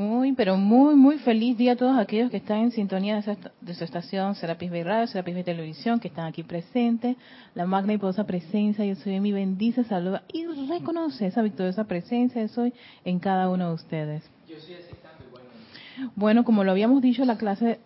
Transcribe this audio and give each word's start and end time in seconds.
Muy, 0.00 0.32
pero 0.32 0.56
muy, 0.56 0.94
muy 0.94 1.18
feliz 1.18 1.58
día 1.58 1.72
a 1.72 1.76
todos 1.76 1.98
aquellos 1.98 2.30
que 2.30 2.38
están 2.38 2.60
en 2.60 2.70
sintonía 2.70 3.22
de, 3.60 3.74
su 3.74 3.84
estación 3.84 4.34
Serapis 4.34 4.70
Bay 4.70 4.82
Radio, 4.82 5.06
Serapis 5.06 5.34
Bay 5.34 5.44
Televisión, 5.44 6.00
que 6.00 6.08
están 6.08 6.24
aquí 6.24 6.42
presentes. 6.42 7.18
La 7.54 7.66
magna 7.66 7.92
y 7.92 7.98
poderosa 7.98 8.24
presencia, 8.24 8.82
yo 8.82 8.94
soy 8.94 9.20
mi 9.20 9.30
bendice, 9.30 9.84
saluda 9.84 10.22
y 10.32 10.46
reconoce 10.70 11.26
esa 11.26 11.42
victoriosa 11.42 11.84
presencia, 11.84 12.40
de 12.40 12.48
soy 12.48 12.72
en 13.04 13.18
cada 13.18 13.50
uno 13.50 13.68
de 13.68 13.74
ustedes. 13.74 14.30
Yo 14.48 14.56
soy 14.60 14.76
Bueno, 16.16 16.46
como 16.46 16.64
lo 16.64 16.70
habíamos 16.70 17.02
dicho 17.02 17.20
en 17.20 17.28
la 17.28 17.36
clase 17.36 17.78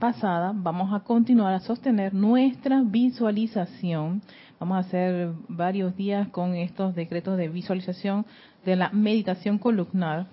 pasada, 0.00 0.50
vamos 0.52 0.92
a 0.92 1.04
continuar 1.04 1.54
a 1.54 1.60
sostener 1.60 2.14
nuestra 2.14 2.82
visualización. 2.84 4.22
Vamos 4.58 4.76
a 4.76 4.80
hacer 4.80 5.30
varios 5.46 5.94
días 5.94 6.26
con 6.30 6.56
estos 6.56 6.96
decretos 6.96 7.38
de 7.38 7.48
visualización 7.48 8.26
de 8.64 8.74
la 8.74 8.90
meditación 8.90 9.58
columnar 9.58 10.26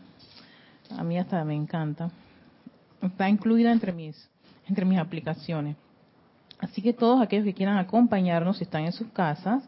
a 0.91 1.03
mí 1.03 1.17
hasta 1.17 1.44
me 1.44 1.55
encanta. 1.55 2.12
Está 3.02 3.30
incluida 3.30 3.71
entre 3.71 3.91
mis, 3.91 4.30
entre 4.67 4.85
mis 4.85 4.99
aplicaciones. 4.99 5.75
Así 6.59 6.81
que 6.81 6.94
todos 6.94 7.21
aquellos 7.21 7.45
que 7.45 7.53
quieran 7.53 7.77
acompañarnos, 7.77 8.58
si 8.58 8.63
están 8.63 8.85
en 8.85 8.91
sus 8.91 9.08
casas, 9.09 9.63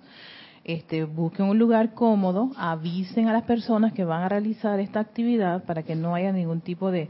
este, 0.67 1.05
busquen 1.05 1.45
un 1.45 1.57
lugar 1.57 1.93
cómodo, 1.93 2.51
avisen 2.57 3.29
a 3.29 3.33
las 3.33 3.43
personas 3.43 3.93
que 3.93 4.03
van 4.03 4.23
a 4.23 4.27
realizar 4.27 4.81
esta 4.81 4.99
actividad 4.99 5.63
para 5.63 5.81
que 5.81 5.95
no 5.95 6.13
haya 6.13 6.33
ningún 6.33 6.59
tipo 6.59 6.91
de, 6.91 7.09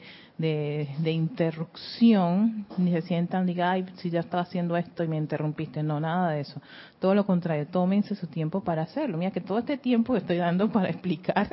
interrupción, 1.03 2.67
ni 2.77 2.91
se 2.91 3.01
sientan, 3.01 3.47
diga, 3.47 3.71
ay, 3.71 3.87
si 3.95 4.11
ya 4.11 4.19
estaba 4.19 4.43
haciendo 4.43 4.77
esto 4.77 5.03
y 5.03 5.07
me 5.07 5.17
interrumpiste. 5.17 5.81
No, 5.81 5.99
nada 5.99 6.33
de 6.33 6.41
eso. 6.41 6.61
Todo 6.99 7.15
lo 7.15 7.25
contrario, 7.25 7.65
tómense 7.65 8.13
su 8.13 8.27
tiempo 8.27 8.63
para 8.63 8.83
hacerlo. 8.83 9.17
Mira 9.17 9.31
que 9.31 9.41
todo 9.41 9.57
este 9.57 9.77
tiempo 9.77 10.13
que 10.13 10.19
estoy 10.19 10.37
dando 10.37 10.69
para 10.71 10.89
explicar 10.89 11.49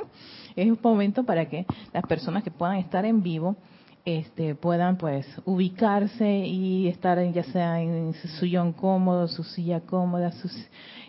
es 0.54 0.70
un 0.70 0.78
momento 0.82 1.24
para 1.24 1.46
que 1.46 1.64
las 1.94 2.04
personas 2.04 2.44
que 2.44 2.50
puedan 2.50 2.76
estar 2.76 3.06
en 3.06 3.22
vivo 3.22 3.56
este, 4.04 4.54
puedan 4.54 4.98
pues 4.98 5.26
ubicarse 5.46 6.38
y 6.46 6.88
estar 6.88 7.18
ya 7.32 7.44
sea 7.44 7.80
en 7.80 8.12
su 8.14 8.28
sillón 8.28 8.72
cómodo, 8.72 9.28
su 9.28 9.42
silla 9.44 9.80
cómoda, 9.80 10.32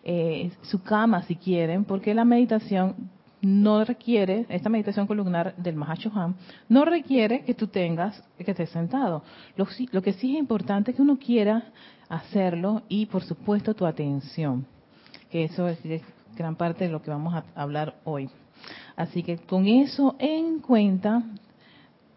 eh, 0.04 0.52
su 0.62 0.82
cama 0.82 1.24
si 1.24 1.36
quieren, 1.36 1.84
porque 1.84 2.14
la 2.14 2.24
meditación 2.24 2.96
no 3.42 3.84
requiere, 3.84 4.46
esta 4.50 4.70
meditación 4.70 5.08
columnar 5.08 5.56
del 5.58 5.76
Mahashohan, 5.76 6.36
no 6.70 6.86
requiere 6.86 7.44
que 7.44 7.54
tú 7.54 7.68
tengas, 7.68 8.24
que 8.38 8.50
estés 8.50 8.70
sentado. 8.70 9.24
Lo, 9.56 9.68
lo 9.92 10.02
que 10.02 10.14
sí 10.14 10.34
es 10.34 10.40
importante 10.40 10.92
es 10.92 10.98
que 10.98 11.04
uno 11.04 11.20
quiera 11.20 11.72
hacerlo 12.10 12.84
y 12.88 13.06
por 13.08 13.24
supuesto 13.24 13.74
tu 13.74 13.86
atención, 13.86 14.66
que 15.30 15.44
eso 15.44 15.68
es 15.68 15.80
gran 16.36 16.56
parte 16.56 16.86
de 16.86 16.92
lo 16.92 17.02
que 17.02 17.12
vamos 17.12 17.34
a 17.34 17.44
hablar 17.56 17.96
hoy. 18.04 18.30
Así 18.96 19.22
que 19.22 19.38
con 19.38 19.68
eso 19.68 20.16
en 20.18 20.60
cuenta, 20.60 21.24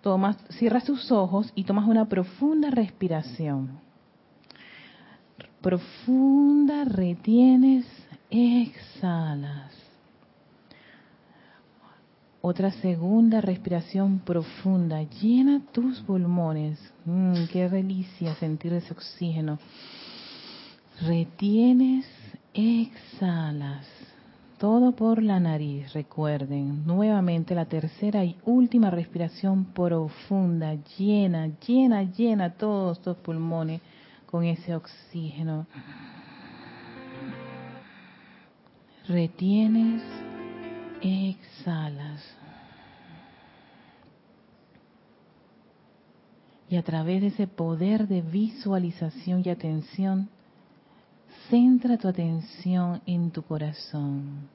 tomas, 0.08 0.38
cierras 0.48 0.84
tus 0.84 1.12
ojos 1.12 1.52
y 1.54 1.64
tomas 1.64 1.86
una 1.86 2.08
profunda 2.08 2.70
respiración. 2.70 3.78
Profunda, 5.60 6.86
retienes, 6.86 7.84
exhalas. 8.30 9.70
Otra 12.40 12.70
segunda 12.70 13.42
respiración 13.42 14.20
profunda. 14.20 15.02
Llena 15.02 15.60
tus 15.72 16.00
pulmones. 16.00 16.78
Mm, 17.04 17.44
qué 17.52 17.68
delicia 17.68 18.34
sentir 18.36 18.72
ese 18.72 18.94
oxígeno. 18.94 19.58
Retienes, 21.02 22.06
exhalas. 22.54 23.86
Todo 24.58 24.90
por 24.90 25.22
la 25.22 25.38
nariz, 25.38 25.92
recuerden. 25.92 26.84
Nuevamente 26.84 27.54
la 27.54 27.66
tercera 27.66 28.24
y 28.24 28.36
última 28.44 28.90
respiración 28.90 29.66
profunda, 29.66 30.74
llena, 30.98 31.46
llena, 31.64 32.02
llena 32.02 32.54
todos 32.54 33.00
tus 33.00 33.16
pulmones 33.18 33.80
con 34.26 34.42
ese 34.42 34.74
oxígeno. 34.74 35.68
Retienes, 39.06 40.02
exhalas. 41.02 42.20
Y 46.68 46.76
a 46.76 46.82
través 46.82 47.20
de 47.20 47.28
ese 47.28 47.47
poder 47.47 48.08
de 48.08 48.22
visualización 48.22 49.42
y 49.44 49.50
atención, 49.50 50.28
Centra 51.50 51.97
tu 51.97 52.09
atención 52.09 53.00
en 53.06 53.31
tu 53.31 53.42
corazón, 53.42 54.50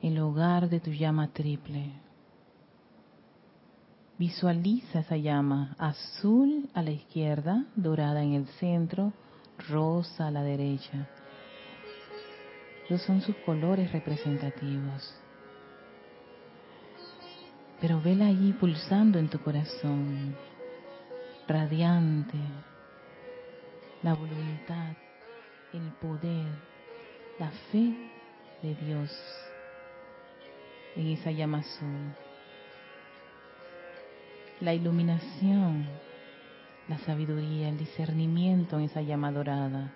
el 0.00 0.20
hogar 0.20 0.68
de 0.68 0.78
tu 0.78 0.92
llama 0.92 1.26
triple. 1.32 1.90
Visualiza 4.18 5.00
esa 5.00 5.16
llama 5.16 5.74
azul 5.78 6.68
a 6.74 6.82
la 6.82 6.92
izquierda, 6.92 7.64
dorada 7.74 8.22
en 8.22 8.34
el 8.34 8.46
centro, 8.60 9.12
rosa 9.68 10.28
a 10.28 10.30
la 10.30 10.44
derecha. 10.44 11.08
Esos 12.84 13.02
son 13.02 13.20
sus 13.20 13.34
colores 13.38 13.90
representativos. 13.90 15.12
Pero 17.80 18.00
vela 18.00 18.26
allí 18.26 18.52
pulsando 18.52 19.18
en 19.18 19.28
tu 19.28 19.40
corazón, 19.40 20.36
radiante, 21.48 22.38
la 24.02 24.14
voluntad, 24.14 24.94
el 25.72 25.92
poder, 26.00 26.46
la 27.38 27.50
fe 27.70 27.94
de 28.62 28.74
Dios 28.74 29.10
en 30.96 31.06
esa 31.08 31.30
llama 31.30 31.58
azul. 31.58 32.12
La 34.60 34.74
iluminación, 34.74 35.86
la 36.88 36.98
sabiduría, 36.98 37.68
el 37.68 37.78
discernimiento 37.78 38.78
en 38.78 38.84
esa 38.84 39.02
llama 39.02 39.32
dorada. 39.32 39.92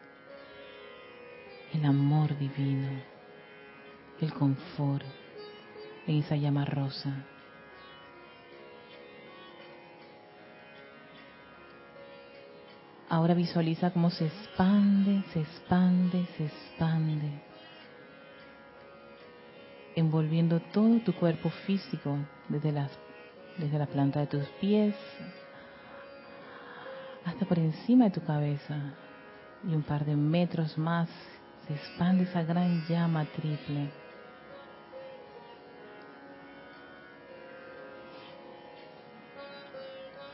El 1.72 1.84
amor 1.84 2.39
divino, 2.39 2.89
el 4.21 4.33
confort 4.33 5.05
en 6.06 6.19
esa 6.19 6.37
llama 6.37 6.65
rosa. 6.65 7.27
Ahora 13.09 13.34
visualiza 13.34 13.93
cómo 13.93 14.11
se 14.11 14.27
expande, 14.27 15.22
se 15.33 15.41
expande, 15.41 16.27
se 16.37 16.47
expande, 16.47 17.31
envolviendo 19.94 20.59
todo 20.59 20.99
tu 21.00 21.12
cuerpo 21.15 21.50
físico 21.50 22.19
desde 22.49 22.72
la, 22.72 22.91
desde 23.59 23.78
la 23.78 23.87
planta 23.87 24.21
de 24.21 24.27
tus 24.27 24.45
pies 24.61 24.95
hasta 27.25 27.45
por 27.45 27.59
encima 27.59 28.05
de 28.06 28.11
tu 28.11 28.25
cabeza 28.25 28.77
y 29.65 29.75
un 29.75 29.83
par 29.83 30.05
de 30.05 30.16
metros 30.16 30.77
más 30.77 31.09
se 31.66 31.75
expande 31.75 32.25
esa 32.25 32.43
gran 32.43 32.87
llama 32.89 33.25
triple. 33.25 33.91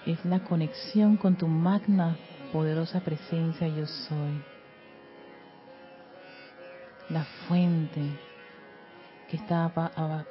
Es 0.07 0.25
la 0.25 0.41
conexión 0.41 1.17
con 1.17 1.37
tu 1.37 1.47
magna 1.47 2.17
poderosa 2.53 3.01
presencia 3.01 3.67
yo 3.67 3.87
soy. 3.87 4.45
La 7.09 7.25
fuente 7.49 8.01
que 9.29 9.37
está 9.37 9.65
a, 9.65 10.25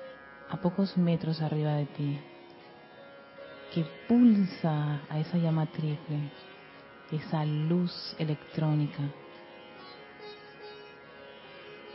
a, 0.50 0.62
pocos 0.62 0.96
metros 0.98 1.42
arriba 1.42 1.74
de 1.74 1.86
ti, 1.88 2.20
que 3.74 3.84
pulsa 4.08 5.02
a 5.10 5.20
esa 5.20 5.38
llama 5.38 5.66
triple, 5.66 6.32
esa 7.12 7.44
luz 7.44 8.16
electrónica, 8.20 9.02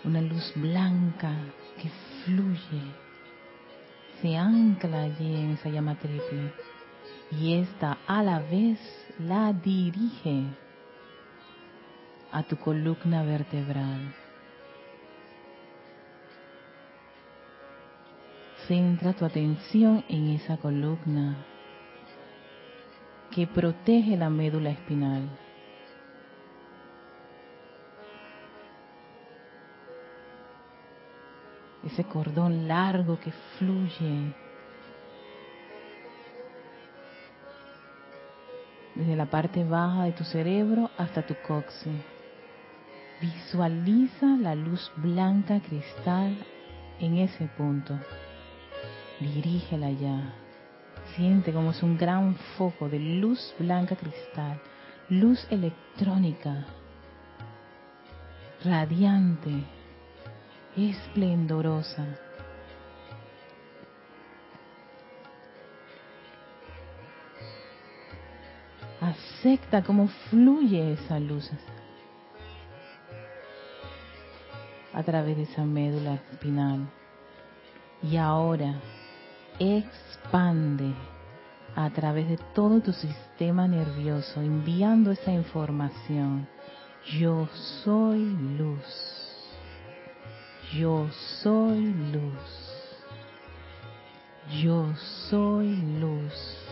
una 0.04 0.20
luz 0.20 0.52
blanca 0.56 1.32
que 1.80 1.90
fluye, 2.24 2.82
se 4.20 4.36
ancla 4.36 5.02
allí 5.02 5.34
en 5.34 5.50
esa 5.52 5.68
llama 5.68 5.94
triple 5.96 6.52
y 7.30 7.54
esta 7.54 7.98
a 8.06 8.22
la 8.22 8.40
vez 8.40 8.78
la 9.18 9.52
dirige 9.52 10.44
a 12.30 12.42
tu 12.42 12.56
columna 12.56 13.22
vertebral. 13.22 14.14
Centra 18.68 19.14
tu 19.14 19.24
atención 19.24 20.04
en 20.08 20.30
esa 20.30 20.58
columna 20.58 21.36
que 23.30 23.46
protege 23.46 24.16
la 24.16 24.28
médula 24.28 24.70
espinal. 24.70 25.28
Ese 31.84 32.04
cordón 32.04 32.66
largo 32.66 33.18
que 33.20 33.30
fluye 33.56 34.34
desde 38.96 39.14
la 39.14 39.26
parte 39.26 39.62
baja 39.62 40.04
de 40.04 40.12
tu 40.12 40.24
cerebro 40.24 40.90
hasta 40.96 41.22
tu 41.22 41.34
coxis. 41.46 41.92
Visualiza 43.20 44.26
la 44.26 44.54
luz 44.54 44.90
blanca 44.96 45.60
cristal 45.60 46.36
en 46.98 47.18
ese 47.18 47.46
punto. 47.56 47.98
Dirígela 49.20 49.90
ya. 49.90 50.34
Siente 51.14 51.52
como 51.52 51.70
es 51.70 51.82
un 51.82 51.96
gran 51.96 52.34
foco 52.56 52.88
de 52.88 52.98
luz 52.98 53.54
blanca 53.58 53.96
cristal, 53.96 54.60
luz 55.08 55.46
electrónica, 55.50 56.66
radiante, 58.64 59.62
esplendorosa. 60.76 62.25
Acepta 69.06 69.84
cómo 69.84 70.08
fluye 70.30 70.94
esa 70.94 71.20
luz 71.20 71.48
a 74.92 75.02
través 75.04 75.36
de 75.36 75.44
esa 75.44 75.64
médula 75.64 76.14
espinal. 76.14 76.88
Y 78.02 78.16
ahora 78.16 78.80
expande 79.60 80.92
a 81.76 81.88
través 81.90 82.28
de 82.28 82.36
todo 82.52 82.80
tu 82.80 82.92
sistema 82.92 83.68
nervioso, 83.68 84.40
enviando 84.40 85.12
esa 85.12 85.30
información. 85.30 86.48
Yo 87.16 87.46
soy 87.84 88.24
luz. 88.58 88.82
Yo 90.72 91.08
soy 91.42 91.94
luz. 92.12 92.72
Yo 94.60 94.92
soy 95.28 95.76
luz. 96.00 96.65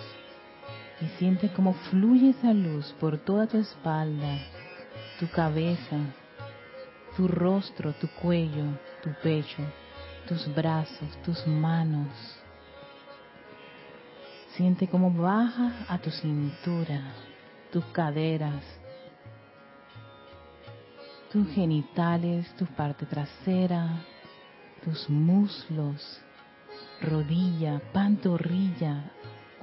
Y 1.01 1.07
siente 1.19 1.53
cómo 1.53 1.75
fluye 1.91 2.31
esa 2.31 2.53
luz 2.53 2.95
por 3.01 3.19
toda 3.19 3.47
tu 3.47 3.59
espalda, 3.59 4.39
tu 5.19 5.29
cabeza, 5.29 5.99
tu 7.17 7.29
rostro, 7.29 7.93
tu 7.95 8.09
cuello, 8.09 8.65
tu 9.03 9.11
pecho, 9.23 9.63
tus 10.29 10.53
brazos, 10.55 11.09
tus 11.25 11.47
manos. 11.47 12.09
Siente 14.57 14.87
cómo 14.87 15.11
baja 15.11 15.73
a 15.89 15.99
tu 15.99 16.11
cintura, 16.11 17.13
tus 17.73 17.85
caderas, 17.87 18.63
tus 21.33 21.49
genitales, 21.49 22.47
tu 22.57 22.65
parte 22.67 23.05
trasera, 23.05 24.05
tus 24.85 25.11
muslos, 25.11 26.21
rodilla, 27.03 27.81
pantorrilla. 27.93 29.11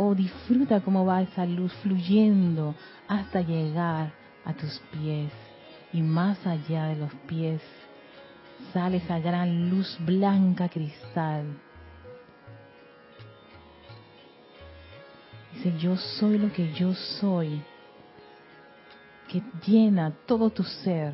Oh, 0.03 0.15
disfruta 0.15 0.81
cómo 0.81 1.05
va 1.05 1.21
esa 1.21 1.45
luz 1.45 1.71
fluyendo 1.83 2.73
hasta 3.07 3.41
llegar 3.41 4.11
a 4.43 4.51
tus 4.51 4.79
pies 4.91 5.31
y 5.93 6.01
más 6.01 6.43
allá 6.47 6.85
de 6.85 6.95
los 6.95 7.13
pies 7.27 7.61
sale 8.73 8.97
esa 8.97 9.19
gran 9.19 9.69
luz 9.69 9.95
blanca 9.99 10.69
cristal. 10.69 11.45
Dice, 15.53 15.77
yo 15.77 15.95
soy 15.95 16.39
lo 16.39 16.51
que 16.51 16.73
yo 16.73 16.95
soy, 16.95 17.61
que 19.27 19.43
llena 19.67 20.15
todo 20.25 20.49
tu 20.49 20.63
ser, 20.63 21.13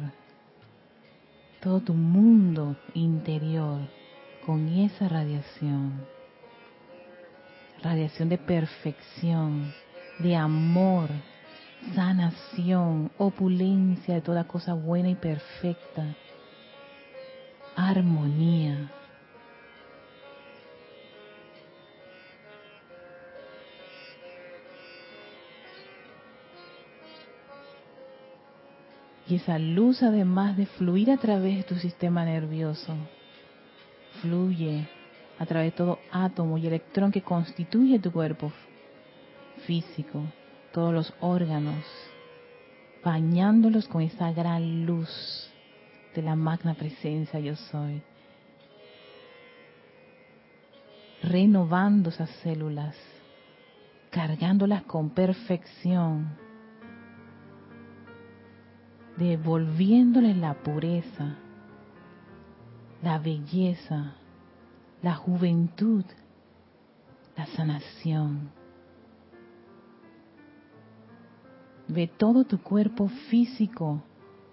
todo 1.59 1.81
tu 1.81 1.93
mundo 1.93 2.77
interior 2.93 3.81
con 4.45 4.65
esa 4.69 5.09
radiación. 5.09 6.16
Radiación 7.83 8.29
de 8.29 8.37
perfección, 8.37 9.73
de 10.19 10.35
amor, 10.35 11.09
sanación, 11.93 13.11
opulencia 13.17 14.15
de 14.15 14.21
toda 14.21 14.45
cosa 14.45 14.73
buena 14.73 15.09
y 15.09 15.15
perfecta, 15.15 16.15
armonía. 17.75 18.91
Y 29.29 29.35
esa 29.35 29.59
luz, 29.59 30.01
además 30.03 30.55
de 30.55 30.65
fluir 30.65 31.11
a 31.11 31.17
través 31.17 31.57
de 31.57 31.63
tu 31.63 31.75
sistema 31.75 32.23
nervioso, 32.23 32.95
fluye 34.21 34.87
a 35.39 35.45
través 35.45 35.71
de 35.71 35.77
todo 35.77 35.99
átomo 36.11 36.57
y 36.57 36.67
electrón 36.67 37.11
que 37.11 37.21
constituye 37.21 37.99
tu 37.99 38.11
cuerpo 38.11 38.51
físico, 39.65 40.23
todos 40.71 40.93
los 40.93 41.13
órganos, 41.19 41.83
bañándolos 43.03 43.87
con 43.87 44.01
esa 44.01 44.31
gran 44.31 44.85
luz 44.85 45.51
de 46.15 46.21
la 46.21 46.35
magna 46.35 46.73
presencia 46.73 47.39
yo 47.39 47.55
soy, 47.55 48.01
renovando 51.21 52.09
esas 52.09 52.29
células, 52.41 52.95
cargándolas 54.09 54.83
con 54.83 55.11
perfección, 55.11 56.35
devolviéndoles 59.17 60.37
la 60.37 60.53
pureza, 60.55 61.35
la 63.03 63.19
belleza, 63.19 64.15
la 65.01 65.15
juventud, 65.15 66.03
la 67.35 67.45
sanación 67.47 68.51
Ve 71.89 72.07
todo 72.07 72.43
tu 72.43 72.61
cuerpo 72.61 73.07
físico, 73.29 74.01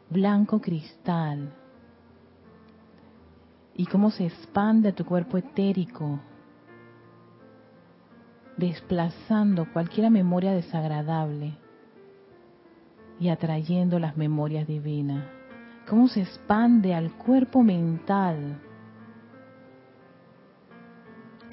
blanco 0.08 0.60
cristal, 0.60 1.52
y 3.76 3.86
cómo 3.86 4.12
se 4.12 4.26
expande 4.26 4.92
tu 4.92 5.04
cuerpo 5.04 5.36
etérico, 5.36 6.20
desplazando 8.56 9.66
cualquier 9.72 10.12
memoria 10.12 10.52
desagradable 10.52 11.54
y 13.18 13.30
atrayendo 13.30 13.98
las 13.98 14.16
memorias 14.16 14.68
divinas. 14.68 15.24
Cómo 15.88 16.06
se 16.06 16.20
expande 16.20 16.94
al 16.94 17.10
cuerpo 17.14 17.64
mental, 17.64 18.60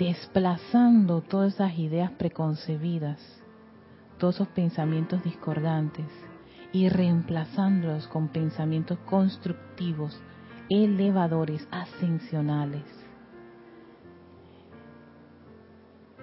desplazando 0.01 1.21
todas 1.21 1.53
esas 1.53 1.77
ideas 1.77 2.09
preconcebidas 2.09 3.19
todos 4.17 4.35
esos 4.35 4.47
pensamientos 4.47 5.23
discordantes 5.23 6.07
y 6.73 6.89
reemplazándolos 6.89 8.07
con 8.07 8.29
pensamientos 8.29 8.97
constructivos, 8.99 10.19
elevadores, 10.69 11.67
ascensionales. 11.69 12.83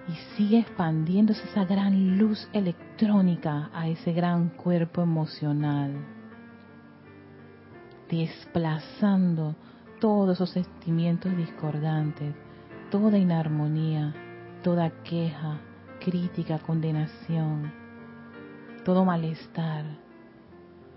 Y 0.08 0.37
sigue 0.37 0.58
expandiéndose 0.58 1.44
esa 1.44 1.64
gran 1.64 2.18
luz 2.18 2.49
electrónica 2.52 3.70
a 3.73 3.87
ese 3.88 4.12
gran 4.12 4.49
cuerpo 4.49 5.02
emocional, 5.02 5.92
desplazando 8.11 9.54
todos 10.00 10.37
esos 10.37 10.50
sentimientos 10.50 11.37
discordantes, 11.37 12.35
toda 12.90 13.18
inarmonía, 13.18 14.14
toda 14.62 14.90
queja, 15.02 15.61
crítica, 16.00 16.59
condenación, 16.59 17.71
todo 18.85 19.04
malestar 19.04 19.85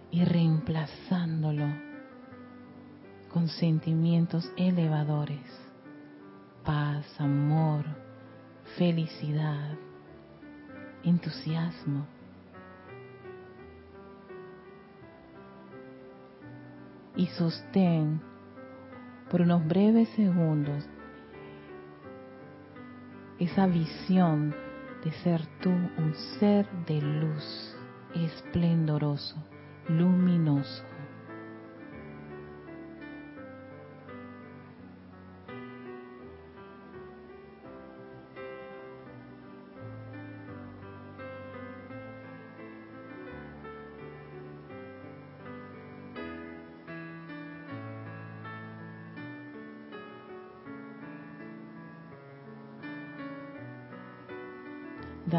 y 0.10 0.24
reemplazándolo 0.24 1.67
con 3.33 3.48
sentimientos 3.48 4.50
elevadores, 4.55 5.45
paz, 6.63 7.05
amor, 7.19 7.86
felicidad, 8.77 9.77
entusiasmo. 11.03 12.05
Y 17.15 17.27
sostén 17.27 18.21
por 19.29 19.41
unos 19.41 19.65
breves 19.67 20.10
segundos 20.10 20.86
esa 23.41 23.65
visión 23.65 24.53
de 25.03 25.12
ser 25.24 25.41
tú 25.62 25.71
un 25.71 26.13
ser 26.39 26.69
de 26.86 27.01
luz 27.01 27.75
esplendoroso, 28.13 29.36
luminoso. 29.88 30.83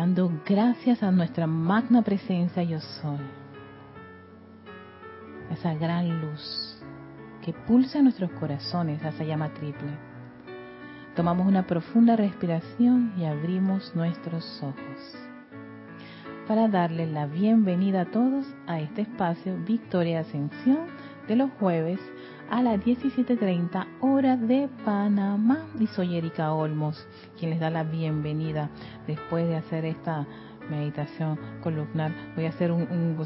Dando 0.02 0.32
gracias 0.44 1.00
a 1.04 1.12
nuestra 1.12 1.47
magna 1.47 2.02
presencia 2.02 2.64
yo 2.64 2.80
soy. 2.80 3.21
Esa 5.49 5.75
gran 5.75 6.21
luz 6.21 6.82
que 7.44 7.52
pulsa 7.52 7.99
en 7.99 8.04
nuestros 8.04 8.32
corazones, 8.32 9.00
esa 9.00 9.23
llama 9.23 9.54
triple. 9.54 9.92
Tomamos 11.14 11.47
una 11.47 11.68
profunda 11.68 12.16
respiración 12.16 13.12
y 13.16 13.26
abrimos 13.26 13.94
nuestros 13.94 14.61
ojos 14.61 15.16
para 16.49 16.66
darle 16.66 17.06
la 17.06 17.26
bienvenida 17.26 18.00
a 18.00 18.11
todos 18.11 18.44
a 18.66 18.80
este 18.80 19.02
espacio 19.02 19.56
Victoria 19.64 20.21
Ascensión 20.21 20.80
de 21.28 21.37
los 21.37 21.49
jueves 21.61 22.00
a 22.50 22.62
las 22.62 22.80
17.30 22.80 23.87
hora 24.00 24.37
de 24.37 24.68
Panamá. 24.84 25.66
Y 25.78 25.87
soy 25.88 26.16
Erika 26.16 26.52
Olmos, 26.52 27.06
quien 27.38 27.50
les 27.50 27.61
da 27.61 27.70
la 27.70 27.84
bienvenida 27.84 28.70
después 29.06 29.46
de 29.49 29.56
hacer 29.56 29.84
esta 29.84 30.26
meditación 30.70 31.38
columnar. 31.62 32.12
Voy 32.37 32.46
a 32.46 32.50
hacer 32.50 32.72
un, 32.72 32.82
un, 32.82 33.16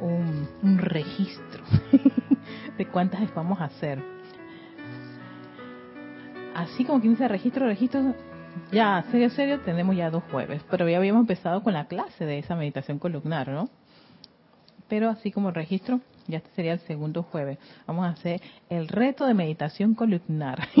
un, 0.00 0.48
un 0.62 0.78
registro 0.78 1.64
de 2.78 2.86
cuántas 2.86 3.34
vamos 3.34 3.60
a 3.60 3.64
hacer 3.64 4.18
así 6.58 6.84
como 6.84 7.00
quien 7.00 7.12
dice 7.12 7.28
registro, 7.28 7.66
registro, 7.66 8.14
ya, 8.72 9.04
serio, 9.12 9.30
serio, 9.30 9.60
tenemos 9.60 9.94
ya 9.96 10.10
dos 10.10 10.24
jueves, 10.30 10.62
pero 10.68 10.88
ya 10.88 10.96
habíamos 10.96 11.20
empezado 11.20 11.62
con 11.62 11.72
la 11.72 11.86
clase 11.86 12.24
de 12.24 12.38
esa 12.38 12.56
meditación 12.56 12.98
columnar, 12.98 13.48
¿no? 13.48 13.68
Pero 14.88 15.08
así 15.08 15.30
como 15.30 15.52
registro, 15.52 16.00
ya 16.28 16.38
este 16.38 16.50
sería 16.54 16.74
el 16.74 16.80
segundo 16.80 17.22
jueves. 17.24 17.58
Vamos 17.86 18.06
a 18.06 18.10
hacer 18.10 18.40
el 18.68 18.86
reto 18.88 19.26
de 19.26 19.34
meditación 19.34 19.94
columnar. 19.94 20.68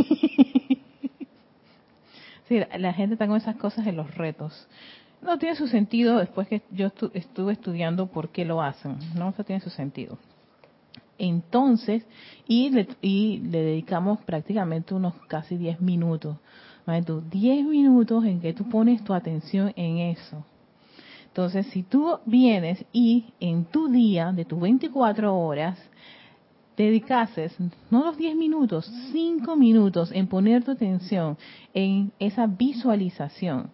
sí, 2.48 2.60
la 2.78 2.92
gente 2.92 3.14
está 3.14 3.26
con 3.26 3.36
esas 3.36 3.56
cosas 3.56 3.86
en 3.86 3.96
los 3.96 4.14
retos. 4.14 4.68
No 5.20 5.38
tiene 5.38 5.56
su 5.56 5.66
sentido 5.66 6.18
después 6.18 6.46
que 6.46 6.62
yo 6.70 6.92
estuve 7.14 7.52
estudiando 7.52 8.06
por 8.06 8.28
qué 8.28 8.44
lo 8.44 8.62
hacen, 8.62 8.98
¿no? 9.16 9.30
Eso 9.30 9.42
tiene 9.42 9.60
su 9.60 9.70
sentido. 9.70 10.16
Entonces, 11.18 12.06
y 12.46 12.70
le, 12.70 12.86
y 13.02 13.38
le 13.38 13.62
dedicamos 13.62 14.20
prácticamente 14.20 14.94
unos 14.94 15.14
casi 15.26 15.56
10 15.56 15.80
minutos. 15.80 16.36
10 16.86 17.66
minutos 17.66 18.24
en 18.24 18.40
que 18.40 18.54
tú 18.54 18.66
pones 18.68 19.04
tu 19.04 19.12
atención 19.12 19.72
en 19.76 19.98
eso. 19.98 20.44
Entonces, 21.38 21.68
si 21.68 21.84
tú 21.84 22.18
vienes 22.26 22.84
y 22.92 23.26
en 23.38 23.64
tu 23.64 23.86
día 23.86 24.32
de 24.32 24.44
tus 24.44 24.58
24 24.58 25.38
horas 25.38 25.78
dedicases, 26.76 27.56
no 27.92 28.06
los 28.06 28.16
10 28.16 28.34
minutos, 28.34 28.90
5 29.12 29.54
minutos 29.54 30.10
en 30.12 30.26
poner 30.26 30.64
tu 30.64 30.72
atención 30.72 31.38
en 31.74 32.10
esa 32.18 32.48
visualización, 32.48 33.70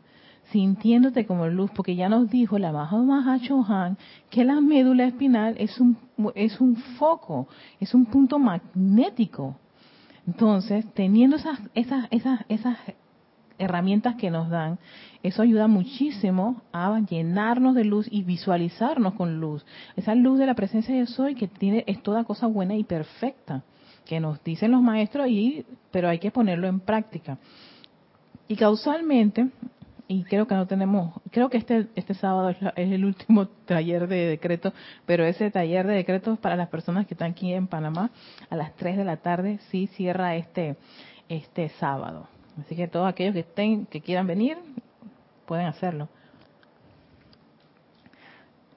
sintiéndote 0.53 1.25
como 1.25 1.47
luz, 1.47 1.71
porque 1.75 1.97
ya 1.97 2.11
nos 2.11 2.29
dijo 2.29 2.59
la 2.59 2.71
Maha 2.71 3.41
Chohan 3.41 3.97
que 4.29 4.45
la 4.45 4.61
médula 4.61 5.07
espinal 5.07 5.55
es 5.57 5.81
un, 5.81 5.97
es 6.35 6.61
un 6.61 6.77
foco, 6.77 7.49
es 7.81 7.95
un 7.95 8.05
punto 8.05 8.39
magnético. 8.39 9.57
Entonces, 10.27 10.85
teniendo 10.93 11.37
esas, 11.37 11.59
esas, 11.75 12.09
esas, 12.11 12.41
esas 12.51 12.77
herramientas 13.59 14.17
que 14.17 14.31
nos 14.31 14.51
dan, 14.51 14.79
eso 15.23 15.43
ayuda 15.43 15.69
muchísimo 15.69 16.63
a 16.73 17.01
llenarnos 17.01 17.75
de 17.75 17.85
luz 17.85 18.07
y 18.11 18.23
visualizarnos 18.23 19.15
con 19.15 19.41
luz. 19.41 19.65
Esa 19.97 20.15
luz 20.15 20.39
de 20.39 20.47
la 20.47 20.55
presencia 20.55 20.95
de 20.95 21.07
soy 21.07 21.35
que 21.35 21.49
tiene, 21.49 21.85
es 21.87 22.03
toda 22.03 22.25
cosa 22.25 22.47
buena 22.47 22.75
y 22.77 22.85
perfecta, 22.85 23.63
que 24.05 24.21
nos 24.21 24.43
dicen 24.45 24.73
los 24.73 24.83
maestros, 24.83 25.29
y, 25.29 25.65
pero 25.91 26.09
hay 26.09 26.19
que 26.19 26.31
ponerlo 26.31 26.67
en 26.67 26.81
práctica. 26.81 27.39
Y 28.49 28.57
causalmente, 28.57 29.49
y 30.07 30.25
creo 30.25 30.47
que 30.47 30.55
no 30.55 30.67
tenemos, 30.67 31.15
creo 31.31 31.49
que 31.49 31.57
este 31.57 31.89
este 31.95 32.13
sábado 32.13 32.51
es, 32.51 32.59
el 32.77 33.05
último 33.05 33.47
taller 33.65 34.07
de 34.07 34.27
decreto, 34.27 34.75
pero 35.07 35.25
ese 35.25 35.51
taller 35.51 35.87
de 35.87 35.95
decretos 35.95 36.39
para 36.39 36.57
las 36.57 36.69
personas 36.69 37.07
que 37.07 37.15
están 37.15 37.31
aquí 37.31 37.53
en 37.53 37.67
Panamá 37.67 38.11
a 38.51 38.57
las 38.57 38.75
3 38.77 38.99
de 38.99 39.05
la 39.05 39.17
tarde 39.17 39.59
sí 39.71 39.87
cierra 39.87 40.37
este 40.37 40.77
este 41.29 41.71
sábado. 41.81 42.29
Así 42.61 42.77
que 42.77 42.89
todos 42.89 43.09
aquellos 43.09 43.35
que 43.35 43.41
estén 43.41 43.87
que 43.87 44.01
quieran 44.01 44.27
venir 44.27 44.57
pueden 45.47 45.67
hacerlo. 45.67 46.09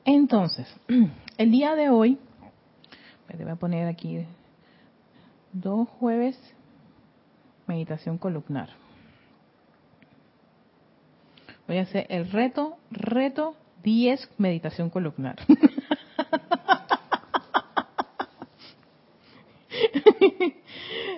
Entonces, 0.06 0.68
el 1.38 1.52
día 1.52 1.76
de 1.76 1.90
hoy 1.90 2.18
me 3.28 3.44
voy 3.44 3.52
a 3.52 3.58
poner 3.58 3.88
aquí 3.88 4.26
dos 5.52 5.88
jueves 6.00 6.40
meditación 7.68 8.18
columnar. 8.18 8.70
Voy 11.68 11.78
a 11.78 11.82
hacer 11.82 12.08
el 12.10 12.32
reto, 12.32 12.78
reto 12.90 13.56
10 13.84 14.30
meditación 14.38 14.90
columnar. 14.90 15.36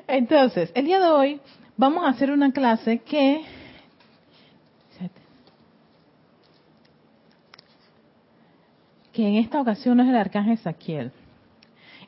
Entonces, 0.08 0.72
el 0.74 0.86
día 0.86 1.00
de 1.00 1.06
hoy 1.06 1.39
vamos 1.79 2.03
a 2.03 2.09
hacer 2.09 2.29
una 2.29 2.51
clase 2.51 3.00
que 3.00 3.41
que 9.13 9.27
en 9.27 9.36
esta 9.36 9.59
ocasión 9.59 10.00
es 10.00 10.07
el 10.07 10.15
arcángel 10.15 10.57
Saquiel. 10.59 11.12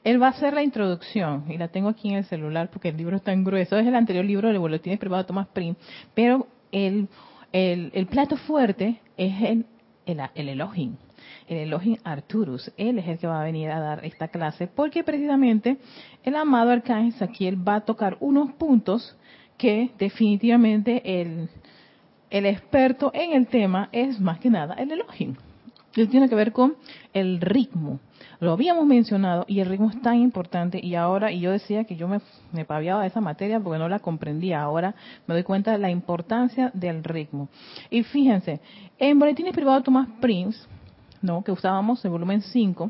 Él 0.04 0.22
va 0.22 0.28
a 0.28 0.30
hacer 0.30 0.54
la 0.54 0.62
introducción, 0.62 1.46
y 1.50 1.58
la 1.58 1.68
tengo 1.68 1.90
aquí 1.90 2.10
en 2.10 2.18
el 2.18 2.26
celular 2.26 2.70
porque 2.70 2.90
el 2.90 2.98
libro 2.98 3.16
está 3.16 3.34
en 3.34 3.44
grueso. 3.44 3.78
Es 3.78 3.88
el 3.88 3.96
anterior 3.96 4.24
libro 4.24 4.50
del 4.50 4.60
boletín 4.60 4.98
privado 4.98 5.24
de 5.24 5.28
Thomas 5.28 5.48
Prim, 5.48 5.76
pero 6.14 6.48
él 6.72 7.08
el, 7.52 8.08
plato 8.08 8.38
fuerte 8.38 9.00
es 9.18 9.42
el, 9.42 9.66
el, 10.06 10.22
el 10.36 10.50
Elohim, 10.50 10.96
el 11.48 11.58
Elohim 11.58 11.98
Arturus. 12.04 12.72
Él 12.78 13.00
es 13.00 13.08
el 13.08 13.18
que 13.18 13.28
va 13.28 13.42
a 13.42 13.46
venir 13.46 13.70
a 13.72 13.80
dar 13.80 14.06
esta 14.06 14.28
clase 14.28 14.68
porque 14.68 15.04
precisamente 15.04 15.78
el 16.24 16.36
amado 16.36 16.72
Arcángel 16.72 17.14
Saquiel 17.14 17.68
va 17.68 17.76
a 17.76 17.82
tocar 17.82 18.18
unos 18.20 18.52
puntos 18.54 19.18
que 19.62 19.92
definitivamente 20.00 21.22
el, 21.22 21.48
el 22.32 22.48
experto 22.48 23.12
en 23.14 23.34
el 23.34 23.46
tema 23.46 23.90
es 23.92 24.20
más 24.20 24.40
que 24.40 24.50
nada 24.50 24.74
el 24.74 24.92
Elohim. 24.92 25.36
Él 25.96 26.10
tiene 26.10 26.28
que 26.28 26.34
ver 26.34 26.52
con 26.52 26.74
el 27.14 27.40
ritmo, 27.40 28.00
lo 28.40 28.54
habíamos 28.54 28.88
mencionado 28.88 29.46
y 29.48 29.60
el 29.60 29.68
ritmo 29.68 29.92
es 29.92 30.02
tan 30.02 30.16
importante 30.16 30.80
y 30.84 30.96
ahora, 30.96 31.32
y 31.32 31.42
yo 31.42 31.52
decía 31.52 31.84
que 31.84 31.96
yo 31.96 32.08
me, 32.08 32.22
me 32.52 32.66
paviaba 32.66 33.02
de 33.02 33.10
esa 33.10 33.22
materia 33.22 33.60
porque 33.60 33.78
no 33.78 33.88
la 33.88 34.00
comprendía, 34.00 34.64
ahora 34.64 34.96
me 35.28 35.36
doy 35.36 35.44
cuenta 35.44 35.74
de 35.74 35.78
la 35.78 35.92
importancia 35.92 36.72
del 36.74 37.04
ritmo. 37.04 37.48
Y 37.92 38.02
fíjense, 38.02 38.62
en 38.98 39.20
Boletines 39.20 39.54
Privados 39.54 39.84
Tomás 39.84 40.08
Prince, 40.20 40.60
¿no? 41.22 41.44
que 41.44 41.52
usábamos 41.52 42.04
el 42.04 42.10
volumen 42.10 42.42
5, 42.42 42.90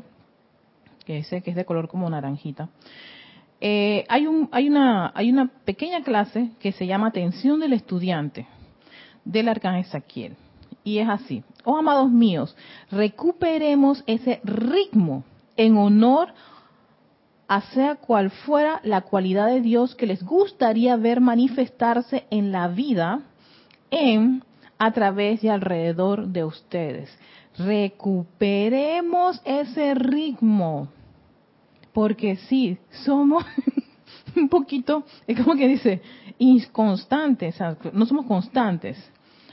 que 1.04 1.18
ese 1.18 1.42
que 1.42 1.50
es 1.50 1.56
de 1.56 1.66
color 1.66 1.86
como 1.88 2.08
naranjita, 2.08 2.70
eh, 3.64 4.04
hay, 4.08 4.26
un, 4.26 4.48
hay, 4.50 4.68
una, 4.68 5.12
hay 5.14 5.30
una 5.30 5.46
pequeña 5.64 6.02
clase 6.02 6.50
que 6.58 6.72
se 6.72 6.84
llama 6.84 7.06
Atención 7.06 7.60
del 7.60 7.74
Estudiante 7.74 8.44
del 9.24 9.46
Arcángel 9.46 9.84
Saquiel. 9.84 10.34
Y 10.82 10.98
es 10.98 11.08
así. 11.08 11.44
Oh, 11.64 11.76
amados 11.76 12.10
míos, 12.10 12.56
recuperemos 12.90 14.02
ese 14.08 14.40
ritmo 14.42 15.22
en 15.56 15.76
honor 15.76 16.34
a 17.46 17.60
sea 17.72 17.94
cual 17.94 18.32
fuera 18.32 18.80
la 18.82 19.02
cualidad 19.02 19.46
de 19.46 19.60
Dios 19.60 19.94
que 19.94 20.06
les 20.06 20.24
gustaría 20.24 20.96
ver 20.96 21.20
manifestarse 21.20 22.24
en 22.30 22.50
la 22.50 22.66
vida, 22.66 23.20
en, 23.92 24.42
a 24.76 24.90
través 24.90 25.44
y 25.44 25.48
alrededor 25.48 26.26
de 26.26 26.42
ustedes. 26.42 27.16
Recuperemos 27.58 29.40
ese 29.44 29.94
ritmo, 29.94 30.88
porque 31.92 32.36
sí, 32.36 32.78
somos 33.04 33.44
un 34.36 34.48
poquito, 34.48 35.04
es 35.26 35.38
como 35.38 35.56
que 35.56 35.68
dice, 35.68 36.02
inconstantes, 36.38 37.56
no 37.92 38.06
somos 38.06 38.26
constantes. 38.26 38.98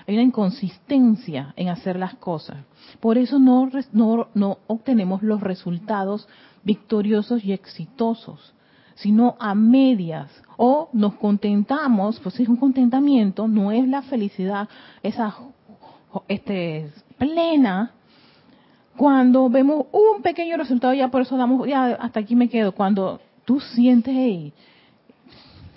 Hay 0.08 0.16
una 0.16 0.24
inconsistencia 0.24 1.54
en 1.56 1.70
hacer 1.70 1.96
las 1.98 2.16
cosas. 2.16 2.66
Por 3.00 3.20
eso 3.20 3.38
no, 3.38 3.70
no, 3.94 4.58
obtenemos 4.66 5.22
los 5.22 5.40
resultados 5.40 6.28
victoriosos 6.64 7.46
y 7.46 7.54
exitosos, 7.54 8.56
sino 8.96 9.36
a 9.40 9.54
medias. 9.54 10.32
O 10.58 10.90
nos 10.94 11.14
contentamos, 11.16 12.20
pues 12.22 12.40
es 12.40 12.50
un 12.50 12.56
contentamiento, 12.56 13.48
no 13.48 13.72
es 13.72 13.88
la 13.88 14.02
felicidad, 14.02 14.68
esa 15.04 15.36
este, 16.28 16.92
plena, 17.20 17.92
cuando 19.00 19.50
vemos 19.50 19.86
un 19.94 20.22
pequeño 20.22 20.58
resultado, 20.58 20.94
ya 20.94 21.08
por 21.08 21.22
eso 21.22 21.38
damos, 21.38 21.66
ya 21.66 21.86
hasta 22.02 22.20
aquí 22.20 22.36
me 22.36 22.50
quedo. 22.50 22.74
Cuando 22.74 23.22
tú 23.46 23.62
sientes, 23.62 24.14
hey, 24.14 24.52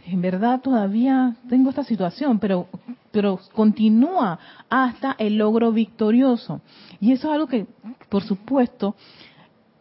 en 0.09 0.21
verdad 0.21 0.61
todavía 0.61 1.37
tengo 1.49 1.71
esta 1.71 1.85
situación, 1.85 2.41
pero 2.41 2.67
pero 3.13 3.39
continúa 3.55 4.41
hasta 4.69 5.15
el 5.19 5.37
logro 5.37 5.71
victorioso. 5.71 6.63
Y 6.99 7.13
eso 7.13 7.29
es 7.29 7.35
algo 7.35 7.47
que, 7.47 7.69
por 8.09 8.25
supuesto, 8.25 8.97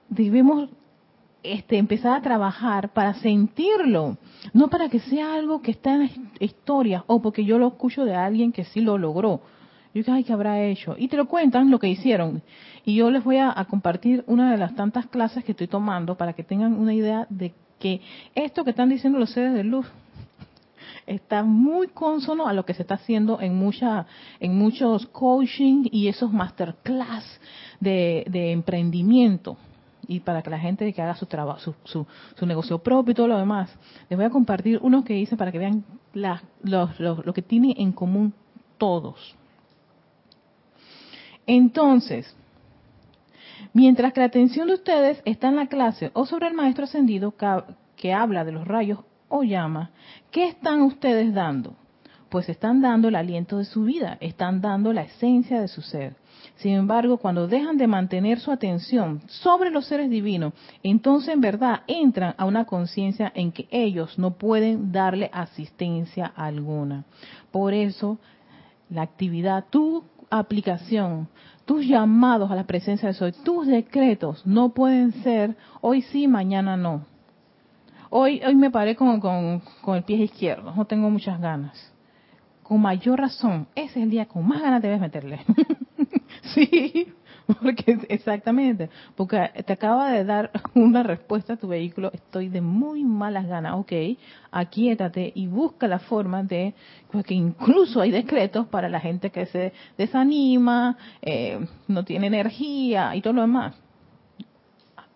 debemos 0.07 0.69
este, 1.41 1.79
empezar 1.79 2.17
a 2.17 2.21
trabajar 2.21 2.93
para 2.93 3.15
sentirlo, 3.15 4.17
no 4.53 4.67
para 4.67 4.87
que 4.87 4.99
sea 4.99 5.33
algo 5.33 5.63
que 5.63 5.71
está 5.71 5.95
en 5.95 6.01
la 6.01 6.45
historia 6.45 7.05
o 7.07 7.23
porque 7.23 7.43
yo 7.43 7.57
lo 7.57 7.69
escucho 7.69 8.05
de 8.05 8.13
alguien 8.13 8.51
que 8.51 8.65
sí 8.65 8.81
lo 8.81 8.99
logró. 8.99 9.41
Yo 9.93 10.03
ay, 10.13 10.23
¿qué 10.23 10.31
habrá 10.31 10.63
hecho? 10.63 10.95
Y 10.97 11.09
te 11.09 11.17
lo 11.17 11.27
cuentan 11.27 11.69
lo 11.69 11.79
que 11.79 11.89
hicieron. 11.89 12.41
Y 12.85 12.95
yo 12.95 13.11
les 13.11 13.23
voy 13.23 13.37
a, 13.37 13.53
compartir 13.69 14.23
una 14.25 14.51
de 14.51 14.57
las 14.57 14.73
tantas 14.75 15.07
clases 15.07 15.43
que 15.43 15.51
estoy 15.51 15.67
tomando 15.67 16.15
para 16.15 16.33
que 16.33 16.43
tengan 16.43 16.73
una 16.73 16.93
idea 16.93 17.27
de 17.29 17.53
que 17.79 18.01
esto 18.33 18.63
que 18.63 18.69
están 18.69 18.89
diciendo 18.89 19.19
los 19.19 19.31
seres 19.31 19.53
de 19.53 19.63
luz 19.63 19.85
está 21.07 21.43
muy 21.43 21.87
consono 21.87 22.47
a 22.47 22.53
lo 22.53 22.65
que 22.65 22.73
se 22.73 22.83
está 22.83 22.95
haciendo 22.95 23.41
en 23.41 23.55
mucha, 23.55 24.05
en 24.39 24.57
muchos 24.57 25.07
coaching 25.07 25.89
y 25.91 26.07
esos 26.07 26.31
masterclass 26.31 27.25
de, 27.79 28.23
emprendimiento 28.51 29.57
y 30.07 30.21
para 30.21 30.41
que 30.41 30.49
la 30.49 30.59
gente 30.59 30.91
que 30.93 31.01
haga 31.01 31.15
su 31.15 31.25
trabajo, 31.25 31.75
su, 31.83 32.05
su, 32.35 32.45
negocio 32.45 32.79
propio 32.79 33.11
y 33.11 33.15
todo 33.15 33.27
lo 33.27 33.37
demás. 33.37 33.73
Les 34.09 34.17
voy 34.17 34.25
a 34.25 34.29
compartir 34.29 34.79
unos 34.81 35.03
que 35.03 35.17
hice 35.17 35.37
para 35.37 35.51
que 35.51 35.59
vean 35.59 35.83
lo 36.13 37.33
que 37.33 37.41
tienen 37.41 37.73
en 37.77 37.91
común 37.91 38.33
todos. 38.77 39.35
Entonces, 41.53 42.33
mientras 43.73 44.13
que 44.13 44.21
la 44.21 44.27
atención 44.27 44.69
de 44.69 44.75
ustedes 44.75 45.21
está 45.25 45.49
en 45.49 45.57
la 45.57 45.67
clase 45.67 46.09
o 46.13 46.25
sobre 46.25 46.47
el 46.47 46.53
maestro 46.53 46.85
ascendido 46.85 47.35
que 47.97 48.13
habla 48.13 48.45
de 48.45 48.53
los 48.53 48.65
rayos 48.65 48.99
o 49.27 49.43
llamas, 49.43 49.89
¿qué 50.31 50.47
están 50.47 50.81
ustedes 50.81 51.33
dando? 51.33 51.75
Pues 52.29 52.47
están 52.47 52.81
dando 52.81 53.09
el 53.09 53.17
aliento 53.17 53.57
de 53.57 53.65
su 53.65 53.83
vida, 53.83 54.17
están 54.21 54.61
dando 54.61 54.93
la 54.93 55.01
esencia 55.01 55.59
de 55.59 55.67
su 55.67 55.81
ser. 55.81 56.15
Sin 56.55 56.71
embargo, 56.71 57.17
cuando 57.17 57.49
dejan 57.49 57.77
de 57.77 57.87
mantener 57.87 58.39
su 58.39 58.49
atención 58.49 59.21
sobre 59.27 59.71
los 59.71 59.87
seres 59.87 60.09
divinos, 60.09 60.53
entonces 60.83 61.33
en 61.33 61.41
verdad 61.41 61.81
entran 61.85 62.33
a 62.37 62.45
una 62.45 62.63
conciencia 62.63 63.29
en 63.35 63.51
que 63.51 63.67
ellos 63.71 64.17
no 64.17 64.35
pueden 64.35 64.93
darle 64.93 65.29
asistencia 65.33 66.27
alguna. 66.27 67.03
Por 67.51 67.73
eso, 67.73 68.19
la 68.89 69.01
actividad, 69.01 69.65
tu 69.69 70.05
aplicación, 70.31 71.27
tus 71.65 71.85
llamados 71.85 72.49
a 72.49 72.55
la 72.55 72.63
presencia 72.63 73.09
de 73.09 73.13
Soy, 73.13 73.33
tus 73.43 73.67
decretos 73.67 74.45
no 74.45 74.69
pueden 74.69 75.11
ser 75.23 75.55
hoy 75.81 76.01
sí, 76.01 76.27
mañana 76.27 76.75
no. 76.77 77.05
Hoy, 78.09 78.41
hoy 78.45 78.55
me 78.55 78.71
paré 78.71 78.95
con, 78.95 79.19
con, 79.19 79.61
con 79.81 79.97
el 79.97 80.03
pie 80.03 80.17
izquierdo, 80.17 80.73
no 80.75 80.85
tengo 80.85 81.09
muchas 81.09 81.39
ganas. 81.39 81.91
Con 82.63 82.81
mayor 82.81 83.19
razón, 83.19 83.67
ese 83.75 83.99
es 83.99 84.03
el 84.03 84.09
día 84.09 84.25
con 84.25 84.47
más 84.47 84.61
ganas 84.61 84.81
debes 84.81 84.99
meterle. 84.99 85.41
sí, 86.53 87.13
porque 87.61 87.99
exactamente, 88.09 88.89
porque 89.15 89.49
te 89.65 89.73
acaba 89.73 90.11
de 90.11 90.23
dar 90.23 90.51
una 90.75 91.03
respuesta 91.03 91.53
a 91.53 91.57
tu 91.57 91.67
vehículo, 91.67 92.11
estoy 92.13 92.49
de 92.49 92.61
muy 92.61 93.03
malas 93.03 93.47
ganas, 93.47 93.75
ok, 93.75 93.91
aquíétate 94.51 95.31
y 95.35 95.47
busca 95.47 95.87
la 95.87 95.99
forma 95.99 96.43
de, 96.43 96.73
porque 97.11 97.33
incluso 97.33 98.01
hay 98.01 98.11
decretos 98.11 98.67
para 98.67 98.89
la 98.89 98.99
gente 98.99 99.29
que 99.29 99.45
se 99.45 99.73
desanima, 99.97 100.97
eh, 101.21 101.65
no 101.87 102.03
tiene 102.03 102.27
energía 102.27 103.15
y 103.15 103.21
todo 103.21 103.33
lo 103.33 103.41
demás. 103.41 103.75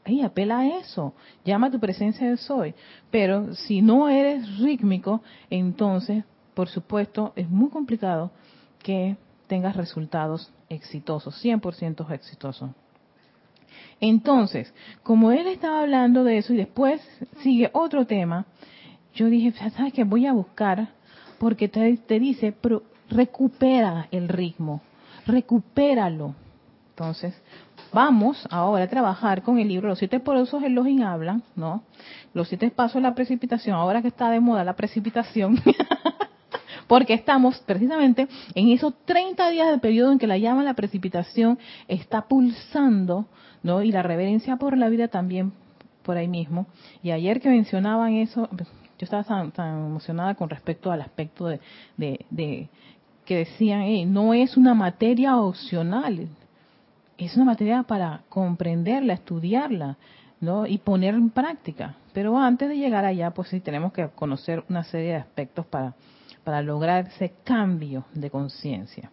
Ay, 0.08 0.22
apela 0.22 0.60
a 0.60 0.68
eso, 0.78 1.16
llama 1.44 1.68
a 1.68 1.72
tu 1.72 1.80
presencia 1.80 2.30
de 2.30 2.38
soy. 2.38 2.76
Pero 3.10 3.56
si 3.56 3.82
no 3.82 4.08
eres 4.08 4.60
rítmico, 4.60 5.24
entonces, 5.50 6.24
por 6.54 6.70
supuesto, 6.70 7.34
es 7.36 7.50
muy 7.50 7.70
complicado 7.70 8.30
que 8.84 9.18
tengas 9.48 9.76
resultados 9.76 10.52
exitosos, 10.70 11.44
100% 11.44 12.10
exitosos. 12.12 12.72
Entonces, 14.00 14.74
como 15.04 15.32
él 15.32 15.48
estaba 15.48 15.82
hablando 15.82 16.24
de 16.24 16.38
eso 16.38 16.54
y 16.54 16.58
después 16.58 17.02
sigue 17.42 17.70
otro 17.74 18.06
tema, 18.06 18.46
yo 19.14 19.28
dije, 19.28 19.54
¿sabes 19.72 19.94
qué? 19.94 20.04
Voy 20.04 20.26
a 20.26 20.34
buscar, 20.34 20.90
porque 21.40 21.68
te, 21.70 22.20
dice, 22.20 22.54
pero 22.60 22.84
recupera 23.10 24.08
el 24.12 24.28
ritmo, 24.28 24.82
recupéralo. 25.26 26.36
Entonces, 26.90 27.34
vamos 27.94 28.46
ahora 28.50 28.86
a 28.86 28.90
trabajar 28.90 29.42
con 29.42 29.60
el 29.60 29.68
libro 29.68 29.90
Los 29.90 30.00
siete 30.00 30.20
poderosos 30.20 30.64
Elohim 30.64 31.04
hablan, 31.04 31.44
¿no? 31.56 31.84
Los 32.34 32.48
siete 32.48 32.70
pasos 32.72 32.96
de 32.96 33.02
la 33.02 33.16
precipitación, 33.16 33.76
ahora 33.76 34.02
que 34.02 34.08
está 34.10 34.30
de 34.30 34.40
moda 34.40 34.64
la 34.64 34.76
precipitación. 34.76 35.62
porque 36.88 37.14
estamos 37.14 37.60
precisamente 37.60 38.28
en 38.54 38.70
esos 38.70 38.94
30 39.06 39.50
días 39.50 39.70
del 39.70 39.80
periodo 39.80 40.12
en 40.12 40.20
que 40.20 40.28
la 40.28 40.38
llama 40.38 40.64
la 40.64 40.74
precipitación 40.74 41.58
está 41.88 42.24
pulsando, 42.28 43.26
¿no? 43.64 43.82
Y 43.82 43.92
la 43.92 44.04
reverencia 44.04 44.58
por 44.58 44.78
la 44.78 44.90
vida 44.90 45.08
también 45.08 45.54
por 46.04 46.18
ahí 46.18 46.28
mismo. 46.28 46.68
Y 47.04 47.12
ayer 47.12 47.42
que 47.42 47.50
mencionaban 47.50 48.14
eso, 48.14 48.48
yo 48.52 49.04
estaba 49.04 49.24
tan, 49.24 49.86
emocionada 49.88 50.36
con 50.36 50.50
respecto 50.50 50.92
al 50.92 51.02
aspecto 51.02 51.48
de, 51.48 51.60
de, 51.98 52.70
que 53.26 53.38
decían, 53.38 54.14
no 54.14 54.34
es 54.34 54.56
una 54.56 54.74
materia 54.74 55.38
opcional, 55.38 56.28
es 57.18 57.36
una 57.36 57.46
materia 57.46 57.84
para 57.84 58.22
comprenderla, 58.30 59.14
estudiarla, 59.14 59.98
¿no? 60.40 60.68
Y 60.68 60.78
poner 60.78 61.16
en 61.16 61.30
práctica. 61.30 61.96
Pero 62.14 62.38
antes 62.38 62.70
de 62.70 62.78
llegar 62.78 63.04
allá, 63.04 63.32
pues 63.32 63.50
sí 63.50 63.60
tenemos 63.60 63.92
que 63.92 64.08
conocer 64.10 64.64
una 64.70 64.84
serie 64.84 65.10
de 65.10 65.16
aspectos 65.16 65.66
para 65.66 65.96
para 66.46 66.62
lograr 66.62 67.08
ese 67.08 67.34
cambio 67.44 68.06
de 68.14 68.30
conciencia. 68.30 69.12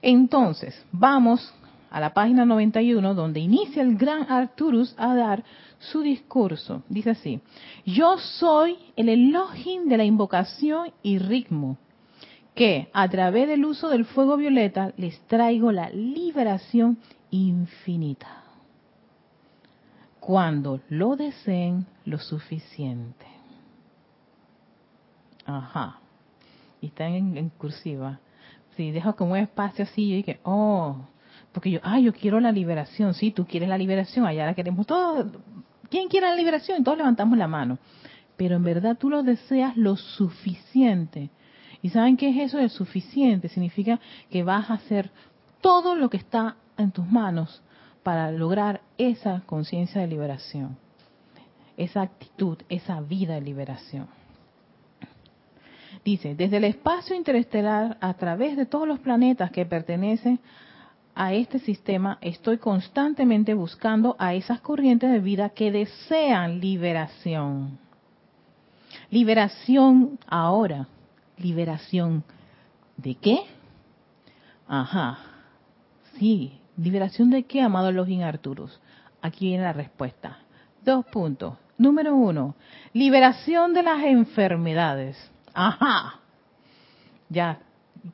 Entonces, 0.00 0.86
vamos 0.92 1.52
a 1.90 2.00
la 2.00 2.14
página 2.14 2.46
91 2.46 3.14
donde 3.14 3.40
inicia 3.40 3.82
el 3.82 3.96
gran 3.96 4.30
Arturus 4.30 4.94
a 4.96 5.14
dar 5.14 5.44
su 5.78 6.00
discurso. 6.00 6.82
Dice 6.88 7.10
así, 7.10 7.40
yo 7.84 8.16
soy 8.16 8.78
el 8.96 9.10
Elohim 9.10 9.88
de 9.88 9.98
la 9.98 10.04
invocación 10.04 10.92
y 11.02 11.18
ritmo, 11.18 11.76
que 12.54 12.88
a 12.92 13.08
través 13.08 13.48
del 13.48 13.64
uso 13.64 13.88
del 13.88 14.04
fuego 14.04 14.36
violeta 14.36 14.92
les 14.96 15.20
traigo 15.26 15.72
la 15.72 15.90
liberación 15.90 16.96
infinita. 17.30 18.44
Cuando 20.20 20.80
lo 20.88 21.16
deseen 21.16 21.86
lo 22.04 22.18
suficiente. 22.18 23.26
Ajá 25.44 26.01
y 26.82 26.88
están 26.88 27.14
en, 27.14 27.48
cursiva. 27.50 28.20
Si 28.76 28.90
dejo 28.90 29.16
como 29.16 29.32
un 29.32 29.38
espacio 29.38 29.84
así, 29.84 30.10
yo 30.10 30.16
dije, 30.16 30.40
oh, 30.42 30.96
porque 31.52 31.70
yo, 31.70 31.80
ah, 31.82 32.00
yo 32.00 32.12
quiero 32.12 32.40
la 32.40 32.52
liberación, 32.52 33.14
sí, 33.14 33.30
tú 33.30 33.46
quieres 33.46 33.68
la 33.68 33.78
liberación, 33.78 34.26
allá 34.26 34.44
la 34.44 34.54
queremos 34.54 34.86
todos. 34.86 35.32
¿Quién 35.88 36.08
quiere 36.08 36.26
la 36.26 36.34
liberación? 36.34 36.80
Y 36.80 36.84
todos 36.84 36.98
levantamos 36.98 37.38
la 37.38 37.46
mano. 37.46 37.78
Pero 38.36 38.56
en 38.56 38.64
verdad 38.64 38.96
tú 38.98 39.08
lo 39.08 39.22
deseas 39.22 39.76
lo 39.76 39.96
suficiente. 39.96 41.30
¿Y 41.82 41.90
saben 41.90 42.16
qué 42.16 42.30
es 42.30 42.48
eso 42.48 42.58
de 42.58 42.68
suficiente? 42.68 43.48
Significa 43.48 44.00
que 44.30 44.42
vas 44.42 44.70
a 44.70 44.74
hacer 44.74 45.10
todo 45.60 45.94
lo 45.94 46.10
que 46.10 46.16
está 46.16 46.56
en 46.78 46.90
tus 46.90 47.06
manos 47.06 47.62
para 48.02 48.32
lograr 48.32 48.80
esa 48.98 49.42
conciencia 49.46 50.00
de 50.00 50.08
liberación, 50.08 50.76
esa 51.76 52.02
actitud, 52.02 52.58
esa 52.68 53.00
vida 53.00 53.34
de 53.34 53.42
liberación. 53.42 54.08
Dice, 56.04 56.34
desde 56.34 56.56
el 56.56 56.64
espacio 56.64 57.14
interestelar, 57.14 57.96
a 58.00 58.14
través 58.14 58.56
de 58.56 58.66
todos 58.66 58.88
los 58.88 58.98
planetas 58.98 59.52
que 59.52 59.64
pertenecen 59.64 60.40
a 61.14 61.32
este 61.32 61.58
sistema, 61.60 62.18
estoy 62.20 62.58
constantemente 62.58 63.54
buscando 63.54 64.16
a 64.18 64.34
esas 64.34 64.60
corrientes 64.60 65.10
de 65.12 65.20
vida 65.20 65.50
que 65.50 65.70
desean 65.70 66.60
liberación. 66.60 67.78
Liberación 69.10 70.18
ahora. 70.26 70.88
¿Liberación 71.36 72.24
de 72.96 73.14
qué? 73.14 73.38
Ajá. 74.66 75.18
Sí, 76.18 76.58
¿liberación 76.76 77.30
de 77.30 77.44
qué, 77.44 77.60
amado 77.60 77.92
Login 77.92 78.22
Arturus? 78.22 78.80
Aquí 79.20 79.46
viene 79.46 79.64
la 79.64 79.72
respuesta. 79.72 80.38
Dos 80.84 81.04
puntos. 81.06 81.54
Número 81.78 82.14
uno, 82.14 82.54
liberación 82.92 83.72
de 83.72 83.82
las 83.82 84.02
enfermedades. 84.04 85.31
Ajá. 85.54 86.20
Ya, 87.28 87.60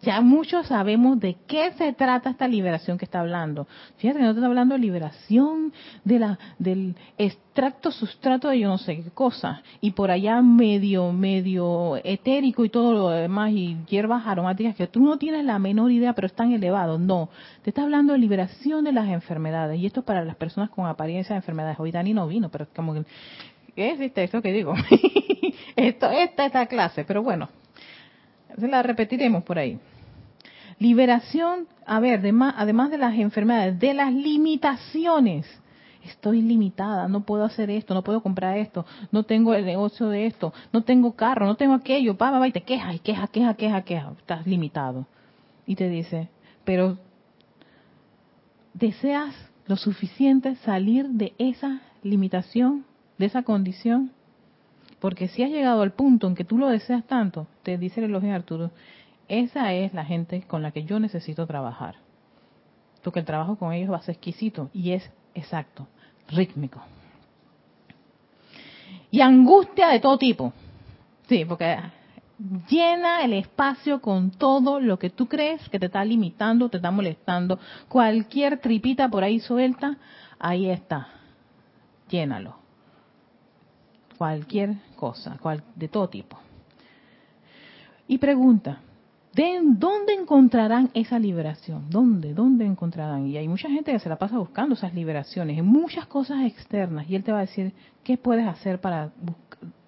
ya 0.02 0.20
muchos 0.20 0.66
sabemos 0.66 1.18
de 1.18 1.36
qué 1.46 1.72
se 1.72 1.92
trata 1.94 2.30
esta 2.30 2.46
liberación 2.46 2.98
que 2.98 3.06
está 3.06 3.20
hablando. 3.20 3.66
Fíjate 3.96 4.18
que 4.18 4.24
no 4.24 4.30
está 4.30 4.44
hablando 4.44 4.74
de 4.74 4.80
liberación 4.80 5.72
de 6.04 6.18
la, 6.18 6.38
del 6.58 6.94
extracto 7.16 7.90
sustrato 7.90 8.48
de 8.48 8.60
yo 8.60 8.68
no 8.68 8.78
sé 8.78 9.02
qué 9.02 9.10
cosa. 9.10 9.62
Y 9.80 9.92
por 9.92 10.10
allá 10.10 10.42
medio, 10.42 11.12
medio 11.12 11.96
etérico 12.04 12.64
y 12.64 12.68
todo 12.68 12.92
lo 12.92 13.08
demás 13.08 13.50
y 13.52 13.78
hierbas 13.88 14.26
aromáticas 14.26 14.76
que 14.76 14.86
tú 14.86 15.00
no 15.00 15.16
tienes 15.16 15.44
la 15.44 15.58
menor 15.58 15.90
idea, 15.90 16.12
pero 16.12 16.26
están 16.26 16.52
elevados. 16.52 17.00
No, 17.00 17.30
te 17.62 17.70
está 17.70 17.82
hablando 17.82 18.12
de 18.12 18.18
liberación 18.18 18.84
de 18.84 18.92
las 18.92 19.08
enfermedades. 19.08 19.80
Y 19.80 19.86
esto 19.86 20.00
es 20.00 20.06
para 20.06 20.24
las 20.24 20.36
personas 20.36 20.70
con 20.70 20.86
apariencia 20.86 21.34
de 21.34 21.38
enfermedades. 21.38 21.80
Hoy 21.80 21.92
Dani 21.92 22.12
no 22.12 22.28
vino, 22.28 22.50
pero 22.50 22.64
es 22.64 22.70
como 22.74 22.92
que 22.92 23.04
¿Qué 23.78 23.92
es 23.92 24.12
esto 24.16 24.42
que 24.42 24.52
digo? 24.52 24.74
esto, 25.86 26.10
esta, 26.10 26.46
esta 26.46 26.66
clase, 26.66 27.04
pero 27.04 27.22
bueno, 27.22 27.48
se 28.58 28.68
la 28.68 28.82
repetiremos 28.82 29.42
por 29.44 29.58
ahí. 29.58 29.78
Liberación, 30.78 31.66
a 31.86 32.00
ver, 32.00 32.20
además 32.20 32.90
de 32.90 32.98
las 32.98 33.14
enfermedades, 33.14 33.78
de 33.78 33.94
las 33.94 34.12
limitaciones. 34.12 35.46
Estoy 36.04 36.40
limitada, 36.40 37.08
no 37.08 37.24
puedo 37.24 37.44
hacer 37.44 37.70
esto, 37.70 37.92
no 37.92 38.02
puedo 38.02 38.22
comprar 38.22 38.56
esto, 38.56 38.86
no 39.10 39.24
tengo 39.24 39.54
el 39.54 39.66
negocio 39.66 40.08
de 40.08 40.26
esto, 40.26 40.54
no 40.72 40.82
tengo 40.82 41.12
carro, 41.12 41.44
no 41.46 41.56
tengo 41.56 41.74
aquello, 41.74 42.16
pa, 42.16 42.30
pa, 42.30 42.48
y 42.48 42.52
te 42.52 42.62
quejas, 42.62 42.94
y 42.94 42.98
queja, 43.00 43.26
queja, 43.26 43.54
queja, 43.54 43.82
queja, 43.82 44.12
estás 44.18 44.46
limitado. 44.46 45.06
Y 45.66 45.74
te 45.74 45.88
dice, 45.88 46.28
pero 46.64 46.96
deseas 48.72 49.34
lo 49.66 49.76
suficiente 49.76 50.56
salir 50.56 51.08
de 51.08 51.34
esa 51.38 51.82
limitación 52.02 52.86
de 53.18 53.26
esa 53.26 53.42
condición. 53.42 54.12
Porque 55.00 55.28
si 55.28 55.42
has 55.42 55.50
llegado 55.50 55.82
al 55.82 55.92
punto 55.92 56.26
en 56.26 56.34
que 56.34 56.44
tú 56.44 56.58
lo 56.58 56.68
deseas 56.68 57.04
tanto, 57.06 57.46
te 57.62 57.78
dice 57.78 58.00
el 58.00 58.06
elogio 58.06 58.30
de 58.30 58.34
Arturo, 58.34 58.70
esa 59.28 59.72
es 59.74 59.94
la 59.94 60.04
gente 60.04 60.42
con 60.42 60.62
la 60.62 60.72
que 60.72 60.84
yo 60.84 60.98
necesito 60.98 61.46
trabajar. 61.46 61.96
Porque 63.02 63.20
el 63.20 63.26
trabajo 63.26 63.56
con 63.56 63.72
ellos 63.72 63.92
va 63.92 63.98
a 63.98 64.02
ser 64.02 64.16
exquisito 64.16 64.70
y 64.72 64.92
es 64.92 65.10
exacto, 65.34 65.86
rítmico. 66.28 66.82
Y 69.10 69.20
angustia 69.20 69.88
de 69.88 70.00
todo 70.00 70.18
tipo. 70.18 70.52
Sí, 71.28 71.44
porque 71.44 71.78
llena 72.68 73.24
el 73.24 73.32
espacio 73.34 74.00
con 74.00 74.30
todo 74.30 74.80
lo 74.80 74.98
que 74.98 75.10
tú 75.10 75.26
crees 75.26 75.66
que 75.68 75.78
te 75.78 75.86
está 75.86 76.04
limitando, 76.04 76.68
te 76.68 76.78
está 76.78 76.90
molestando. 76.90 77.58
Cualquier 77.88 78.60
tripita 78.60 79.08
por 79.08 79.24
ahí 79.24 79.40
suelta, 79.40 79.96
ahí 80.38 80.70
está. 80.70 81.08
Llénalo. 82.08 82.57
Cualquier 84.18 84.74
cosa, 84.96 85.38
de 85.76 85.88
todo 85.88 86.08
tipo. 86.08 86.36
Y 88.08 88.18
pregunta, 88.18 88.80
¿dónde 89.34 90.14
encontrarán 90.14 90.90
esa 90.92 91.18
liberación? 91.18 91.88
¿Dónde? 91.88 92.34
¿Dónde 92.34 92.66
encontrarán? 92.66 93.28
Y 93.28 93.36
hay 93.36 93.46
mucha 93.46 93.70
gente 93.70 93.92
que 93.92 93.98
se 94.00 94.08
la 94.08 94.18
pasa 94.18 94.38
buscando 94.38 94.74
esas 94.74 94.92
liberaciones 94.92 95.58
en 95.58 95.66
muchas 95.66 96.06
cosas 96.06 96.44
externas 96.44 97.08
y 97.08 97.14
él 97.14 97.22
te 97.22 97.32
va 97.32 97.38
a 97.38 97.42
decir, 97.42 97.72
¿qué 98.02 98.16
puedes 98.16 98.46
hacer 98.46 98.80
para 98.80 99.12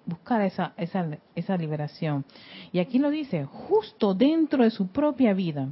buscar 0.05 0.41
esa, 0.41 0.73
esa, 0.77 1.07
esa 1.35 1.57
liberación. 1.57 2.25
Y 2.71 2.79
aquí 2.79 2.99
lo 2.99 3.09
dice, 3.09 3.45
justo 3.45 4.13
dentro 4.13 4.63
de 4.63 4.71
su 4.71 4.87
propia 4.87 5.33
vida. 5.33 5.69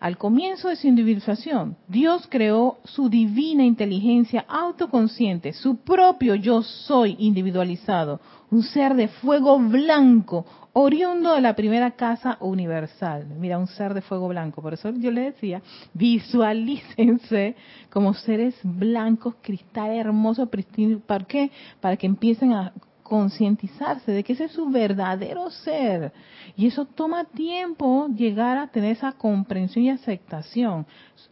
Al 0.00 0.16
comienzo 0.16 0.68
de 0.68 0.76
su 0.76 0.86
individualización, 0.86 1.76
Dios 1.88 2.28
creó 2.30 2.78
su 2.84 3.08
divina 3.08 3.64
inteligencia 3.64 4.44
autoconsciente, 4.48 5.52
su 5.52 5.78
propio 5.78 6.36
yo 6.36 6.62
soy 6.62 7.16
individualizado, 7.18 8.20
un 8.48 8.62
ser 8.62 8.94
de 8.94 9.08
fuego 9.08 9.58
blanco, 9.58 10.46
oriundo 10.72 11.34
de 11.34 11.40
la 11.40 11.56
primera 11.56 11.90
casa 11.90 12.36
universal. 12.38 13.26
Mira, 13.40 13.58
un 13.58 13.66
ser 13.66 13.92
de 13.92 14.00
fuego 14.00 14.28
blanco. 14.28 14.62
Por 14.62 14.74
eso 14.74 14.90
yo 14.90 15.10
le 15.10 15.32
decía, 15.32 15.62
visualícense 15.94 17.56
como 17.90 18.14
seres 18.14 18.54
blancos, 18.62 19.34
cristal 19.42 19.90
hermoso, 19.90 20.46
pristino. 20.46 21.00
¿Para 21.00 21.24
qué? 21.24 21.50
Para 21.80 21.96
que 21.96 22.06
empiecen 22.06 22.52
a 22.52 22.72
concientizarse 23.08 24.12
de 24.12 24.22
que 24.22 24.34
ese 24.34 24.44
es 24.44 24.52
su 24.52 24.68
verdadero 24.68 25.50
ser. 25.50 26.12
Y 26.56 26.66
eso 26.66 26.84
toma 26.84 27.24
tiempo 27.24 28.08
llegar 28.08 28.58
a 28.58 28.68
tener 28.68 28.92
esa 28.92 29.12
comprensión 29.12 29.84
y 29.84 29.90
aceptación. 29.90 30.86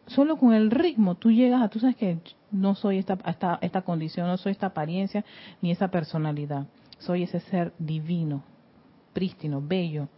Solo 0.07 0.37
con 0.39 0.55
el 0.55 0.71
ritmo 0.71 1.15
tú 1.15 1.31
llegas 1.31 1.63
a, 1.63 1.69
tú 1.69 1.79
sabes 1.79 1.97
que 1.97 2.19
no 2.51 2.75
soy 2.75 2.99
esta, 2.99 3.19
esta, 3.27 3.59
esta 3.61 3.83
condición, 3.83 4.27
no 4.27 4.39
soy 4.39 4.53
esta 4.53 4.69
apariencia 4.69 5.25
ni 5.61 5.71
esa 5.71 5.89
personalidad. 5.89 6.67
Soy 6.99 7.25
ese 7.25 7.41
ser 7.41 7.75
divino, 7.79 8.43
prístino, 9.13 9.61
bello, 9.61 10.09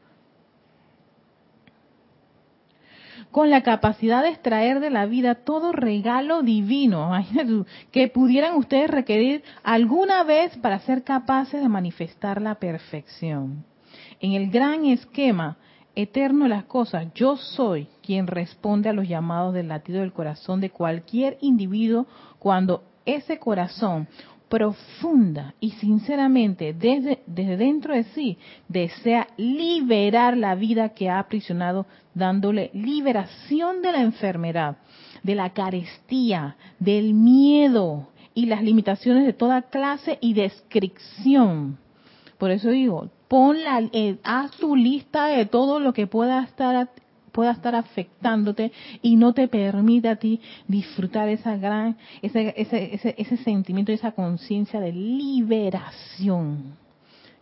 con 3.30 3.50
la 3.50 3.62
capacidad 3.62 4.22
de 4.22 4.30
extraer 4.30 4.80
de 4.80 4.90
la 4.90 5.06
vida 5.06 5.36
todo 5.36 5.72
regalo 5.72 6.42
divino 6.42 7.12
que 7.92 8.08
pudieran 8.08 8.56
ustedes 8.56 8.90
requerir 8.90 9.42
alguna 9.62 10.24
vez 10.24 10.56
para 10.58 10.78
ser 10.80 11.04
capaces 11.04 11.60
de 11.60 11.68
manifestar 11.68 12.40
la 12.40 12.56
perfección. 12.56 13.64
En 14.20 14.32
el 14.32 14.50
gran 14.50 14.84
esquema 14.86 15.56
eterno 15.94 16.44
de 16.44 16.50
las 16.50 16.64
cosas, 16.64 17.06
yo 17.14 17.36
soy 17.36 17.88
quien 18.02 18.26
responde 18.26 18.88
a 18.88 18.92
los 18.92 19.08
llamados 19.08 19.52
del 19.52 19.68
latido 19.68 20.00
del 20.00 20.12
corazón 20.12 20.60
de 20.60 20.70
cualquier 20.70 21.38
individuo 21.40 22.06
cuando 22.38 22.84
ese 23.04 23.38
corazón 23.38 24.06
profunda 24.48 25.54
y 25.61 25.72
sinceramente 25.72 26.72
desde, 26.72 27.20
desde 27.26 27.56
dentro 27.56 27.94
de 27.94 28.04
sí 28.04 28.38
desea 28.68 29.28
liberar 29.37 30.37
la 30.37 30.54
vida 30.54 30.90
que 30.90 31.08
ha 31.08 31.18
aprisionado, 31.18 31.87
dándole 32.14 32.70
liberación 32.72 33.82
de 33.82 33.92
la 33.92 34.02
enfermedad, 34.02 34.78
de 35.22 35.34
la 35.34 35.50
carestía, 35.50 36.56
del 36.78 37.14
miedo 37.14 38.08
y 38.34 38.46
las 38.46 38.62
limitaciones 38.62 39.26
de 39.26 39.32
toda 39.32 39.62
clase 39.62 40.18
y 40.20 40.34
descripción. 40.34 41.78
Por 42.38 42.50
eso 42.50 42.70
digo, 42.70 43.11
pon 43.26 43.62
la, 43.62 43.80
eh, 43.92 44.18
haz 44.22 44.52
tu 44.52 44.76
lista 44.76 45.26
de 45.26 45.44
todo 45.44 45.80
lo 45.80 45.92
que 45.92 46.06
pueda 46.06 46.42
estar 46.44 46.88
pueda 47.38 47.53
estar 47.53 47.77
afectándote 47.77 48.72
y 49.01 49.14
no 49.14 49.33
te 49.33 49.46
permite 49.46 50.09
a 50.09 50.16
ti 50.16 50.40
disfrutar 50.66 51.29
esa 51.29 51.57
gran, 51.57 51.96
ese, 52.20 52.53
ese, 52.57 52.96
ese, 52.96 53.14
ese 53.16 53.37
sentimiento, 53.37 53.92
esa 53.92 54.11
conciencia 54.11 54.81
de 54.81 54.90
liberación. 54.90 56.77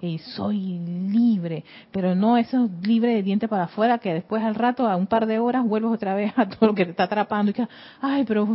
Y 0.03 0.19
soy 0.19 0.81
libre, 0.81 1.65
pero 1.93 2.15
no 2.15 2.37
eso 2.37 2.69
libre 2.83 3.15
de 3.15 3.23
diente 3.23 3.49
para 3.49 3.65
afuera 3.65 3.97
que 3.97 4.13
después 4.13 4.43
al 4.43 4.55
rato, 4.55 4.87
a 4.87 4.97
un 4.97 5.07
par 5.07 5.25
de 5.25 5.39
horas, 5.39 5.65
vuelves 5.65 5.93
otra 5.93 6.15
vez 6.15 6.31
a 6.37 6.47
todo 6.47 6.67
lo 6.67 6.75
que 6.75 6.85
te 6.85 6.91
está 6.91 7.05
atrapando 7.05 7.53
y 7.53 7.55
que, 7.55 7.67
ay, 8.03 8.27
pero 8.27 8.55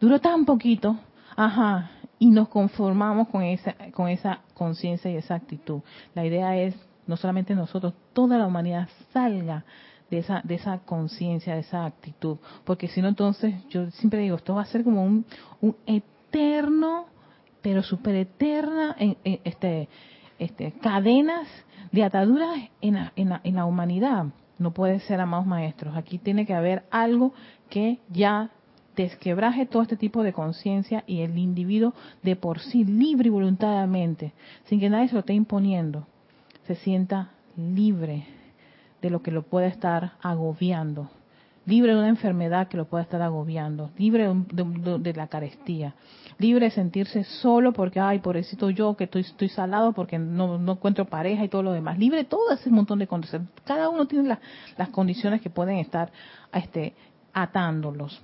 duró 0.00 0.18
tan 0.18 0.44
poquito, 0.44 0.98
ajá, 1.36 1.88
y 2.18 2.30
nos 2.30 2.48
conformamos 2.48 3.28
con 3.28 3.44
esa 3.44 3.76
con 3.92 4.08
esa 4.08 4.40
conciencia 4.54 5.08
y 5.08 5.18
esa 5.18 5.36
actitud. 5.36 5.82
La 6.16 6.26
idea 6.26 6.56
es 6.56 6.74
no 7.06 7.16
solamente 7.16 7.54
nosotros, 7.54 7.94
toda 8.12 8.38
la 8.38 8.46
humanidad 8.48 8.88
salga 9.12 9.64
de 10.10 10.18
esa, 10.18 10.40
de 10.44 10.54
esa 10.54 10.78
conciencia, 10.78 11.54
de 11.54 11.60
esa 11.60 11.84
actitud. 11.84 12.38
Porque 12.64 12.88
si 12.88 13.02
no, 13.02 13.08
entonces, 13.08 13.54
yo 13.68 13.90
siempre 13.92 14.20
digo, 14.20 14.36
esto 14.36 14.54
va 14.54 14.62
a 14.62 14.66
ser 14.66 14.84
como 14.84 15.04
un, 15.04 15.24
un 15.60 15.76
eterno, 15.86 17.06
pero 17.62 17.82
súper 17.82 18.14
eterna, 18.16 18.96
en, 18.98 19.16
este, 19.44 19.88
este, 20.38 20.72
cadenas 20.72 21.46
de 21.92 22.04
ataduras 22.04 22.56
en 22.80 22.94
la, 22.94 23.12
en, 23.16 23.28
la, 23.30 23.40
en 23.44 23.54
la 23.56 23.64
humanidad. 23.64 24.26
No 24.58 24.72
puede 24.72 25.00
ser, 25.00 25.20
amados 25.20 25.46
maestros. 25.46 25.96
Aquí 25.96 26.18
tiene 26.18 26.46
que 26.46 26.54
haber 26.54 26.84
algo 26.90 27.32
que 27.68 27.98
ya 28.10 28.50
desquebraje 28.96 29.66
todo 29.66 29.82
este 29.82 29.96
tipo 29.96 30.24
de 30.24 30.32
conciencia 30.32 31.04
y 31.06 31.20
el 31.20 31.38
individuo 31.38 31.94
de 32.24 32.34
por 32.34 32.58
sí, 32.58 32.84
libre 32.84 33.28
y 33.28 33.30
voluntariamente, 33.30 34.32
sin 34.64 34.80
que 34.80 34.90
nadie 34.90 35.06
se 35.06 35.14
lo 35.14 35.20
esté 35.20 35.34
imponiendo, 35.34 36.08
se 36.66 36.74
sienta 36.74 37.30
libre 37.56 38.37
de 39.02 39.10
lo 39.10 39.22
que 39.22 39.30
lo 39.30 39.42
puede 39.42 39.68
estar 39.68 40.12
agobiando, 40.22 41.10
libre 41.66 41.92
de 41.92 41.98
una 41.98 42.08
enfermedad 42.08 42.68
que 42.68 42.76
lo 42.76 42.86
pueda 42.86 43.02
estar 43.02 43.20
agobiando, 43.20 43.90
libre 43.98 44.26
de, 44.52 45.12
la 45.14 45.26
carestía, 45.26 45.94
libre 46.38 46.66
de 46.66 46.70
sentirse 46.70 47.24
solo 47.24 47.72
porque, 47.72 48.00
ay, 48.00 48.20
pobrecito 48.20 48.70
yo 48.70 48.96
que 48.96 49.04
estoy, 49.04 49.22
estoy 49.22 49.48
salado 49.48 49.92
porque 49.92 50.18
no, 50.18 50.56
encuentro 50.72 51.04
pareja 51.04 51.44
y 51.44 51.48
todo 51.48 51.62
lo 51.62 51.72
demás, 51.72 51.98
libre 51.98 52.18
de 52.18 52.24
todo 52.24 52.52
ese 52.52 52.70
montón 52.70 52.98
de 52.98 53.06
condiciones. 53.06 53.48
Cada 53.64 53.88
uno 53.88 54.06
tiene 54.06 54.38
las 54.76 54.88
condiciones 54.88 55.42
que 55.42 55.50
pueden 55.50 55.76
estar 55.76 56.10
este, 56.52 56.94
atándolos 57.32 58.20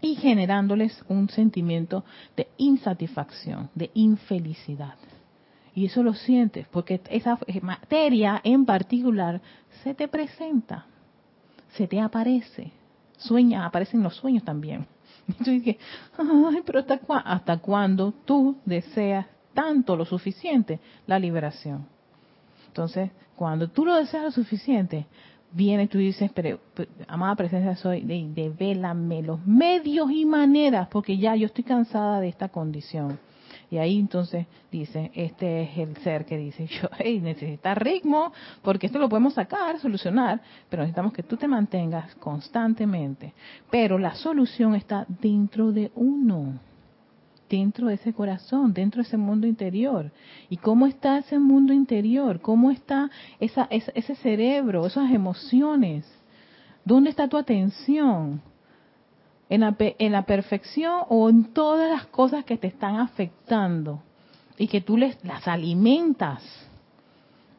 y 0.00 0.16
generándoles 0.16 1.04
un 1.08 1.28
sentimiento 1.28 2.04
de 2.36 2.48
insatisfacción, 2.56 3.70
de 3.74 3.90
infelicidad. 3.94 4.94
Y 5.74 5.86
eso 5.86 6.02
lo 6.02 6.14
sientes, 6.14 6.66
porque 6.68 7.00
esa 7.10 7.38
materia 7.62 8.40
en 8.44 8.64
particular 8.64 9.40
se 9.82 9.94
te 9.94 10.06
presenta, 10.06 10.86
se 11.72 11.88
te 11.88 12.00
aparece, 12.00 12.70
sueña, 13.18 13.66
aparecen 13.66 14.02
los 14.02 14.14
sueños 14.16 14.44
también. 14.44 14.86
Y 15.46 15.58
dices, 15.58 15.76
ay, 16.18 16.62
pero 16.64 16.80
hasta, 16.80 17.00
hasta 17.24 17.56
cuándo 17.58 18.12
tú 18.24 18.56
deseas 18.64 19.26
tanto 19.54 19.96
lo 19.96 20.04
suficiente 20.04 20.80
la 21.06 21.18
liberación. 21.18 21.86
Entonces, 22.68 23.10
cuando 23.36 23.68
tú 23.68 23.84
lo 23.84 23.94
deseas 23.94 24.24
lo 24.24 24.30
suficiente, 24.30 25.06
viene 25.52 25.86
tú 25.86 25.98
dices, 25.98 26.30
pero, 26.34 26.58
amada 27.08 27.36
presencia 27.36 27.76
soy, 27.76 28.02
de, 28.02 28.50
de 28.50 29.22
los 29.22 29.46
medios 29.46 30.10
y 30.10 30.24
maneras, 30.24 30.88
porque 30.88 31.16
ya 31.16 31.34
yo 31.36 31.46
estoy 31.46 31.64
cansada 31.64 32.20
de 32.20 32.28
esta 32.28 32.48
condición. 32.48 33.18
Y 33.70 33.78
ahí 33.78 33.98
entonces 33.98 34.46
dice, 34.70 35.10
este 35.14 35.62
es 35.62 35.78
el 35.78 35.96
ser 35.98 36.24
que 36.24 36.36
dice, 36.36 36.66
yo, 36.80 36.88
hey, 36.98 37.20
necesitas 37.20 37.76
ritmo, 37.78 38.32
porque 38.62 38.86
esto 38.86 38.98
lo 38.98 39.08
podemos 39.08 39.34
sacar, 39.34 39.78
solucionar, 39.80 40.40
pero 40.68 40.82
necesitamos 40.82 41.12
que 41.12 41.22
tú 41.22 41.36
te 41.36 41.48
mantengas 41.48 42.14
constantemente. 42.16 43.32
Pero 43.70 43.98
la 43.98 44.14
solución 44.14 44.74
está 44.74 45.06
dentro 45.08 45.72
de 45.72 45.90
uno, 45.94 46.60
dentro 47.48 47.88
de 47.88 47.94
ese 47.94 48.12
corazón, 48.12 48.72
dentro 48.72 49.02
de 49.02 49.08
ese 49.08 49.16
mundo 49.16 49.46
interior. 49.46 50.10
¿Y 50.48 50.56
cómo 50.56 50.86
está 50.86 51.18
ese 51.18 51.38
mundo 51.38 51.72
interior? 51.72 52.40
¿Cómo 52.40 52.70
está 52.70 53.10
esa, 53.40 53.68
ese 53.70 54.14
cerebro, 54.16 54.86
esas 54.86 55.10
emociones? 55.10 56.06
¿Dónde 56.84 57.10
está 57.10 57.28
tu 57.28 57.36
atención? 57.36 58.42
En 59.48 59.60
la, 59.60 59.76
en 59.78 60.12
la 60.12 60.22
perfección 60.22 61.02
o 61.08 61.28
en 61.28 61.52
todas 61.52 61.90
las 61.90 62.06
cosas 62.06 62.44
que 62.44 62.56
te 62.56 62.66
están 62.66 62.96
afectando 62.96 64.02
y 64.56 64.68
que 64.68 64.80
tú 64.80 64.96
les, 64.96 65.22
las 65.24 65.46
alimentas. 65.46 66.42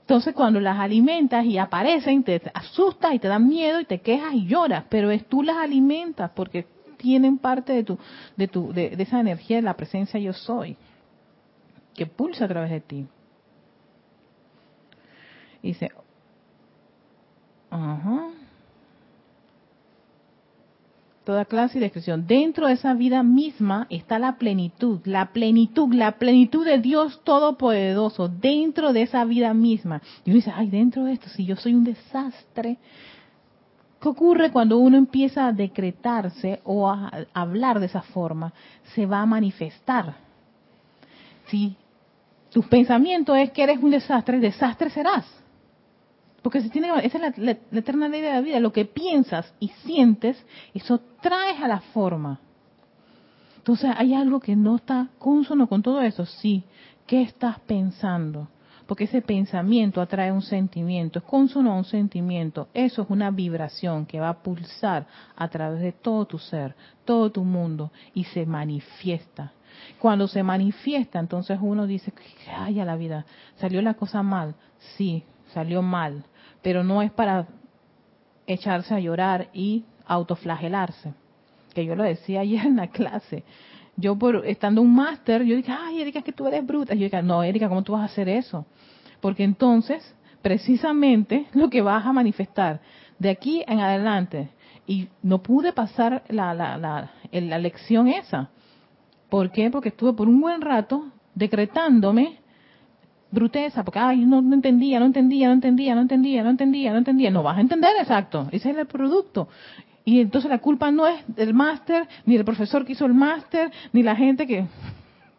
Entonces 0.01 0.33
cuando 0.33 0.59
las 0.59 0.79
alimentas 0.79 1.45
y 1.45 1.57
aparecen, 1.57 2.23
te 2.23 2.41
asustas 2.53 3.13
y 3.13 3.19
te 3.19 3.27
dan 3.27 3.47
miedo 3.47 3.79
y 3.79 3.85
te 3.85 4.01
quejas 4.01 4.33
y 4.33 4.45
lloras, 4.45 4.85
pero 4.89 5.09
es 5.11 5.25
tú 5.27 5.41
las 5.41 5.57
alimentas 5.57 6.31
porque 6.35 6.67
tienen 6.97 7.37
parte 7.37 7.73
de 7.73 7.83
tu, 7.83 7.97
de 8.35 8.47
tu, 8.47 8.71
de, 8.71 8.95
esa 8.99 9.19
energía 9.19 9.57
de 9.57 9.63
la 9.63 9.75
presencia 9.75 10.19
yo 10.19 10.33
soy, 10.33 10.77
que 11.93 12.05
pulsa 12.05 12.45
a 12.45 12.47
través 12.47 12.71
de 12.71 12.81
ti. 12.81 13.07
Dice, 15.61 15.91
ajá. 17.71 18.27
Toda 21.25 21.45
clase 21.45 21.79
y 21.79 21.81
descripción. 21.81 22.27
Dentro 22.27 22.67
de 22.67 22.73
esa 22.73 22.93
vida 22.93 23.23
misma 23.23 23.87
está 23.89 24.19
la 24.19 24.37
plenitud, 24.37 24.99
la 25.05 25.33
plenitud, 25.33 25.91
la 25.91 26.19
plenitud 26.19 26.63
de 26.63 26.77
Dios 26.77 27.21
Todopoderoso, 27.23 28.29
dentro 28.29 28.93
de 28.93 29.01
esa 29.01 29.25
vida 29.25 29.51
misma. 29.55 30.03
Y 30.23 30.29
uno 30.29 30.35
dice, 30.35 30.51
ay, 30.55 30.69
dentro 30.69 31.05
de 31.05 31.13
esto, 31.13 31.27
si 31.29 31.43
yo 31.43 31.55
soy 31.55 31.73
un 31.73 31.83
desastre. 31.83 32.77
¿Qué 33.99 34.07
ocurre 34.07 34.51
cuando 34.51 34.77
uno 34.77 34.97
empieza 34.97 35.47
a 35.47 35.51
decretarse 35.51 36.61
o 36.63 36.87
a 36.87 37.11
hablar 37.33 37.79
de 37.79 37.87
esa 37.87 38.03
forma? 38.03 38.53
Se 38.93 39.07
va 39.07 39.21
a 39.21 39.25
manifestar. 39.25 40.13
Si 41.47 41.75
tu 42.51 42.61
pensamiento 42.61 43.35
es 43.35 43.49
que 43.49 43.63
eres 43.63 43.81
un 43.81 43.89
desastre, 43.89 44.39
desastre 44.39 44.91
serás. 44.91 45.25
Porque 46.45 46.61
si 46.61 46.69
tiene, 46.69 46.89
esa 47.03 47.27
es 47.27 47.37
la, 47.39 47.57
eterna 47.71 48.07
ley 48.07 48.21
de 48.21 48.31
la 48.31 48.39
vida. 48.39 48.59
Lo 48.59 48.71
que 48.71 48.85
piensas 48.85 49.51
y 49.59 49.69
sientes, 49.83 50.37
eso 50.75 51.01
traes 51.19 51.59
a 51.59 51.67
la 51.67 51.79
forma. 51.79 52.39
Entonces, 53.57 53.89
¿hay 53.97 54.13
algo 54.13 54.39
que 54.39 54.55
no 54.55 54.75
está 54.75 55.07
consono 55.17 55.67
con 55.67 55.81
todo 55.81 56.01
eso? 56.01 56.23
Sí. 56.27 56.63
¿Qué 57.07 57.23
estás 57.23 57.59
pensando? 57.61 58.47
Porque 58.85 59.05
ese 59.05 59.23
pensamiento 59.23 60.01
atrae 60.01 60.31
un 60.31 60.43
sentimiento, 60.43 61.17
es 61.17 61.25
consono 61.25 61.71
a 61.71 61.77
un 61.77 61.83
sentimiento. 61.83 62.67
Eso 62.75 63.01
es 63.01 63.09
una 63.09 63.31
vibración 63.31 64.05
que 64.05 64.19
va 64.19 64.29
a 64.29 64.43
pulsar 64.43 65.07
a 65.35 65.47
través 65.47 65.81
de 65.81 65.93
todo 65.93 66.25
tu 66.25 66.37
ser, 66.37 66.75
todo 67.05 67.31
tu 67.31 67.43
mundo 67.43 67.91
y 68.13 68.25
se 68.25 68.45
manifiesta. 68.45 69.51
Cuando 69.97 70.27
se 70.27 70.43
manifiesta, 70.43 71.17
entonces 71.17 71.57
uno 71.59 71.87
dice, 71.87 72.13
ay, 72.55 72.79
a 72.79 72.85
la 72.85 72.97
vida, 72.97 73.25
salió 73.55 73.81
la 73.81 73.95
cosa 73.95 74.21
mal. 74.21 74.53
Sí, 74.95 75.23
salió 75.51 75.81
mal 75.81 76.23
pero 76.65 76.83
no 76.83 77.03
es 77.03 77.11
para 77.11 77.45
echarse 78.47 78.95
a 78.95 78.99
llorar 78.99 79.49
y 79.53 79.85
autoflagelarse. 80.07 81.13
Que 81.75 81.85
yo 81.85 81.95
lo 81.95 82.03
decía 82.03 82.39
ayer 82.41 82.65
en 82.65 82.77
la 82.77 82.87
clase. 82.87 83.43
Yo 83.97 84.17
por 84.17 84.43
estando 84.47 84.81
un 84.81 84.95
máster, 84.95 85.43
yo 85.43 85.55
dije, 85.55 85.71
ay, 85.71 86.01
Erika, 86.01 86.23
que 86.23 86.31
tú 86.31 86.47
eres 86.47 86.65
bruta. 86.65 86.95
Y 86.95 86.97
yo 86.97 87.03
dije, 87.03 87.21
no, 87.21 87.43
Erika, 87.43 87.69
¿cómo 87.69 87.83
tú 87.83 87.91
vas 87.91 88.01
a 88.01 88.05
hacer 88.05 88.27
eso? 88.27 88.65
Porque 89.21 89.43
entonces, 89.43 90.15
precisamente, 90.41 91.45
lo 91.53 91.69
que 91.69 91.83
vas 91.83 92.03
a 92.03 92.13
manifestar 92.13 92.81
de 93.19 93.29
aquí 93.29 93.63
en 93.67 93.79
adelante, 93.79 94.49
y 94.87 95.09
no 95.21 95.43
pude 95.43 95.71
pasar 95.71 96.23
la, 96.29 96.55
la, 96.55 96.77
la, 96.79 97.11
la 97.31 97.59
lección 97.59 98.07
esa. 98.07 98.49
¿Por 99.29 99.51
qué? 99.51 99.69
Porque 99.69 99.89
estuve 99.89 100.13
por 100.13 100.27
un 100.27 100.41
buen 100.41 100.61
rato 100.61 101.11
decretándome 101.35 102.39
bruteza, 103.35 103.83
porque, 103.83 103.99
ay, 103.99 104.25
no, 104.25 104.39
entendía, 104.39 104.99
no 104.99 105.05
entendía, 105.05 105.47
no 105.47 105.53
entendía, 105.53 105.93
no 105.93 106.01
entendía, 106.01 106.43
no 106.43 106.49
entendía, 106.49 106.91
no 106.91 106.97
entendía. 106.97 107.29
No 107.29 107.43
vas 107.43 107.57
a 107.57 107.61
entender 107.61 107.91
exacto, 107.99 108.47
ese 108.51 108.71
es 108.71 108.77
el 108.77 108.87
producto. 108.87 109.47
Y 110.03 110.21
entonces 110.21 110.49
la 110.49 110.59
culpa 110.59 110.91
no 110.91 111.05
es 111.05 111.23
del 111.27 111.53
máster, 111.53 112.07
ni 112.25 112.35
del 112.35 112.45
profesor 112.45 112.85
que 112.85 112.93
hizo 112.93 113.05
el 113.05 113.13
máster, 113.13 113.71
ni 113.93 114.01
la 114.01 114.15
gente 114.15 114.47
que, 114.47 114.65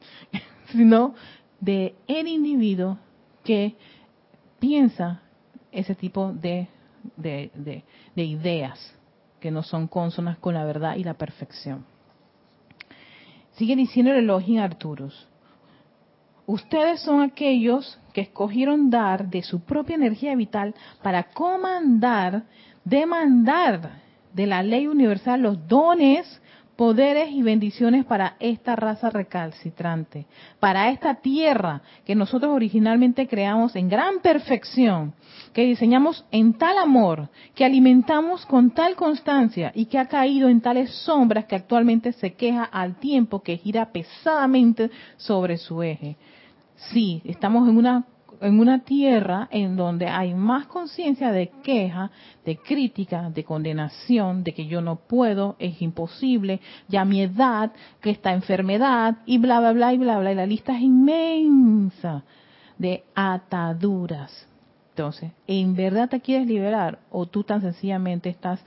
sino 0.73 1.15
de 1.61 1.97
el 2.07 2.29
individuo 2.29 2.99
que 3.43 3.75
piensa 4.61 5.23
ese 5.73 5.95
tipo 5.95 6.33
de, 6.33 6.69
de, 7.17 7.51
de, 7.55 7.85
de 8.15 8.25
ideas 8.25 8.95
que 9.41 9.51
no 9.51 9.63
son 9.63 9.89
consonas 9.89 10.39
con 10.39 10.55
la 10.55 10.65
verdad 10.65 10.97
y 10.97 11.05
la 11.05 11.15
perfección. 11.15 11.85
Sigue 13.53 13.77
diciendo 13.77 14.13
el 14.13 14.19
Elohim 14.19 14.61
Arturus. 14.61 15.29
Ustedes 16.47 17.01
son 17.01 17.23
aquellos 17.23 17.99
que 18.13 18.21
escogieron 18.21 18.89
dar 18.89 19.29
de 19.29 19.43
su 19.43 19.61
propia 19.61 19.97
energía 19.97 20.37
vital 20.37 20.75
para 21.03 21.25
comandar, 21.25 22.45
demandar 22.85 24.03
de 24.33 24.47
la 24.47 24.63
ley 24.63 24.87
universal 24.87 25.43
los 25.43 25.67
dones, 25.67 26.41
poderes 26.77 27.31
y 27.33 27.43
bendiciones 27.43 28.05
para 28.05 28.37
esta 28.39 28.77
raza 28.77 29.11
recalcitrante, 29.11 30.27
para 30.61 30.91
esta 30.91 31.17
tierra 31.17 31.83
que 32.05 32.15
nosotros 32.15 32.53
originalmente 32.53 33.27
creamos 33.27 33.75
en 33.75 33.89
gran 33.89 34.21
perfección, 34.21 35.15
que 35.53 35.65
diseñamos 35.65 36.25
en 36.31 36.53
tal 36.53 36.79
amor, 36.79 37.29
que 37.57 37.65
alimentamos 37.65 38.47
con 38.47 38.71
tal 38.71 38.95
constancia 38.95 39.73
y 39.75 39.87
que 39.87 39.99
ha 39.99 40.07
caído 40.07 40.49
en 40.49 40.61
tales 40.61 40.91
sombras 40.91 41.47
que 41.47 41.57
actualmente 41.57 42.13
se 42.13 42.35
queja 42.35 42.63
al 42.63 42.97
tiempo 43.01 43.43
que 43.43 43.57
gira 43.57 43.91
pesadamente 43.91 44.91
sobre 45.17 45.57
su 45.57 45.83
eje 45.83 46.17
sí, 46.77 47.23
estamos 47.25 47.69
en 47.69 47.77
una 47.77 48.07
en 48.41 48.61
una 48.61 48.81
tierra 48.81 49.49
en 49.51 49.77
donde 49.77 50.09
hay 50.09 50.35
más 50.35 50.67
conciencia 50.67 51.33
de 51.33 51.49
queja, 51.63 52.11
de 52.45 52.57
crítica, 52.57 53.31
de 53.31 53.45
condenación, 53.45 54.45
de 54.45 54.53
que 54.53 54.67
yo 54.67 54.81
no 54.81 54.97
puedo, 54.97 55.57
es 55.59 55.81
imposible, 55.81 56.61
ya 56.89 57.05
mi 57.05 57.23
edad, 57.23 57.73
que 58.01 58.11
esta 58.11 58.33
enfermedad, 58.33 59.19
y 59.27 59.39
bla, 59.39 59.61
bla, 59.61 59.73
bla, 59.73 59.93
y 59.93 59.99
bla, 59.99 60.19
bla, 60.19 60.33
y 60.33 60.35
la 60.35 60.47
lista 60.47 60.77
es 60.77 60.83
inmensa 60.83 62.25
de 62.79 63.05
ataduras. 63.15 64.47
Entonces, 64.91 65.33
¿en 65.47 65.75
verdad 65.75 66.09
te 66.09 66.21
quieres 66.21 66.47
liberar 66.47 66.99
o 67.11 67.27
tú 67.27 67.45
tan 67.45 67.61
sencillamente 67.61 68.29
estás 68.29 68.65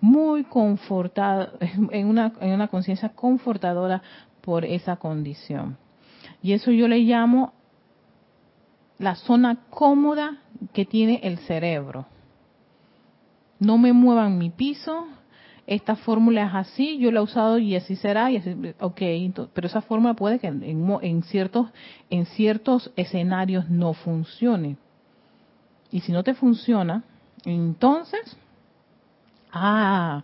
muy 0.00 0.44
confortado, 0.44 1.52
en 1.90 2.06
una, 2.06 2.32
en 2.40 2.52
una 2.52 2.68
conciencia 2.68 3.10
confortadora 3.10 4.02
por 4.42 4.64
esa 4.64 4.96
condición? 4.96 5.78
Y 6.44 6.52
eso 6.52 6.70
yo 6.70 6.88
le 6.88 6.98
llamo 6.98 7.54
la 8.98 9.14
zona 9.14 9.64
cómoda 9.70 10.42
que 10.74 10.84
tiene 10.84 11.20
el 11.22 11.38
cerebro. 11.38 12.04
No 13.58 13.78
me 13.78 13.94
muevan 13.94 14.36
mi 14.36 14.50
piso, 14.50 15.06
esta 15.66 15.96
fórmula 15.96 16.44
es 16.44 16.54
así, 16.54 16.98
yo 16.98 17.10
la 17.10 17.20
he 17.20 17.22
usado 17.22 17.56
y 17.56 17.74
así 17.74 17.96
será, 17.96 18.30
y 18.30 18.36
así, 18.36 18.54
ok, 18.78 19.00
pero 19.54 19.68
esa 19.68 19.80
fórmula 19.80 20.12
puede 20.12 20.38
que 20.38 20.48
en, 20.48 21.22
ciertos, 21.22 21.70
en 22.10 22.26
ciertos 22.26 22.92
escenarios 22.94 23.70
no 23.70 23.94
funcione. 23.94 24.76
Y 25.90 26.00
si 26.00 26.12
no 26.12 26.22
te 26.24 26.34
funciona, 26.34 27.04
entonces, 27.46 28.36
ah, 29.50 30.22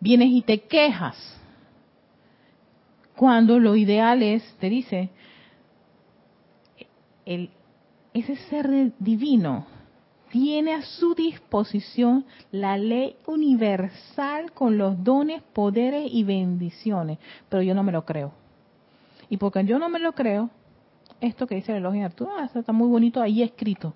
vienes 0.00 0.28
y 0.32 0.42
te 0.42 0.60
quejas. 0.64 1.16
Cuando 3.16 3.58
lo 3.58 3.74
ideal 3.74 4.22
es, 4.22 4.44
te 4.60 4.68
dice, 4.68 5.08
el, 7.26 7.50
ese 8.14 8.36
ser 8.48 8.92
divino 8.98 9.66
tiene 10.30 10.74
a 10.74 10.82
su 10.82 11.14
disposición 11.14 12.24
la 12.50 12.78
ley 12.78 13.16
universal 13.26 14.52
con 14.52 14.78
los 14.78 15.02
dones, 15.02 15.42
poderes 15.52 16.08
y 16.10 16.24
bendiciones, 16.24 17.18
pero 17.48 17.62
yo 17.62 17.74
no 17.74 17.82
me 17.82 17.92
lo 17.92 18.04
creo. 18.04 18.32
Y 19.28 19.36
porque 19.36 19.64
yo 19.64 19.78
no 19.78 19.88
me 19.88 19.98
lo 19.98 20.12
creo, 20.12 20.50
esto 21.20 21.46
que 21.46 21.56
dice 21.56 21.72
el 21.72 21.78
elogio 21.78 22.04
Arturo, 22.04 22.30
ah, 22.38 22.48
está 22.52 22.72
muy 22.72 22.88
bonito 22.88 23.20
ahí 23.20 23.42
escrito. 23.42 23.94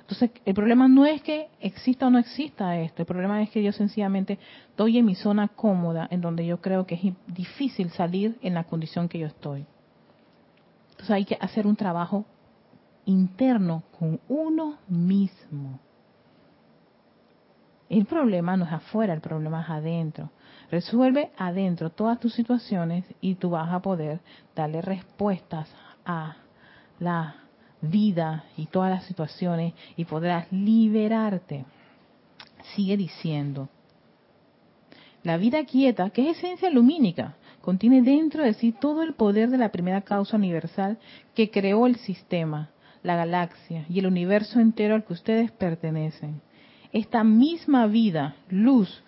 Entonces, 0.00 0.30
el 0.46 0.54
problema 0.54 0.88
no 0.88 1.04
es 1.04 1.22
que 1.22 1.48
exista 1.60 2.06
o 2.06 2.10
no 2.10 2.18
exista 2.18 2.78
esto, 2.78 3.02
el 3.02 3.06
problema 3.06 3.42
es 3.42 3.50
que 3.50 3.62
yo 3.62 3.72
sencillamente 3.72 4.38
estoy 4.70 4.96
en 4.96 5.04
mi 5.04 5.14
zona 5.14 5.48
cómoda, 5.48 6.08
en 6.10 6.22
donde 6.22 6.46
yo 6.46 6.62
creo 6.62 6.86
que 6.86 6.94
es 6.94 7.02
difícil 7.26 7.90
salir 7.90 8.38
en 8.40 8.54
la 8.54 8.64
condición 8.64 9.08
que 9.08 9.18
yo 9.18 9.26
estoy. 9.26 9.66
Entonces 10.92 11.10
hay 11.10 11.24
que 11.24 11.36
hacer 11.40 11.66
un 11.66 11.76
trabajo 11.76 12.24
interno 13.08 13.84
con 13.98 14.20
uno 14.28 14.76
mismo. 14.86 15.80
El 17.88 18.04
problema 18.04 18.54
no 18.56 18.66
es 18.66 18.72
afuera, 18.72 19.14
el 19.14 19.22
problema 19.22 19.62
es 19.62 19.70
adentro. 19.70 20.30
Resuelve 20.70 21.30
adentro 21.38 21.88
todas 21.88 22.20
tus 22.20 22.34
situaciones 22.34 23.06
y 23.22 23.36
tú 23.36 23.48
vas 23.50 23.72
a 23.72 23.80
poder 23.80 24.20
darle 24.54 24.82
respuestas 24.82 25.74
a 26.04 26.36
la 27.00 27.36
vida 27.80 28.44
y 28.58 28.66
todas 28.66 28.90
las 28.90 29.04
situaciones 29.04 29.72
y 29.96 30.04
podrás 30.04 30.52
liberarte. 30.52 31.64
Sigue 32.74 32.98
diciendo, 32.98 33.70
la 35.22 35.38
vida 35.38 35.64
quieta, 35.64 36.10
que 36.10 36.28
es 36.28 36.36
esencia 36.36 36.68
lumínica, 36.68 37.36
contiene 37.62 38.02
dentro 38.02 38.44
de 38.44 38.52
sí 38.52 38.72
todo 38.72 39.02
el 39.02 39.14
poder 39.14 39.48
de 39.48 39.56
la 39.56 39.72
primera 39.72 40.02
causa 40.02 40.36
universal 40.36 40.98
que 41.34 41.50
creó 41.50 41.86
el 41.86 41.96
sistema 41.96 42.68
la 43.02 43.16
galaxia 43.16 43.84
y 43.88 43.98
el 43.98 44.06
universo 44.06 44.60
entero 44.60 44.94
al 44.94 45.04
que 45.04 45.12
ustedes 45.12 45.50
pertenecen. 45.52 46.40
Esta 46.92 47.22
misma 47.24 47.86
vida, 47.86 48.36
luz, 48.48 49.02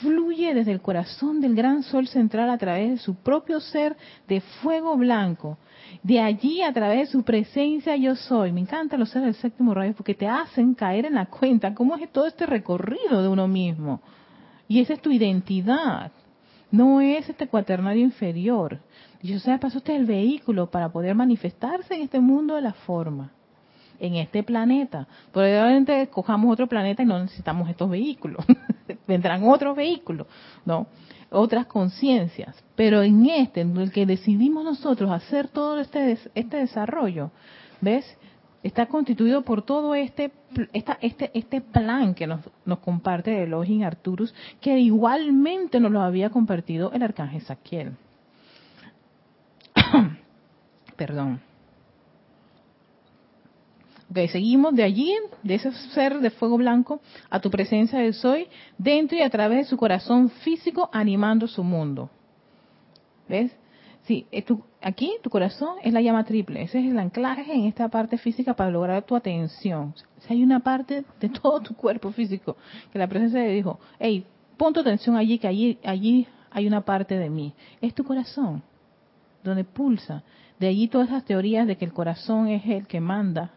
fluye 0.00 0.54
desde 0.54 0.72
el 0.72 0.80
corazón 0.80 1.40
del 1.40 1.54
gran 1.54 1.82
sol 1.82 2.06
central 2.06 2.50
a 2.50 2.58
través 2.58 2.90
de 2.90 2.98
su 2.98 3.14
propio 3.14 3.60
ser 3.60 3.96
de 4.28 4.40
fuego 4.40 4.96
blanco. 4.96 5.58
De 6.02 6.20
allí 6.20 6.62
a 6.62 6.72
través 6.72 7.00
de 7.00 7.12
su 7.12 7.22
presencia 7.22 7.96
yo 7.96 8.16
soy. 8.16 8.52
Me 8.52 8.60
encanta 8.60 8.96
los 8.96 9.10
seres 9.10 9.26
del 9.26 9.34
séptimo 9.34 9.74
rayo 9.74 9.94
porque 9.94 10.14
te 10.14 10.28
hacen 10.28 10.74
caer 10.74 11.06
en 11.06 11.14
la 11.14 11.26
cuenta 11.26 11.74
cómo 11.74 11.96
es 11.96 12.10
todo 12.10 12.26
este 12.26 12.46
recorrido 12.46 13.22
de 13.22 13.28
uno 13.28 13.48
mismo. 13.48 14.00
Y 14.68 14.80
esa 14.80 14.94
es 14.94 15.02
tu 15.02 15.10
identidad. 15.10 16.12
No 16.70 17.00
es 17.00 17.28
este 17.28 17.48
cuaternario 17.48 18.02
inferior. 18.02 18.78
Yo 19.22 19.38
sé, 19.38 19.58
paso 19.58 19.78
este 19.78 19.94
es 19.94 20.00
el 20.00 20.06
vehículo 20.06 20.70
para 20.70 20.90
poder 20.90 21.14
manifestarse 21.14 21.94
en 21.94 22.02
este 22.02 22.20
mundo 22.20 22.54
de 22.54 22.62
la 22.62 22.72
forma. 22.72 23.32
en 24.00 24.16
este 24.16 24.42
planeta. 24.42 25.06
Probablemente 25.30 26.08
cojamos 26.08 26.52
otro 26.52 26.66
planeta 26.66 27.02
y 27.02 27.06
no 27.06 27.18
necesitamos 27.18 27.68
estos 27.68 27.90
vehículos. 27.90 28.44
Vendrán 29.06 29.46
otros 29.46 29.76
vehículos, 29.76 30.26
¿no? 30.64 30.86
Otras 31.30 31.66
conciencias. 31.66 32.56
Pero 32.74 33.02
en 33.02 33.26
este, 33.26 33.60
en 33.60 33.76
el 33.76 33.92
que 33.92 34.06
decidimos 34.06 34.64
nosotros 34.64 35.10
hacer 35.10 35.48
todo 35.48 35.78
este, 35.78 36.18
este 36.34 36.56
desarrollo, 36.56 37.30
¿ves? 37.80 38.04
Está 38.62 38.86
constituido 38.86 39.42
por 39.42 39.62
todo 39.62 39.94
este, 39.94 40.32
esta, 40.72 40.98
este, 41.00 41.30
este 41.32 41.62
plan 41.62 42.14
que 42.14 42.26
nos, 42.26 42.40
nos 42.66 42.78
comparte 42.80 43.42
Elohim 43.42 43.84
Arturus, 43.84 44.34
que 44.60 44.78
igualmente 44.78 45.80
nos 45.80 45.90
lo 45.90 46.00
había 46.02 46.28
compartido 46.28 46.92
el 46.92 47.02
arcángel 47.02 47.40
Saquiel. 47.42 47.92
Perdón. 50.96 51.40
Ok, 54.10 54.18
seguimos 54.30 54.74
de 54.74 54.82
allí, 54.82 55.14
de 55.44 55.54
ese 55.54 55.72
ser 55.94 56.18
de 56.18 56.30
fuego 56.30 56.58
blanco, 56.58 57.00
a 57.30 57.40
tu 57.40 57.48
presencia 57.48 58.00
de 58.00 58.12
soy, 58.12 58.48
dentro 58.76 59.16
y 59.16 59.22
a 59.22 59.30
través 59.30 59.58
de 59.58 59.64
su 59.64 59.76
corazón 59.76 60.28
físico, 60.28 60.90
animando 60.92 61.46
su 61.46 61.62
mundo. 61.62 62.10
¿Ves? 63.28 63.52
Sí, 64.10 64.26
eh, 64.32 64.44
aquí 64.82 65.12
tu 65.22 65.30
corazón 65.30 65.76
es 65.84 65.92
la 65.92 66.00
llama 66.00 66.24
triple, 66.24 66.62
ese 66.62 66.80
es 66.80 66.90
el 66.90 66.98
anclaje 66.98 67.54
en 67.54 67.66
esta 67.66 67.88
parte 67.90 68.18
física 68.18 68.54
para 68.54 68.68
lograr 68.68 69.04
tu 69.04 69.14
atención. 69.14 69.94
Si 70.18 70.34
hay 70.34 70.42
una 70.42 70.58
parte 70.58 71.04
de 71.20 71.28
todo 71.40 71.60
tu 71.60 71.76
cuerpo 71.76 72.10
físico 72.10 72.56
que 72.92 72.98
la 72.98 73.06
presencia 73.06 73.38
le 73.38 73.52
dijo, 73.52 73.78
hey, 74.00 74.26
pon 74.56 74.72
tu 74.72 74.80
atención 74.80 75.14
allí, 75.14 75.38
que 75.38 75.46
allí, 75.46 75.78
allí 75.84 76.26
hay 76.50 76.66
una 76.66 76.80
parte 76.80 77.16
de 77.18 77.30
mí. 77.30 77.54
Es 77.80 77.94
tu 77.94 78.02
corazón, 78.02 78.64
donde 79.44 79.62
pulsa. 79.62 80.24
De 80.58 80.66
allí 80.66 80.88
todas 80.88 81.06
esas 81.06 81.24
teorías 81.24 81.68
de 81.68 81.76
que 81.76 81.84
el 81.84 81.92
corazón 81.92 82.48
es 82.48 82.66
el 82.66 82.88
que 82.88 83.00
manda 83.00 83.52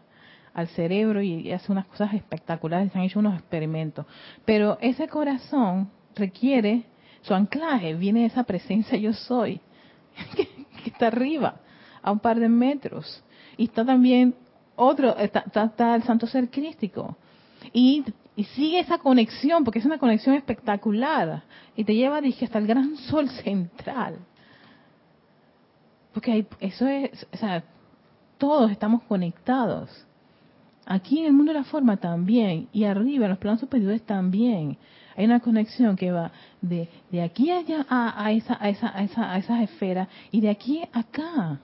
al 0.52 0.68
cerebro 0.68 1.20
y 1.20 1.50
hace 1.50 1.72
unas 1.72 1.86
cosas 1.86 2.14
espectaculares, 2.14 2.92
se 2.92 2.98
han 3.00 3.06
hecho 3.06 3.18
unos 3.18 3.34
experimentos. 3.34 4.06
Pero 4.44 4.78
ese 4.80 5.08
corazón 5.08 5.90
requiere 6.14 6.84
su 7.22 7.34
anclaje, 7.34 7.94
viene 7.94 8.20
de 8.20 8.26
esa 8.26 8.44
presencia 8.44 8.96
yo 8.96 9.12
soy, 9.12 9.60
que, 10.36 10.48
está 10.86 11.08
arriba, 11.08 11.56
a 12.02 12.12
un 12.12 12.18
par 12.18 12.38
de 12.38 12.48
metros. 12.48 13.22
Y 13.56 13.64
está 13.64 13.84
también 13.84 14.34
otro, 14.76 15.16
está, 15.16 15.94
el 15.94 16.02
santo 16.02 16.26
ser 16.26 16.50
crístico. 16.50 17.16
Y, 17.72 18.04
y, 18.36 18.44
sigue 18.44 18.80
esa 18.80 18.98
conexión, 18.98 19.64
porque 19.64 19.78
es 19.78 19.84
una 19.84 19.98
conexión 19.98 20.34
espectacular. 20.34 21.44
Y 21.76 21.84
te 21.84 21.94
lleva, 21.94 22.20
dije, 22.20 22.44
hasta 22.44 22.58
el 22.58 22.66
gran 22.66 22.96
sol 22.96 23.28
central. 23.28 24.18
Porque 26.12 26.46
eso 26.60 26.86
es, 26.86 27.26
o 27.32 27.36
sea, 27.36 27.64
todos 28.38 28.70
estamos 28.70 29.02
conectados. 29.02 29.90
Aquí 30.86 31.20
en 31.20 31.26
el 31.26 31.32
mundo 31.32 31.52
de 31.52 31.58
la 31.58 31.64
forma 31.64 31.96
también, 31.96 32.68
y 32.72 32.84
arriba 32.84 33.24
en 33.24 33.30
los 33.30 33.38
planos 33.38 33.60
superiores 33.60 34.02
también. 34.02 34.76
Hay 35.16 35.24
una 35.24 35.40
conexión 35.40 35.96
que 35.96 36.10
va 36.10 36.32
de, 36.60 36.88
de 37.10 37.22
aquí 37.22 37.50
allá 37.50 37.86
a, 37.88 38.24
a, 38.24 38.32
esa, 38.32 38.56
a, 38.60 38.68
esa, 38.68 38.96
a, 38.96 39.02
esa, 39.02 39.32
a 39.32 39.38
esas 39.38 39.60
esferas 39.62 40.08
y 40.30 40.40
de 40.40 40.50
aquí 40.50 40.82
acá, 40.92 41.60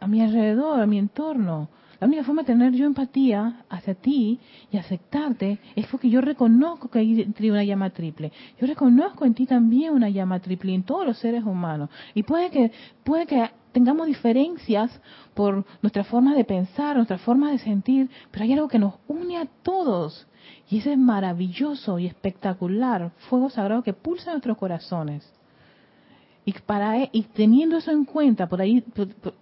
a, 0.00 0.06
mi 0.06 0.22
alrededor, 0.22 0.80
a 0.80 0.86
mi 0.86 0.98
entorno. 0.98 1.68
La 2.00 2.06
única 2.06 2.24
forma 2.24 2.42
de 2.42 2.46
tener 2.46 2.72
yo 2.72 2.84
empatía 2.84 3.64
hacia 3.70 3.94
ti 3.94 4.38
y 4.70 4.76
aceptarte 4.76 5.58
es 5.74 5.86
porque 5.86 6.10
yo 6.10 6.20
reconozco 6.20 6.88
que 6.88 6.98
hay 6.98 7.34
una 7.50 7.64
llama 7.64 7.90
triple. 7.90 8.32
Yo 8.60 8.66
reconozco 8.66 9.24
en 9.24 9.34
ti 9.34 9.46
también 9.46 9.94
una 9.94 10.10
llama 10.10 10.40
triple 10.40 10.74
en 10.74 10.82
todos 10.82 11.06
los 11.06 11.18
seres 11.18 11.44
humanos. 11.44 11.88
Y 12.14 12.22
puede 12.22 12.50
que, 12.50 12.70
puede 13.02 13.26
que 13.26 13.50
tengamos 13.72 14.06
diferencias 14.06 14.90
por 15.34 15.64
nuestra 15.82 16.04
forma 16.04 16.34
de 16.34 16.44
pensar, 16.44 16.96
nuestra 16.96 17.18
forma 17.18 17.50
de 17.50 17.58
sentir, 17.58 18.10
pero 18.30 18.44
hay 18.44 18.52
algo 18.52 18.68
que 18.68 18.78
nos 18.78 18.94
une 19.08 19.38
a 19.38 19.46
todos. 19.62 20.26
Y 20.68 20.78
ese 20.78 20.92
es 20.92 20.98
maravilloso 20.98 21.98
y 21.98 22.06
espectacular, 22.06 23.12
fuego 23.28 23.50
sagrado 23.50 23.82
que 23.82 23.92
pulsa 23.92 24.30
en 24.30 24.34
nuestros 24.34 24.58
corazones. 24.58 25.35
Y, 26.48 26.52
para, 26.52 27.02
e, 27.02 27.10
y 27.12 27.24
teniendo 27.24 27.76
eso 27.76 27.90
en 27.90 28.04
cuenta, 28.04 28.48
por 28.48 28.60
ahí, 28.60 28.84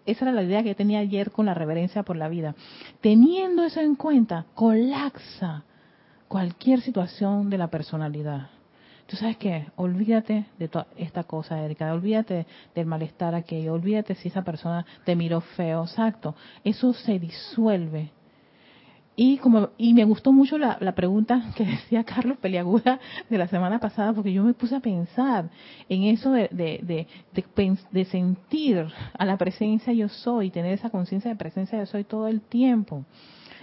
esa 0.06 0.24
era 0.24 0.32
la 0.32 0.42
idea 0.42 0.62
que 0.62 0.74
tenía 0.74 1.00
ayer 1.00 1.30
con 1.30 1.44
la 1.44 1.52
reverencia 1.52 2.02
por 2.02 2.16
la 2.16 2.28
vida, 2.28 2.54
teniendo 3.02 3.62
eso 3.62 3.80
en 3.80 3.94
cuenta, 3.94 4.46
colapsa 4.54 5.64
cualquier 6.28 6.80
situación 6.80 7.50
de 7.50 7.58
la 7.58 7.68
personalidad. 7.68 8.48
Tú 9.06 9.16
sabes 9.16 9.36
qué, 9.36 9.66
olvídate 9.76 10.46
de 10.58 10.68
toda 10.68 10.86
esta 10.96 11.24
cosa, 11.24 11.62
Erika, 11.62 11.92
olvídate 11.92 12.46
del 12.74 12.86
malestar 12.86 13.34
aquello, 13.34 13.74
olvídate 13.74 14.14
si 14.14 14.28
esa 14.28 14.42
persona 14.42 14.86
te 15.04 15.14
miró 15.14 15.42
feo, 15.42 15.82
exacto. 15.82 16.34
Eso 16.64 16.94
se 16.94 17.18
disuelve. 17.18 18.12
Y 19.16 19.36
como 19.38 19.70
y 19.78 19.94
me 19.94 20.04
gustó 20.04 20.32
mucho 20.32 20.58
la, 20.58 20.94
pregunta 20.94 21.52
que 21.56 21.64
decía 21.64 22.04
Carlos 22.04 22.38
Peliaguda 22.38 22.98
de 23.30 23.38
la 23.38 23.46
semana 23.46 23.78
pasada, 23.78 24.12
porque 24.12 24.32
yo 24.32 24.42
me 24.42 24.54
puse 24.54 24.74
a 24.74 24.80
pensar 24.80 25.50
en 25.88 26.04
eso 26.04 26.32
de, 26.32 26.48
de, 26.50 27.06
de, 27.32 27.76
de 27.90 28.04
sentir 28.06 28.86
a 29.16 29.24
la 29.24 29.36
presencia 29.36 29.92
yo 29.92 30.08
soy, 30.08 30.50
tener 30.50 30.72
esa 30.72 30.90
conciencia 30.90 31.30
de 31.30 31.36
presencia 31.36 31.78
yo 31.78 31.86
soy 31.86 32.04
todo 32.04 32.26
el 32.26 32.40
tiempo. 32.40 33.04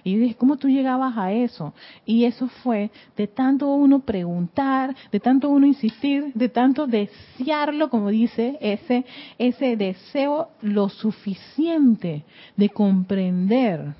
Y 0.03 0.17
dije, 0.17 0.35
¿cómo 0.35 0.57
tú 0.57 0.67
llegabas 0.67 1.15
a 1.17 1.31
eso? 1.31 1.73
Y 2.05 2.25
eso 2.25 2.47
fue 2.47 2.89
de 3.15 3.27
tanto 3.27 3.67
uno 3.67 3.99
preguntar, 3.99 4.95
de 5.11 5.19
tanto 5.19 5.49
uno 5.49 5.67
insistir, 5.67 6.31
de 6.33 6.49
tanto 6.49 6.87
desearlo, 6.87 7.89
como 7.89 8.09
dice, 8.09 8.57
ese, 8.61 9.05
ese 9.37 9.77
deseo 9.77 10.49
lo 10.61 10.89
suficiente 10.89 12.23
de 12.57 12.69
comprender, 12.69 13.93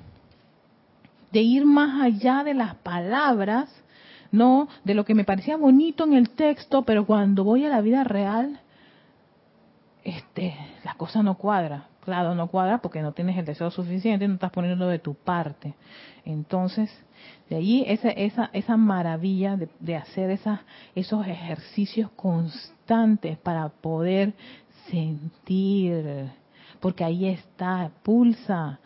de 1.32 1.41
ir 1.41 1.65
más 1.65 2.02
allá 2.02 2.44
de 2.44 2.54
las 2.54 2.76
palabras, 2.76 3.70
no 4.32 4.67
de 4.84 4.94
lo 4.94 5.06
que 5.06 5.15
me 5.15 5.24
parecía 5.24 5.58
bonito 5.58 6.04
en 6.04 6.13
el 6.13 6.30
texto, 6.32 6.84
pero 6.84 7.06
cuando 7.06 7.44
voy 7.44 7.65
a 7.65 7.70
la 7.70 7.82
vida 7.82 8.04
real, 8.04 8.60
este, 10.04 10.56
la 10.84 10.96
cosa 10.96 11.22
no 11.22 11.36
cuadra 11.38 11.88
claro, 12.02 12.36
no 12.36 12.48
cuadra 12.48 12.80
porque 12.80 13.02
no 13.02 13.13
tienes 13.13 13.38
el 13.38 13.46
deseo 13.46 13.72
suficiente, 13.72 14.28
no 14.28 14.34
estás 14.34 14.52
poniendo 14.52 14.88
de 14.88 15.00
tu 15.00 15.13
parte. 15.13 15.74
Entonces, 16.26 16.91
de 17.50 17.56
allí 17.56 17.84
esa, 17.88 18.10
esa, 18.10 18.50
esa 18.54 18.76
maravilla 18.76 19.56
de, 19.56 19.70
de 19.80 19.96
hacer 19.96 20.30
esa, 20.32 20.63
esos 20.96 21.26
ejercicios 21.26 22.12
constantes 22.12 23.38
para 23.38 23.70
poder 23.70 24.34
sentir, 24.89 26.30
porque 26.80 27.04
ahí 27.04 27.28
está, 27.28 27.91
pulsa. 28.04 28.80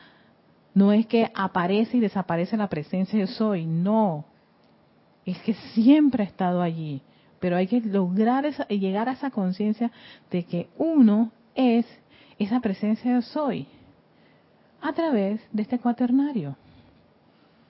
No 0.75 0.91
es 0.91 1.07
que 1.07 1.31
aparece 1.33 1.97
y 1.97 2.01
desaparece 2.01 2.57
la 2.57 2.67
presencia 2.67 3.17
de 3.17 3.27
soy, 3.27 3.65
no. 3.65 4.25
Es 5.25 5.39
que 5.39 5.53
siempre 5.73 6.23
ha 6.23 6.27
estado 6.27 6.61
allí. 6.61 7.01
Pero 7.39 7.55
hay 7.55 7.65
que 7.65 7.79
lograr 7.79 8.45
esa, 8.45 8.67
llegar 8.67 9.07
a 9.07 9.13
esa 9.13 9.31
conciencia 9.31 9.91
de 10.29 10.43
que 10.43 10.69
uno 10.77 11.31
es 11.55 11.85
esa 12.37 12.59
presencia 12.59 13.13
yo 13.13 13.21
soy 13.21 13.67
a 14.81 14.91
través 14.93 15.41
de 15.51 15.61
este 15.61 15.79
cuaternario. 15.79 16.57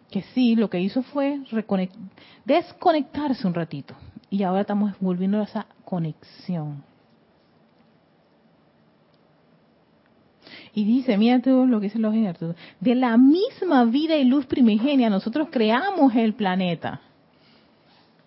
Que 0.09 0.23
sí, 0.33 0.55
lo 0.55 0.69
que 0.69 0.79
hizo 0.79 1.03
fue 1.03 1.41
desconectarse 2.43 3.47
un 3.47 3.53
ratito. 3.53 3.95
Y 4.31 4.43
ahora 4.43 4.61
estamos 4.61 4.93
volviendo 4.99 5.39
a 5.39 5.43
esa 5.43 5.67
conexión. 5.83 6.83
Y 10.77 10.83
dice, 10.83 11.17
mira 11.17 11.39
tú 11.39 11.65
lo 11.65 11.79
que 11.79 11.85
dice 11.85 11.99
los 11.99 12.13
ejércitos, 12.13 12.57
de 12.81 12.95
la 12.95 13.15
misma 13.15 13.85
vida 13.85 14.17
y 14.17 14.25
luz 14.25 14.45
primigenia 14.45 15.09
nosotros 15.09 15.47
creamos 15.49 16.13
el 16.15 16.33
planeta. 16.33 16.99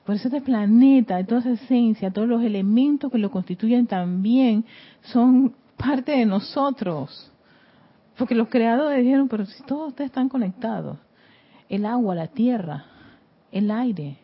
Por 0.06 0.14
eso 0.14 0.28
este 0.28 0.40
planeta, 0.40 1.22
toda 1.24 1.42
esa 1.42 1.50
esencia, 1.50 2.10
todos 2.10 2.26
los 2.26 2.42
elementos 2.42 3.12
que 3.12 3.18
lo 3.18 3.30
constituyen 3.30 3.86
también 3.86 4.64
son 5.02 5.54
parte 5.76 6.12
de 6.12 6.24
nosotros. 6.24 7.30
Porque 8.16 8.34
los 8.34 8.48
creadores 8.48 9.04
dijeron, 9.04 9.28
pero 9.28 9.44
si 9.44 9.62
todos 9.64 9.88
ustedes 9.88 10.08
están 10.08 10.30
conectados, 10.30 10.96
el 11.68 11.84
agua, 11.84 12.14
la 12.14 12.28
tierra, 12.28 12.86
el 13.52 13.70
aire, 13.70 14.16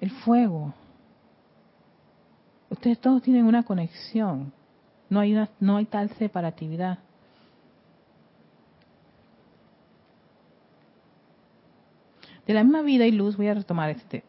el 0.00 0.10
fuego, 0.10 0.72
ustedes 2.70 2.98
todos 2.98 3.20
tienen 3.20 3.44
una 3.44 3.62
conexión, 3.62 4.54
no 5.08 5.20
hay, 5.20 5.32
una, 5.32 5.48
no 5.60 5.76
hay 5.76 5.86
tal 5.86 6.10
separatividad. 6.10 6.98
De 12.46 12.54
la 12.54 12.62
misma 12.62 12.82
vida 12.82 13.06
y 13.06 13.12
luz 13.12 13.36
voy 13.36 13.48
a 13.48 13.54
retomar 13.54 13.90
este 13.90 14.24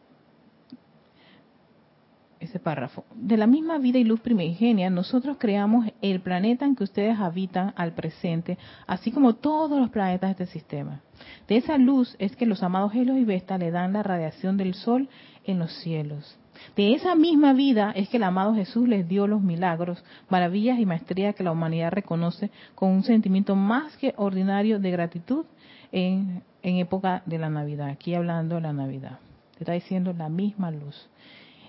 ese 2.40 2.58
párrafo. 2.58 3.04
De 3.14 3.36
la 3.36 3.46
misma 3.46 3.78
vida 3.78 3.98
y 3.98 4.04
luz 4.04 4.20
primigenia, 4.20 4.90
nosotros 4.90 5.36
creamos 5.38 5.86
el 6.00 6.20
planeta 6.20 6.64
en 6.64 6.76
que 6.76 6.84
ustedes 6.84 7.18
habitan 7.18 7.72
al 7.76 7.92
presente, 7.92 8.58
así 8.86 9.10
como 9.10 9.34
todos 9.34 9.78
los 9.80 9.90
planetas 9.90 10.36
de 10.36 10.44
este 10.44 10.58
sistema. 10.58 11.00
De 11.46 11.56
esa 11.56 11.78
luz 11.78 12.14
es 12.18 12.36
que 12.36 12.46
los 12.46 12.62
amados 12.62 12.94
Helios 12.94 13.18
y 13.18 13.24
Vesta 13.24 13.58
le 13.58 13.70
dan 13.70 13.92
la 13.92 14.02
radiación 14.02 14.56
del 14.56 14.74
sol 14.74 15.08
en 15.44 15.58
los 15.58 15.72
cielos. 15.80 16.38
De 16.76 16.94
esa 16.94 17.14
misma 17.14 17.52
vida 17.52 17.92
es 17.94 18.08
que 18.08 18.16
el 18.16 18.22
amado 18.22 18.54
Jesús 18.54 18.88
les 18.88 19.08
dio 19.08 19.26
los 19.26 19.42
milagros, 19.42 20.04
maravillas 20.28 20.78
y 20.78 20.86
maestría 20.86 21.32
que 21.32 21.42
la 21.42 21.52
humanidad 21.52 21.92
reconoce 21.92 22.50
con 22.74 22.90
un 22.90 23.02
sentimiento 23.02 23.56
más 23.56 23.96
que 23.96 24.14
ordinario 24.16 24.78
de 24.78 24.90
gratitud 24.90 25.44
en, 25.92 26.42
en 26.62 26.76
época 26.76 27.22
de 27.26 27.38
la 27.38 27.50
Navidad. 27.50 27.88
Aquí 27.88 28.14
hablando 28.14 28.56
de 28.56 28.60
la 28.62 28.72
Navidad. 28.72 29.18
Te 29.56 29.64
está 29.64 29.72
diciendo 29.72 30.12
la 30.12 30.28
misma 30.28 30.70
luz. 30.70 31.08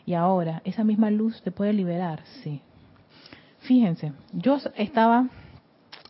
Y 0.06 0.14
ahora, 0.14 0.62
esa 0.64 0.84
misma 0.84 1.12
luz 1.12 1.42
te 1.44 1.52
puede 1.52 1.74
liberar, 1.74 2.24
sí. 2.44 2.62
Fíjense, 3.60 4.14
yo 4.32 4.58
estaba 4.76 5.28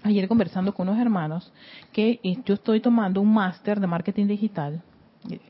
ayer 0.03 0.27
conversando 0.27 0.73
con 0.73 0.87
unos 0.87 1.01
hermanos 1.01 1.51
que 1.91 2.19
eh, 2.23 2.37
yo 2.45 2.53
estoy 2.53 2.79
tomando 2.79 3.21
un 3.21 3.33
máster 3.33 3.79
de 3.79 3.87
marketing 3.87 4.27
digital, 4.27 4.81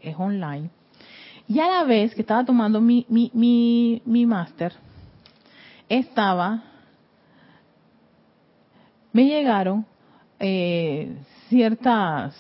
es 0.01 0.15
online, 0.17 0.69
y 1.49 1.59
a 1.59 1.67
la 1.67 1.83
vez 1.83 2.13
que 2.13 2.21
estaba 2.21 2.45
tomando 2.45 2.79
mi, 2.79 3.07
mi, 3.09 3.31
mi, 3.33 4.03
mi 4.05 4.25
máster, 4.27 4.71
estaba, 5.89 6.63
me 9.11 9.25
llegaron 9.25 9.83
eh, 10.39 11.17
ciertas, 11.47 12.37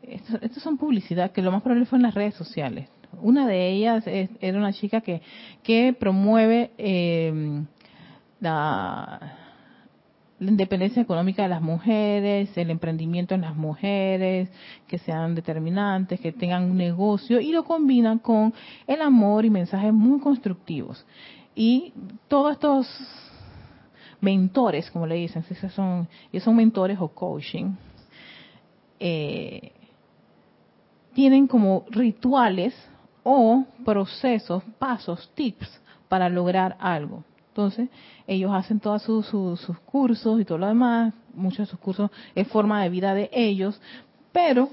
estas 0.00 0.62
son 0.62 0.78
publicidad, 0.78 1.32
que 1.32 1.42
lo 1.42 1.50
más 1.50 1.62
probable 1.62 1.84
fue 1.86 1.98
en 1.98 2.04
las 2.04 2.14
redes 2.14 2.36
sociales, 2.36 2.88
una 3.20 3.48
de 3.48 3.70
ellas 3.70 4.04
era 4.06 4.56
una 4.56 4.72
chica 4.72 5.00
que, 5.00 5.20
que 5.64 5.96
promueve 5.98 6.70
eh, 6.78 7.64
la, 8.38 9.37
independencia 10.40 11.02
económica 11.02 11.42
de 11.42 11.48
las 11.48 11.62
mujeres, 11.62 12.56
el 12.56 12.70
emprendimiento 12.70 13.34
en 13.34 13.42
las 13.42 13.56
mujeres, 13.56 14.48
que 14.86 14.98
sean 14.98 15.34
determinantes, 15.34 16.20
que 16.20 16.32
tengan 16.32 16.70
un 16.70 16.76
negocio 16.76 17.40
y 17.40 17.52
lo 17.52 17.64
combinan 17.64 18.18
con 18.18 18.54
el 18.86 19.02
amor 19.02 19.44
y 19.44 19.50
mensajes 19.50 19.92
muy 19.92 20.20
constructivos. 20.20 21.04
Y 21.54 21.92
todos 22.28 22.52
estos 22.52 22.86
mentores, 24.20 24.90
como 24.90 25.06
le 25.06 25.16
dicen, 25.16 25.42
si 25.44 25.54
son, 25.54 26.08
son 26.40 26.56
mentores 26.56 26.98
o 27.00 27.08
coaching, 27.08 27.72
eh, 29.00 29.72
tienen 31.14 31.46
como 31.46 31.84
rituales 31.90 32.74
o 33.24 33.64
procesos, 33.84 34.62
pasos, 34.78 35.30
tips 35.34 35.80
para 36.08 36.28
lograr 36.28 36.76
algo. 36.80 37.24
Entonces, 37.58 37.88
ellos 38.28 38.52
hacen 38.54 38.78
todos 38.78 39.02
sus, 39.02 39.78
cursos 39.84 40.40
y 40.40 40.44
todo 40.44 40.58
lo 40.58 40.68
demás, 40.68 41.12
muchos 41.34 41.58
de 41.58 41.66
sus 41.66 41.80
cursos 41.80 42.08
es 42.36 42.46
forma 42.46 42.84
de 42.84 42.88
vida 42.88 43.14
de 43.14 43.30
ellos, 43.32 43.80
pero 44.30 44.70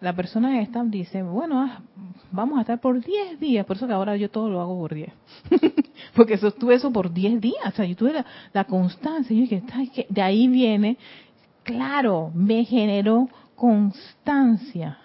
la 0.00 0.16
persona 0.16 0.60
esta 0.60 0.82
dice, 0.82 1.22
bueno, 1.22 1.62
ah, 1.62 1.80
vamos 2.32 2.58
a 2.58 2.62
estar 2.62 2.80
por 2.80 3.00
10 3.00 3.38
días, 3.38 3.64
por 3.64 3.76
eso 3.76 3.86
que 3.86 3.92
ahora 3.92 4.16
yo 4.16 4.28
todo 4.32 4.50
lo 4.50 4.60
hago 4.60 4.76
por 4.76 4.94
10. 4.94 5.12
Porque 6.16 6.34
eso 6.34 6.50
tuve 6.50 6.74
eso 6.74 6.92
por 6.92 7.12
10 7.12 7.40
días, 7.40 7.66
o 7.68 7.70
sea, 7.70 7.84
yo 7.84 7.94
tuve 7.94 8.24
la, 8.52 8.64
constancia, 8.64 9.32
yo 9.32 9.42
dije, 9.42 9.62
de 10.08 10.20
ahí 10.20 10.48
viene, 10.48 10.98
claro, 11.62 12.32
me 12.34 12.64
generó 12.64 13.28
constancia. 13.54 14.98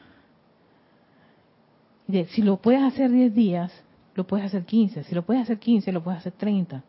Si 2.29 2.41
lo 2.41 2.57
puedes 2.57 2.81
hacer 2.81 3.11
10 3.11 3.35
días, 3.35 3.71
lo 4.15 4.25
puedes 4.25 4.47
hacer 4.47 4.65
15. 4.65 5.03
Si 5.03 5.13
lo 5.13 5.21
puedes 5.21 5.43
hacer 5.43 5.59
15, 5.59 5.91
lo 5.91 6.01
puedes 6.01 6.21
hacer 6.21 6.33
30. 6.33 6.83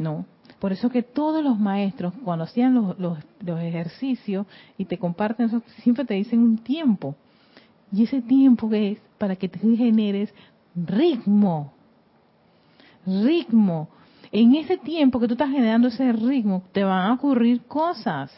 No. 0.00 0.24
Por 0.58 0.72
eso 0.72 0.88
que 0.88 1.02
todos 1.02 1.44
los 1.44 1.58
maestros, 1.58 2.14
cuando 2.24 2.44
hacían 2.44 2.74
los, 2.74 2.98
los, 2.98 3.18
ejercicios 3.60 4.46
y 4.78 4.86
te 4.86 4.98
comparten 4.98 5.46
eso, 5.46 5.62
siempre 5.82 6.06
te 6.06 6.14
dicen 6.14 6.40
un 6.40 6.56
tiempo. 6.56 7.14
Y 7.92 8.04
ese 8.04 8.22
tiempo 8.22 8.70
que 8.70 8.92
es 8.92 8.98
para 9.18 9.36
que 9.36 9.48
te 9.48 9.58
generes 9.58 10.32
ritmo. 10.74 11.74
Ritmo. 13.06 13.88
En 14.32 14.54
ese 14.54 14.78
tiempo 14.78 15.20
que 15.20 15.28
tú 15.28 15.34
estás 15.34 15.50
generando 15.50 15.88
ese 15.88 16.12
ritmo, 16.12 16.62
te 16.72 16.82
van 16.82 17.10
a 17.10 17.12
ocurrir 17.12 17.62
cosas. 17.66 18.32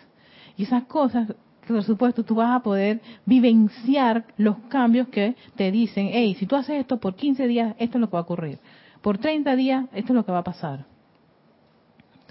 Y 0.57 0.65
esas 0.65 0.83
cosas 0.85 1.29
por 1.69 1.85
supuesto 1.85 2.25
tú 2.25 2.35
vas 2.35 2.57
a 2.57 2.61
poder 2.61 3.01
vivenciar 3.25 4.25
los 4.37 4.57
cambios 4.69 5.07
que 5.09 5.37
te 5.55 5.71
dicen, 5.71 6.09
hey, 6.11 6.35
si 6.37 6.47
tú 6.47 6.57
haces 6.57 6.81
esto 6.81 6.99
por 6.99 7.15
15 7.15 7.47
días, 7.47 7.77
esto 7.79 7.99
es 7.99 8.01
lo 8.01 8.09
que 8.09 8.15
va 8.15 8.19
a 8.19 8.23
ocurrir. 8.23 8.59
Por 9.01 9.19
30 9.19 9.55
días, 9.55 9.85
esto 9.93 10.13
es 10.13 10.17
lo 10.17 10.27
que 10.27 10.33
va 10.33 10.39
a 10.39 10.45
pasar. 10.45 10.91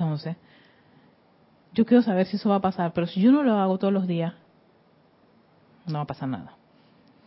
Entonces, 0.01 0.35
yo 1.73 1.85
quiero 1.85 2.01
saber 2.01 2.25
si 2.25 2.37
eso 2.37 2.49
va 2.49 2.55
a 2.55 2.61
pasar, 2.61 2.91
pero 2.93 3.05
si 3.05 3.21
yo 3.21 3.31
no 3.31 3.43
lo 3.43 3.53
hago 3.55 3.77
todos 3.77 3.93
los 3.93 4.07
días, 4.07 4.33
no 5.85 5.93
va 5.99 6.01
a 6.01 6.07
pasar 6.07 6.27
nada. 6.27 6.55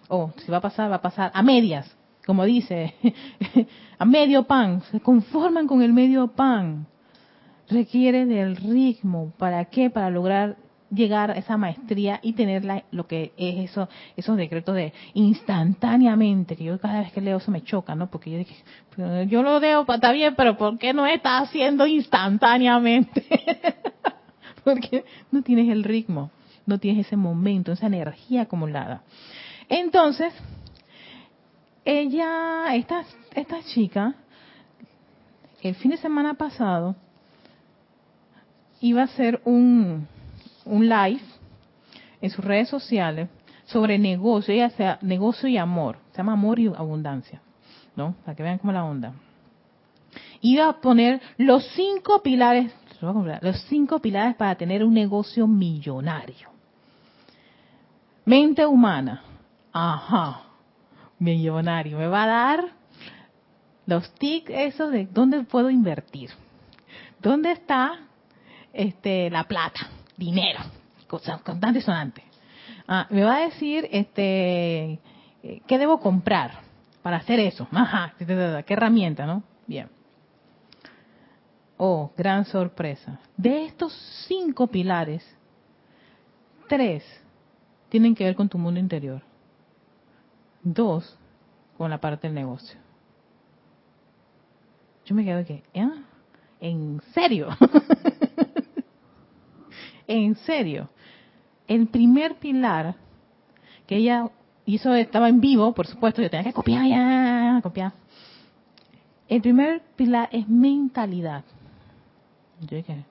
O 0.08 0.32
si 0.36 0.50
va 0.50 0.58
a 0.58 0.60
pasar, 0.60 0.90
va 0.90 0.96
a 0.96 1.02
pasar 1.02 1.30
a 1.34 1.42
medias, 1.42 1.96
como 2.26 2.44
dice, 2.44 2.94
a 3.98 4.04
medio 4.04 4.44
pan, 4.44 4.82
se 4.90 5.00
conforman 5.00 5.66
con 5.68 5.82
el 5.82 5.92
medio 5.92 6.28
pan. 6.28 6.86
Requiere 7.70 8.26
del 8.26 8.56
ritmo. 8.56 9.32
¿Para 9.38 9.64
qué? 9.66 9.88
Para 9.88 10.10
lograr 10.10 10.56
llegar 10.94 11.30
a 11.30 11.34
esa 11.34 11.56
maestría 11.56 12.20
y 12.22 12.32
tener 12.34 12.64
lo 12.90 13.06
que 13.06 13.32
es 13.36 13.70
eso, 13.70 13.88
esos 14.16 14.36
decretos 14.36 14.74
de 14.74 14.92
instantáneamente, 15.14 16.56
que 16.56 16.64
yo 16.64 16.78
cada 16.78 17.00
vez 17.00 17.12
que 17.12 17.20
leo 17.20 17.38
eso 17.38 17.50
me 17.50 17.62
choca, 17.62 17.94
¿no? 17.94 18.10
Porque 18.10 18.30
yo 18.30 18.38
dije, 18.38 18.54
yo 19.28 19.42
lo 19.42 19.60
leo, 19.60 19.84
está 19.88 20.12
bien, 20.12 20.34
pero 20.36 20.56
¿por 20.56 20.78
qué 20.78 20.92
no 20.92 21.06
está 21.06 21.38
haciendo 21.38 21.86
instantáneamente? 21.86 23.24
Porque 24.64 25.04
no 25.30 25.42
tienes 25.42 25.68
el 25.68 25.84
ritmo, 25.84 26.30
no 26.64 26.78
tienes 26.78 27.06
ese 27.06 27.16
momento, 27.16 27.72
esa 27.72 27.86
energía 27.86 28.42
acumulada. 28.42 29.02
Entonces, 29.68 30.32
ella, 31.84 32.74
esta, 32.74 33.04
esta 33.34 33.62
chica, 33.64 34.14
el 35.60 35.74
fin 35.74 35.90
de 35.90 35.96
semana 35.98 36.34
pasado, 36.34 36.96
iba 38.80 39.02
a 39.02 39.04
hacer 39.04 39.40
un, 39.44 40.06
un 40.64 40.88
live 40.88 41.20
en 42.20 42.30
sus 42.30 42.44
redes 42.44 42.68
sociales 42.68 43.28
sobre 43.66 43.98
negocio, 43.98 44.54
ya 44.54 44.70
sea 44.70 44.98
negocio 45.02 45.48
y 45.48 45.56
amor, 45.58 45.98
se 46.12 46.18
llama 46.18 46.32
amor 46.32 46.58
y 46.58 46.66
abundancia, 46.66 47.40
¿no? 47.96 48.14
Para 48.24 48.34
que 48.34 48.42
vean 48.42 48.58
cómo 48.58 48.72
la 48.72 48.84
onda. 48.84 49.14
Iba 50.40 50.68
a 50.68 50.80
poner 50.80 51.20
los 51.38 51.66
cinco 51.74 52.22
pilares, 52.22 52.72
los 53.00 53.60
cinco 53.68 53.98
pilares 53.98 54.36
para 54.36 54.54
tener 54.54 54.84
un 54.84 54.94
negocio 54.94 55.46
millonario. 55.46 56.50
Mente 58.26 58.64
humana, 58.64 59.22
ajá, 59.72 60.42
millonario, 61.18 61.98
me 61.98 62.06
va 62.06 62.24
a 62.24 62.26
dar 62.26 62.64
los 63.86 64.10
tics 64.14 64.50
esos 64.50 64.90
de 64.90 65.06
dónde 65.06 65.42
puedo 65.44 65.70
invertir, 65.70 66.30
dónde 67.20 67.52
está 67.52 67.98
este 68.72 69.30
la 69.30 69.44
plata, 69.44 69.88
dinero, 70.16 70.60
constante 71.06 71.78
y 71.78 71.82
sonante. 71.82 72.22
Ah, 72.86 73.06
me 73.10 73.24
va 73.24 73.36
a 73.36 73.40
decir, 73.40 73.88
este, 73.90 75.00
¿qué 75.66 75.78
debo 75.78 76.00
comprar 76.00 76.52
para 77.02 77.18
hacer 77.18 77.40
eso? 77.40 77.66
Ajá, 77.72 78.14
¿qué 78.18 78.74
herramienta, 78.74 79.26
no? 79.26 79.42
Bien. 79.66 79.88
Oh, 81.76 82.12
gran 82.16 82.44
sorpresa. 82.44 83.18
De 83.36 83.64
estos 83.64 83.92
cinco 84.28 84.66
pilares, 84.66 85.24
tres 86.68 87.04
tienen 87.88 88.14
que 88.14 88.24
ver 88.24 88.34
con 88.34 88.48
tu 88.48 88.58
mundo 88.58 88.80
interior. 88.80 89.22
Dos, 90.62 91.18
con 91.76 91.90
la 91.90 91.98
parte 91.98 92.26
del 92.26 92.34
negocio. 92.34 92.78
Yo 95.04 95.14
me 95.14 95.24
quedo 95.24 95.44
que, 95.44 95.62
¿eh? 95.74 95.90
¿En 96.60 97.02
serio? 97.12 97.48
en 100.06 100.36
serio. 100.36 100.88
El 101.66 101.86
primer 101.86 102.36
pilar 102.36 102.94
que 103.86 103.96
ella 103.96 104.30
hizo, 104.66 104.94
estaba 104.94 105.28
en 105.28 105.40
vivo, 105.40 105.72
por 105.72 105.86
supuesto, 105.86 106.22
yo 106.22 106.30
tenía 106.30 106.44
que 106.44 106.52
copiar 106.52 106.86
ya, 106.86 107.60
copiar. 107.62 107.92
El 109.28 109.40
primer 109.40 109.82
pilar 109.96 110.28
es 110.32 110.48
mentalidad. 110.48 111.44
Yo 112.60 112.76
dije, 112.76 113.04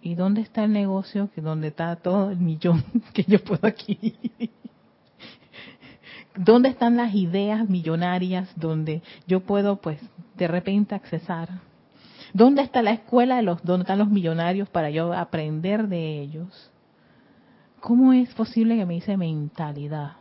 ¿y 0.00 0.14
dónde 0.14 0.40
está 0.40 0.64
el 0.64 0.72
negocio? 0.72 1.30
Que 1.34 1.40
donde 1.40 1.68
está 1.68 1.96
todo 1.96 2.30
el 2.30 2.38
millón 2.38 2.84
que 3.12 3.24
yo 3.24 3.42
puedo 3.42 3.66
aquí. 3.66 4.16
¿Dónde 6.36 6.70
están 6.70 6.96
las 6.96 7.14
ideas 7.14 7.68
millonarias 7.68 8.48
donde 8.56 9.02
yo 9.26 9.40
puedo, 9.40 9.76
pues, 9.76 10.00
de 10.36 10.48
repente 10.48 10.94
accesar? 10.94 11.48
¿Dónde 12.32 12.62
está 12.62 12.82
la 12.82 12.92
escuela 12.92 13.36
de 13.36 13.42
los, 13.42 13.62
dónde 13.62 13.82
están 13.82 13.98
los 13.98 14.08
millonarios 14.08 14.68
para 14.68 14.90
yo 14.90 15.12
aprender 15.12 15.88
de 15.88 16.20
ellos? 16.20 16.70
¿Cómo 17.80 18.12
es 18.12 18.32
posible 18.34 18.76
que 18.76 18.86
me 18.86 18.94
dice 18.94 19.16
mentalidad? 19.16 20.12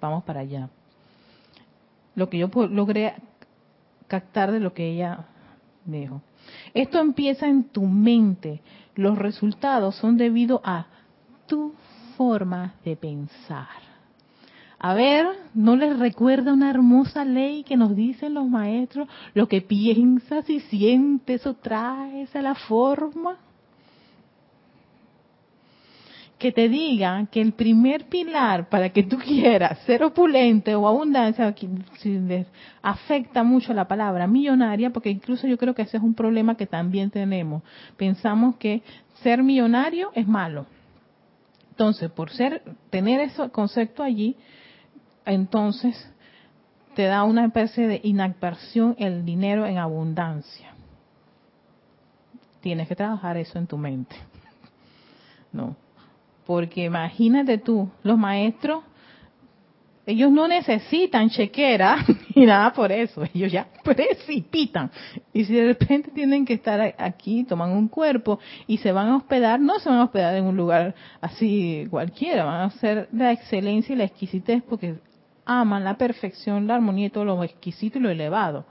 Vamos 0.00 0.24
para 0.24 0.40
allá. 0.40 0.68
Lo 2.14 2.28
que 2.28 2.38
yo 2.38 2.50
logré 2.68 3.14
captar 4.08 4.50
de 4.50 4.60
lo 4.60 4.72
que 4.72 4.92
ella 4.92 5.26
dijo. 5.84 6.22
Esto 6.74 6.98
empieza 6.98 7.46
en 7.46 7.64
tu 7.64 7.82
mente. 7.82 8.62
Los 8.94 9.18
resultados 9.18 9.94
son 9.96 10.16
debido 10.16 10.60
a 10.64 10.86
tu 11.46 11.74
forma 12.16 12.74
de 12.84 12.96
pensar. 12.96 13.85
A 14.86 14.94
ver, 14.94 15.26
¿no 15.52 15.74
les 15.74 15.98
recuerda 15.98 16.52
una 16.52 16.70
hermosa 16.70 17.24
ley 17.24 17.64
que 17.64 17.76
nos 17.76 17.96
dicen 17.96 18.34
los 18.34 18.46
maestros? 18.48 19.08
Lo 19.34 19.48
que 19.48 19.60
piensas 19.60 20.48
y 20.48 20.60
sientes 20.60 21.44
o 21.44 21.54
traes 21.54 22.36
a 22.36 22.40
la 22.40 22.54
forma. 22.54 23.36
Que 26.38 26.52
te 26.52 26.68
digan 26.68 27.26
que 27.26 27.40
el 27.40 27.54
primer 27.54 28.04
pilar 28.04 28.68
para 28.68 28.90
que 28.90 29.02
tú 29.02 29.18
quieras 29.18 29.76
ser 29.86 30.04
opulente 30.04 30.76
o 30.76 30.86
abundancia 30.86 31.52
afecta 32.80 33.42
mucho 33.42 33.74
la 33.74 33.88
palabra 33.88 34.28
millonaria, 34.28 34.90
porque 34.90 35.10
incluso 35.10 35.48
yo 35.48 35.58
creo 35.58 35.74
que 35.74 35.82
ese 35.82 35.96
es 35.96 36.02
un 36.04 36.14
problema 36.14 36.56
que 36.56 36.68
también 36.68 37.10
tenemos. 37.10 37.64
Pensamos 37.96 38.54
que 38.54 38.84
ser 39.20 39.42
millonario 39.42 40.12
es 40.14 40.28
malo. 40.28 40.64
Entonces, 41.70 42.08
por 42.08 42.30
ser 42.30 42.62
tener 42.90 43.18
ese 43.18 43.50
concepto 43.50 44.04
allí, 44.04 44.36
entonces 45.26 46.10
te 46.94 47.04
da 47.04 47.24
una 47.24 47.44
especie 47.44 47.86
de 47.86 48.00
inadversión 48.02 48.96
el 48.98 49.24
dinero 49.24 49.66
en 49.66 49.76
abundancia. 49.76 50.70
Tienes 52.62 52.88
que 52.88 52.96
trabajar 52.96 53.36
eso 53.36 53.58
en 53.58 53.66
tu 53.66 53.76
mente. 53.76 54.16
No. 55.52 55.76
Porque 56.46 56.84
imagínate 56.84 57.58
tú, 57.58 57.90
los 58.02 58.16
maestros, 58.16 58.82
ellos 60.06 60.30
no 60.30 60.46
necesitan 60.46 61.28
chequera 61.28 61.98
ni 62.34 62.46
nada 62.46 62.72
por 62.72 62.92
eso, 62.92 63.24
ellos 63.34 63.50
ya 63.50 63.66
precipitan. 63.82 64.90
Y 65.32 65.44
si 65.44 65.52
de 65.52 65.66
repente 65.66 66.10
tienen 66.12 66.46
que 66.46 66.54
estar 66.54 66.94
aquí, 66.96 67.44
toman 67.44 67.72
un 67.72 67.88
cuerpo 67.88 68.38
y 68.66 68.78
se 68.78 68.92
van 68.92 69.08
a 69.08 69.16
hospedar, 69.16 69.60
no 69.60 69.78
se 69.80 69.88
van 69.88 69.98
a 69.98 70.04
hospedar 70.04 70.34
en 70.36 70.44
un 70.44 70.56
lugar 70.56 70.94
así 71.20 71.86
cualquiera, 71.90 72.44
van 72.44 72.62
a 72.62 72.70
ser 72.70 73.08
la 73.12 73.32
excelencia 73.32 73.92
y 73.92 73.98
la 73.98 74.04
exquisitez 74.04 74.62
porque 74.62 74.94
aman 75.46 75.84
la 75.84 75.96
perfección, 75.96 76.66
la 76.66 76.74
armonía 76.74 77.08
todo 77.10 77.24
lo 77.24 77.42
exquisito 77.42 77.98
y 77.98 78.02
lo 78.02 78.10
elevado. 78.10 78.66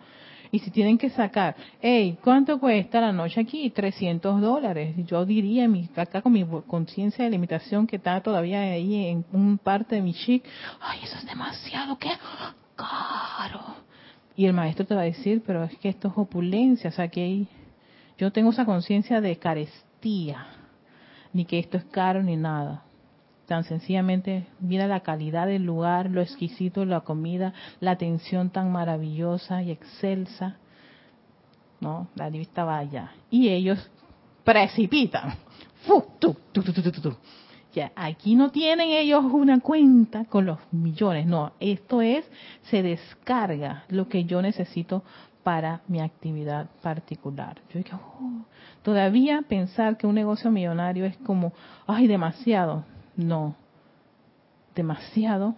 Y 0.52 0.60
si 0.60 0.72
tienen 0.72 0.98
que 0.98 1.10
sacar, 1.10 1.56
hey, 1.82 2.18
¿cuánto 2.24 2.60
cuesta 2.60 3.02
la 3.02 3.12
noche 3.12 3.42
aquí? 3.42 3.70
300 3.72 4.40
dólares. 4.40 4.96
Yo 5.06 5.26
diría, 5.26 5.68
acá 5.96 6.22
con 6.22 6.34
mi 6.34 6.46
conciencia 6.68 7.26
de 7.26 7.32
limitación 7.32 7.88
que 7.88 7.96
está 7.96 8.22
todavía 8.22 8.62
ahí 8.62 9.08
en 9.08 9.26
un 9.34 9.58
parte 9.58 9.96
de 9.96 10.02
mi 10.02 10.14
chic, 10.14 10.46
ay, 10.80 11.00
eso 11.04 11.18
es 11.18 11.26
demasiado, 11.26 11.98
qué 11.98 12.12
caro. 12.76 13.62
Y 14.38 14.46
el 14.46 14.54
maestro 14.54 14.86
te 14.86 14.96
va 14.96 15.02
a 15.02 15.06
decir, 15.06 15.42
pero 15.46 15.64
es 15.64 15.78
que 15.78 15.90
esto 15.90 16.10
es 16.10 16.14
opulencia, 16.16 16.90
o 16.90 16.94
sea, 16.94 17.08
que 17.08 17.48
yo 18.18 18.32
tengo 18.32 18.52
esa 18.52 18.66
conciencia 18.66 19.20
de 19.20 19.38
carestía, 19.38 20.46
ni 21.34 21.46
que 21.46 21.60
esto 21.60 21.78
es 21.78 21.86
caro 21.86 22.22
ni 22.24 22.36
nada 22.38 22.85
tan 23.48 23.64
sencillamente 23.64 24.48
mira 24.60 24.88
la 24.88 25.02
calidad 25.02 25.48
del 25.48 25.64
lugar, 25.64 26.10
lo 26.10 26.22
exquisito 26.22 26.86
la 26.86 27.02
comida, 27.02 27.54
la 27.80 27.92
atención 27.92 28.50
tan 28.50 28.72
maravillosa 28.72 29.62
y 29.64 29.72
excelsa, 29.72 30.58
¿no? 31.80 32.08
La 32.16 32.30
vista 32.30 32.64
vaya. 32.64 33.12
Y 33.30 33.50
ellos 33.50 33.90
precipitan. 34.44 35.36
Ya, 37.74 37.92
aquí 37.96 38.36
no 38.36 38.52
tienen 38.52 38.90
ellos 38.90 39.26
una 39.26 39.60
cuenta 39.60 40.24
con 40.26 40.46
los 40.46 40.60
millones, 40.72 41.26
no, 41.26 41.52
esto 41.60 42.02
es, 42.02 42.26
se 42.64 42.82
descarga 42.82 43.84
lo 43.90 44.08
que 44.08 44.24
yo 44.24 44.42
necesito 44.42 45.04
para 45.44 45.82
mi 45.88 46.00
actividad 46.00 46.70
particular. 46.82 47.62
Yo 47.72 47.80
digo, 47.84 48.00
oh, 48.20 48.46
todavía 48.82 49.44
pensar 49.48 49.98
que 49.98 50.08
un 50.08 50.16
negocio 50.16 50.50
millonario 50.50 51.06
es 51.06 51.18
como, 51.18 51.54
ay, 51.86 52.08
demasiado. 52.08 52.86
No, 53.16 53.56
demasiado 54.76 55.56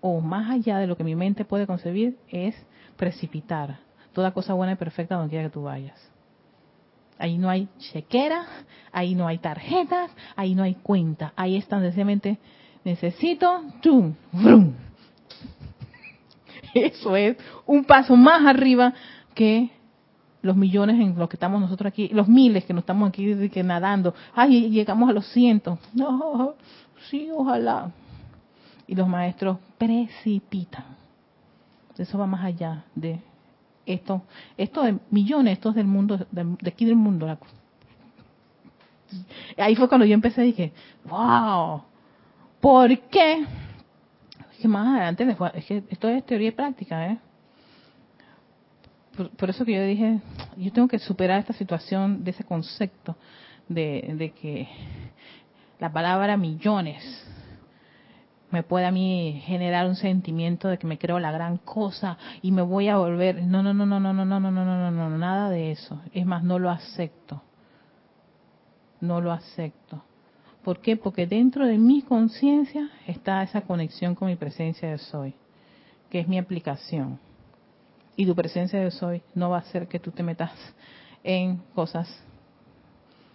o 0.00 0.20
más 0.20 0.50
allá 0.50 0.78
de 0.78 0.86
lo 0.86 0.96
que 0.96 1.04
mi 1.04 1.16
mente 1.16 1.44
puede 1.44 1.66
concebir 1.66 2.18
es 2.28 2.54
precipitar 2.96 3.78
toda 4.12 4.32
cosa 4.32 4.52
buena 4.52 4.74
y 4.74 4.76
perfecta 4.76 5.16
donde 5.16 5.30
quiera 5.30 5.48
que 5.48 5.52
tú 5.52 5.62
vayas. 5.62 5.98
Ahí 7.18 7.38
no 7.38 7.48
hay 7.48 7.68
chequera, 7.78 8.44
ahí 8.92 9.14
no 9.14 9.26
hay 9.26 9.38
tarjetas, 9.38 10.10
ahí 10.36 10.54
no 10.54 10.62
hay 10.62 10.74
cuenta. 10.74 11.32
Ahí 11.36 11.56
están 11.56 11.80
sencillamente, 11.80 12.38
necesito, 12.84 13.62
tum, 13.80 14.14
brum. 14.32 14.74
Eso 16.74 17.16
es 17.16 17.36
un 17.66 17.84
paso 17.84 18.16
más 18.16 18.44
arriba 18.44 18.92
que 19.34 19.70
los 20.44 20.56
millones 20.56 21.00
en 21.00 21.18
los 21.18 21.28
que 21.28 21.36
estamos 21.36 21.58
nosotros 21.58 21.90
aquí, 21.90 22.08
los 22.08 22.28
miles 22.28 22.64
que 22.66 22.74
nos 22.74 22.82
estamos 22.82 23.08
aquí 23.08 23.34
nadando. 23.64 24.14
Ay, 24.34 24.68
llegamos 24.68 25.08
a 25.08 25.12
los 25.12 25.26
cientos. 25.28 25.78
No, 25.94 26.54
sí, 27.08 27.30
ojalá. 27.34 27.90
Y 28.86 28.94
los 28.94 29.08
maestros 29.08 29.56
precipitan. 29.78 30.84
Eso 31.96 32.18
va 32.18 32.26
más 32.26 32.44
allá 32.44 32.84
de 32.94 33.20
esto, 33.86 34.22
esto 34.56 34.82
de 34.82 34.98
millones, 35.10 35.54
esto 35.54 35.70
es 35.70 35.76
del 35.76 35.86
mundo, 35.86 36.26
de, 36.30 36.68
aquí 36.68 36.84
del 36.84 36.96
mundo. 36.96 37.38
Ahí 39.56 39.76
fue 39.76 39.88
cuando 39.88 40.04
yo 40.04 40.12
empecé 40.12 40.42
dije, 40.42 40.72
wow, 41.08 41.82
¿por 42.60 42.98
qué? 43.08 43.46
Es 44.52 44.58
que 44.60 44.68
más 44.68 44.88
adelante, 44.88 45.36
es 45.54 45.64
que 45.64 45.84
esto 45.88 46.08
es 46.08 46.26
teoría 46.26 46.48
y 46.48 46.52
práctica, 46.52 47.06
¿eh? 47.06 47.18
Por, 49.14 49.50
eso 49.50 49.64
que 49.64 49.74
yo 49.74 49.82
dije, 49.82 50.20
yo 50.56 50.72
tengo 50.72 50.88
que 50.88 50.98
superar 50.98 51.40
esta 51.40 51.52
situación 51.52 52.24
de 52.24 52.32
ese 52.32 52.44
concepto 52.44 53.16
de, 53.68 54.32
que 54.40 54.68
la 55.78 55.92
palabra 55.92 56.36
millones 56.36 57.02
me 58.50 58.62
puede 58.62 58.86
a 58.86 58.92
mí 58.92 59.42
generar 59.46 59.86
un 59.86 59.96
sentimiento 59.96 60.68
de 60.68 60.78
que 60.78 60.86
me 60.86 60.98
creo 60.98 61.18
la 61.18 61.32
gran 61.32 61.58
cosa 61.58 62.18
y 62.40 62.52
me 62.52 62.62
voy 62.62 62.88
a 62.88 62.98
volver. 62.98 63.42
No, 63.42 63.62
no, 63.62 63.74
no, 63.74 63.84
no, 63.84 63.98
no, 63.98 64.12
no, 64.12 64.24
no, 64.24 64.40
no, 64.40 64.50
no, 64.50 64.64
no, 64.64 64.90
no, 64.90 65.10
no, 65.10 65.18
nada 65.18 65.50
de 65.50 65.72
eso. 65.72 66.00
Es 66.12 66.24
más, 66.24 66.44
no 66.44 66.58
lo 66.58 66.70
acepto. 66.70 67.42
No 69.00 69.20
lo 69.20 69.32
acepto. 69.32 70.04
¿Por 70.62 70.80
qué? 70.80 70.96
Porque 70.96 71.26
dentro 71.26 71.66
de 71.66 71.78
mi 71.78 72.02
conciencia 72.02 72.90
está 73.06 73.42
esa 73.42 73.62
conexión 73.62 74.14
con 74.14 74.28
mi 74.28 74.36
presencia 74.36 74.88
de 74.88 74.98
soy, 74.98 75.34
que 76.08 76.20
es 76.20 76.28
mi 76.28 76.38
aplicación 76.38 77.18
y 78.16 78.26
tu 78.26 78.34
presencia 78.34 78.80
de 78.80 78.90
soy 78.90 79.22
no 79.34 79.50
va 79.50 79.56
a 79.56 79.60
hacer 79.60 79.88
que 79.88 79.98
tú 79.98 80.10
te 80.10 80.22
metas 80.22 80.52
en 81.22 81.58
cosas. 81.74 82.08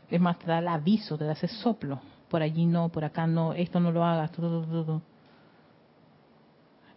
Es 0.09 0.19
más, 0.19 0.39
te 0.39 0.47
da 0.47 0.59
el 0.59 0.67
aviso, 0.67 1.17
te 1.17 1.25
da 1.25 1.34
ese 1.34 1.47
soplo. 1.47 1.99
Por 2.30 2.41
allí 2.41 2.65
no, 2.65 2.89
por 2.89 3.03
acá 3.03 3.27
no, 3.27 3.53
esto 3.53 3.80
no 3.80 3.91
lo 3.91 4.03
hagas. 4.03 4.32
Todo, 4.32 4.63
todo, 4.65 4.86
todo. 4.86 5.01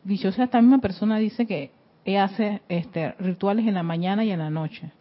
Dichosa, 0.05 0.45
esta 0.45 0.61
misma 0.61 0.79
persona 0.79 1.19
dice 1.19 1.47
que 1.47 1.73
hace 2.19 2.63
este, 2.69 3.13
rituales 3.13 3.67
en 3.67 3.75
la 3.75 3.83
mañana 3.83 4.25
y 4.25 4.31
en 4.31 4.39
la 4.39 4.51
noche. 4.51 4.93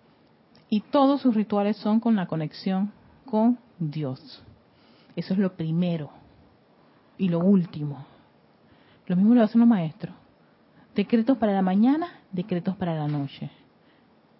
Y 0.69 0.82
todos 0.82 1.21
sus 1.21 1.36
rituales 1.36 1.77
son 1.77 1.99
con 1.99 2.15
la 2.15 2.27
conexión 2.27 2.91
con 3.25 3.59
Dios. 3.77 4.43
Eso 5.15 5.34
es 5.34 5.39
lo 5.39 5.53
primero. 5.53 6.09
Y 7.17 7.29
lo 7.29 7.39
último. 7.39 8.05
Lo 9.07 9.15
mismo 9.15 9.36
lo 9.36 9.43
hacen 9.43 9.59
los 9.59 9.67
maestros. 9.67 10.15
Decretos 10.95 11.37
para 11.37 11.53
la 11.53 11.61
mañana, 11.61 12.19
decretos 12.31 12.75
para 12.75 12.95
la 12.95 13.07
noche. 13.07 13.49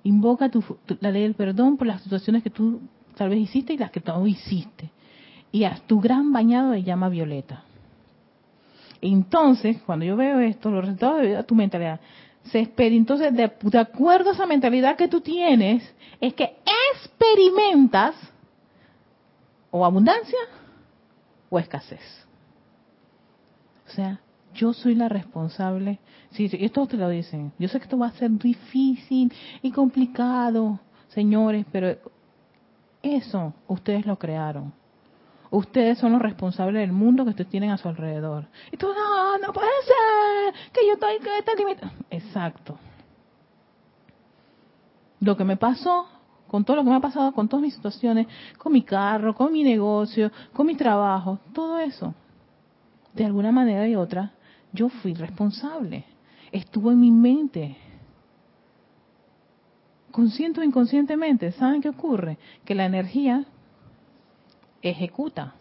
Invoca 0.03 0.49
tu, 0.49 0.63
la 0.99 1.11
ley 1.11 1.23
del 1.23 1.35
perdón 1.35 1.77
por 1.77 1.87
las 1.87 2.01
situaciones 2.01 2.43
que 2.43 2.49
tú 2.49 2.81
tal 3.15 3.29
vez 3.29 3.39
hiciste 3.39 3.73
y 3.73 3.77
las 3.77 3.91
que 3.91 4.01
no 4.05 4.25
hiciste. 4.27 4.89
Y 5.51 5.63
haz 5.63 5.81
tu 5.81 5.99
gran 5.99 6.31
bañado 6.31 6.71
de 6.71 6.83
llama 6.83 7.09
violeta. 7.09 7.63
Entonces, 9.01 9.81
cuando 9.85 10.05
yo 10.05 10.15
veo 10.15 10.39
esto, 10.39 10.69
los 10.69 10.81
resultados 10.81 11.21
de 11.21 11.43
tu 11.43 11.55
mentalidad, 11.55 11.99
se 12.43 12.59
espera, 12.59 12.95
entonces, 12.95 13.33
de, 13.33 13.51
de 13.61 13.79
acuerdo 13.79 14.29
a 14.29 14.33
esa 14.33 14.45
mentalidad 14.45 14.95
que 14.95 15.07
tú 15.07 15.21
tienes, 15.21 15.83
es 16.19 16.33
que 16.33 16.57
experimentas 16.93 18.15
o 19.69 19.85
abundancia 19.85 20.39
o 21.49 21.59
escasez. 21.59 22.01
O 23.87 23.91
sea, 23.91 24.19
yo 24.53 24.73
soy 24.73 24.95
la 24.95 25.09
responsable. 25.09 25.99
Sí, 26.31 26.49
esto 26.51 26.87
te 26.87 26.97
lo 26.97 27.09
dicen. 27.09 27.51
Yo 27.59 27.67
sé 27.67 27.79
que 27.79 27.85
esto 27.85 27.97
va 27.97 28.07
a 28.07 28.11
ser 28.11 28.31
difícil 28.31 29.31
y 29.61 29.71
complicado, 29.71 30.79
señores, 31.09 31.65
pero 31.71 31.97
eso 33.01 33.53
ustedes 33.67 34.05
lo 34.05 34.17
crearon. 34.17 34.73
Ustedes 35.49 35.97
son 35.97 36.13
los 36.13 36.21
responsables 36.21 36.79
del 36.79 36.93
mundo 36.93 37.25
que 37.25 37.31
ustedes 37.31 37.49
tienen 37.49 37.71
a 37.71 37.77
su 37.77 37.89
alrededor. 37.89 38.47
Y 38.71 38.77
tú, 38.77 38.87
no, 38.87 39.37
no 39.37 39.51
puede 39.51 39.69
ser, 39.85 40.71
que 40.71 40.87
yo 40.87 40.93
estoy, 40.93 41.19
que 41.19 41.37
está 41.39 41.53
limitado. 41.55 41.91
Exacto. 42.09 42.77
Lo 45.19 45.35
que 45.35 45.43
me 45.43 45.57
pasó, 45.57 46.07
con 46.47 46.63
todo 46.63 46.77
lo 46.77 46.83
que 46.83 46.89
me 46.89 46.95
ha 46.95 47.01
pasado, 47.01 47.33
con 47.33 47.49
todas 47.49 47.63
mis 47.63 47.73
situaciones, 47.73 48.27
con 48.57 48.71
mi 48.71 48.81
carro, 48.81 49.35
con 49.35 49.51
mi 49.51 49.63
negocio, 49.63 50.31
con 50.53 50.67
mi 50.67 50.75
trabajo, 50.75 51.39
todo 51.53 51.79
eso, 51.79 52.13
de 53.13 53.25
alguna 53.25 53.51
manera 53.51 53.87
y 53.87 53.95
otra, 53.95 54.31
yo 54.74 54.89
fui 54.89 55.13
responsable. 55.13 56.05
Estuvo 56.51 56.91
en 56.91 56.99
mi 56.99 57.11
mente. 57.11 57.78
consciente 60.11 60.59
o 60.59 60.63
inconscientemente, 60.63 61.53
¿saben 61.53 61.82
qué 61.82 61.88
ocurre? 61.88 62.38
Que 62.65 62.76
la 62.76 62.86
energía 62.86 63.45
ejecuta. 64.82 65.55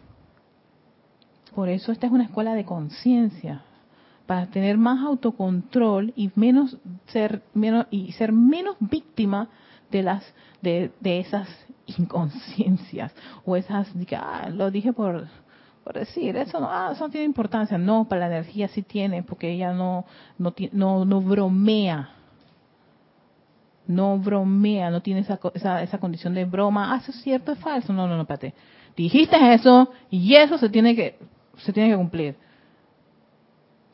Por 1.55 1.69
eso 1.69 1.91
esta 1.91 2.07
es 2.07 2.11
una 2.11 2.25
escuela 2.25 2.53
de 2.53 2.65
conciencia, 2.65 3.63
para 4.25 4.47
tener 4.47 4.77
más 4.77 5.03
autocontrol 5.05 6.13
y 6.15 6.31
menos 6.35 6.77
ser 7.07 7.43
menos 7.53 7.87
y 7.91 8.13
ser 8.13 8.31
menos 8.31 8.77
víctima 8.79 9.49
de 9.89 10.03
las 10.03 10.23
de, 10.61 10.91
esas 11.03 11.49
inconsciencias 11.85 13.13
o 13.45 13.57
esas 13.57 13.89
ah, 14.15 14.49
lo 14.49 14.71
dije 14.71 14.93
por 14.93 15.27
por 15.83 15.93
decir 15.93 16.35
eso 16.37 16.59
no 16.59 16.69
ah, 16.69 16.91
eso 16.93 17.05
no 17.05 17.11
tiene 17.11 17.25
importancia 17.25 17.77
no 17.77 18.05
para 18.07 18.21
la 18.21 18.37
energía 18.37 18.67
sí 18.67 18.83
tiene 18.83 19.23
porque 19.23 19.51
ella 19.51 19.73
no 19.73 20.05
no 20.37 20.53
no, 20.71 21.05
no 21.05 21.21
bromea 21.21 22.09
no 23.87 24.17
bromea, 24.17 24.89
no 24.89 25.01
tiene 25.01 25.21
esa, 25.21 25.39
esa, 25.53 25.83
esa 25.83 25.97
condición 25.97 26.33
de 26.33 26.45
broma, 26.45 26.93
ah, 26.93 26.97
eso 26.97 27.11
es 27.11 27.21
cierto, 27.21 27.51
es 27.51 27.59
falso. 27.59 27.93
No, 27.93 28.07
no, 28.07 28.15
no, 28.15 28.21
espérate. 28.21 28.53
Dijiste 28.95 29.35
eso 29.53 29.91
y 30.09 30.35
eso 30.35 30.57
se 30.57 30.69
tiene 30.69 30.95
que, 30.95 31.17
se 31.57 31.73
tiene 31.73 31.89
que 31.89 31.97
cumplir. 31.97 32.35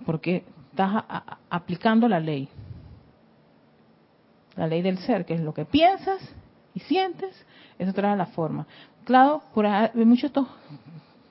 Porque 0.05 0.43
estás 0.71 1.03
aplicando 1.49 2.07
la 2.07 2.19
ley. 2.19 2.49
La 4.55 4.67
ley 4.67 4.81
del 4.81 4.97
ser, 4.99 5.25
que 5.25 5.35
es 5.35 5.41
lo 5.41 5.53
que 5.53 5.65
piensas 5.65 6.19
y 6.73 6.79
sientes, 6.81 7.45
eso 7.77 7.93
trae 7.93 8.15
la 8.15 8.27
forma. 8.27 8.65
Claro, 9.03 9.41
por 9.53 9.65
muchos 9.95 10.33
de 10.33 10.39
estos 10.39 10.47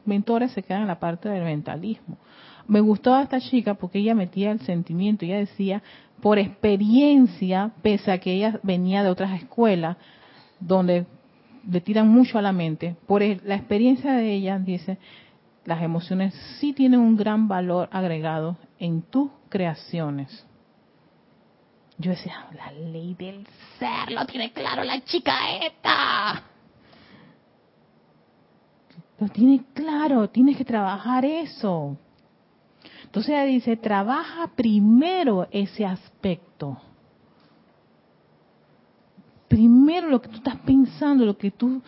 mentores 0.06 0.52
se 0.52 0.62
quedan 0.62 0.82
en 0.82 0.88
la 0.88 1.00
parte 1.00 1.28
del 1.28 1.44
mentalismo. 1.44 2.18
Me 2.66 2.80
gustó 2.80 3.18
esta 3.18 3.40
chica 3.40 3.74
porque 3.74 3.98
ella 3.98 4.14
metía 4.14 4.50
el 4.50 4.60
sentimiento, 4.60 5.24
ella 5.24 5.38
decía, 5.38 5.82
por 6.20 6.38
experiencia, 6.38 7.72
pese 7.82 8.10
a 8.10 8.18
que 8.18 8.32
ella 8.32 8.58
venía 8.62 9.02
de 9.02 9.10
otras 9.10 9.40
escuelas 9.40 9.96
donde 10.58 11.06
le 11.68 11.80
tiran 11.80 12.08
mucho 12.08 12.38
a 12.38 12.42
la 12.42 12.52
mente, 12.52 12.96
por 13.06 13.22
la 13.22 13.54
experiencia 13.54 14.12
de 14.12 14.32
ella, 14.32 14.58
dice, 14.58 14.98
las 15.64 15.82
emociones 15.82 16.34
sí 16.58 16.72
tienen 16.72 17.00
un 17.00 17.16
gran 17.16 17.48
valor 17.48 17.88
agregado 17.92 18.56
en 18.78 19.02
tus 19.02 19.30
creaciones. 19.48 20.46
Yo 21.98 22.10
decía, 22.10 22.46
la 22.54 22.72
ley 22.72 23.14
del 23.14 23.46
ser 23.78 24.12
lo 24.12 24.26
tiene 24.26 24.52
claro 24.52 24.84
la 24.84 25.02
chica 25.02 25.34
esta. 25.64 26.44
Lo 29.18 29.28
tiene 29.28 29.64
claro, 29.72 30.28
tienes 30.28 30.56
que 30.56 30.64
trabajar 30.64 31.24
eso. 31.24 31.96
Entonces 33.04 33.30
ella 33.30 33.44
dice, 33.44 33.76
trabaja 33.76 34.48
primero 34.48 35.48
ese 35.50 35.86
aspecto. 35.86 36.76
Primero 39.48 40.08
lo 40.08 40.20
que 40.20 40.28
tú 40.28 40.36
estás 40.36 40.56
pensando, 40.58 41.24
lo 41.24 41.38
que 41.38 41.50
tú, 41.50 41.80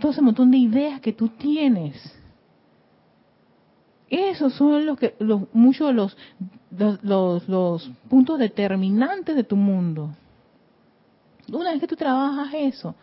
todo 0.00 0.12
ese 0.12 0.22
montón 0.22 0.50
de 0.50 0.56
ideas 0.56 1.00
que 1.00 1.12
tú 1.12 1.28
tienes. 1.28 1.94
Esos 4.08 4.54
son 4.54 4.86
los 4.86 4.98
que, 4.98 5.14
los, 5.18 5.42
muchos 5.52 5.88
de 5.88 5.94
los, 5.94 6.16
los, 7.02 7.48
los 7.48 7.90
puntos 8.08 8.38
determinantes 8.38 9.34
de 9.34 9.44
tu 9.44 9.56
mundo. 9.56 10.14
Una 11.52 11.72
vez 11.72 11.80
que 11.80 11.88
tú 11.88 11.96
trabajas 11.96 12.54
eso, 12.54 12.94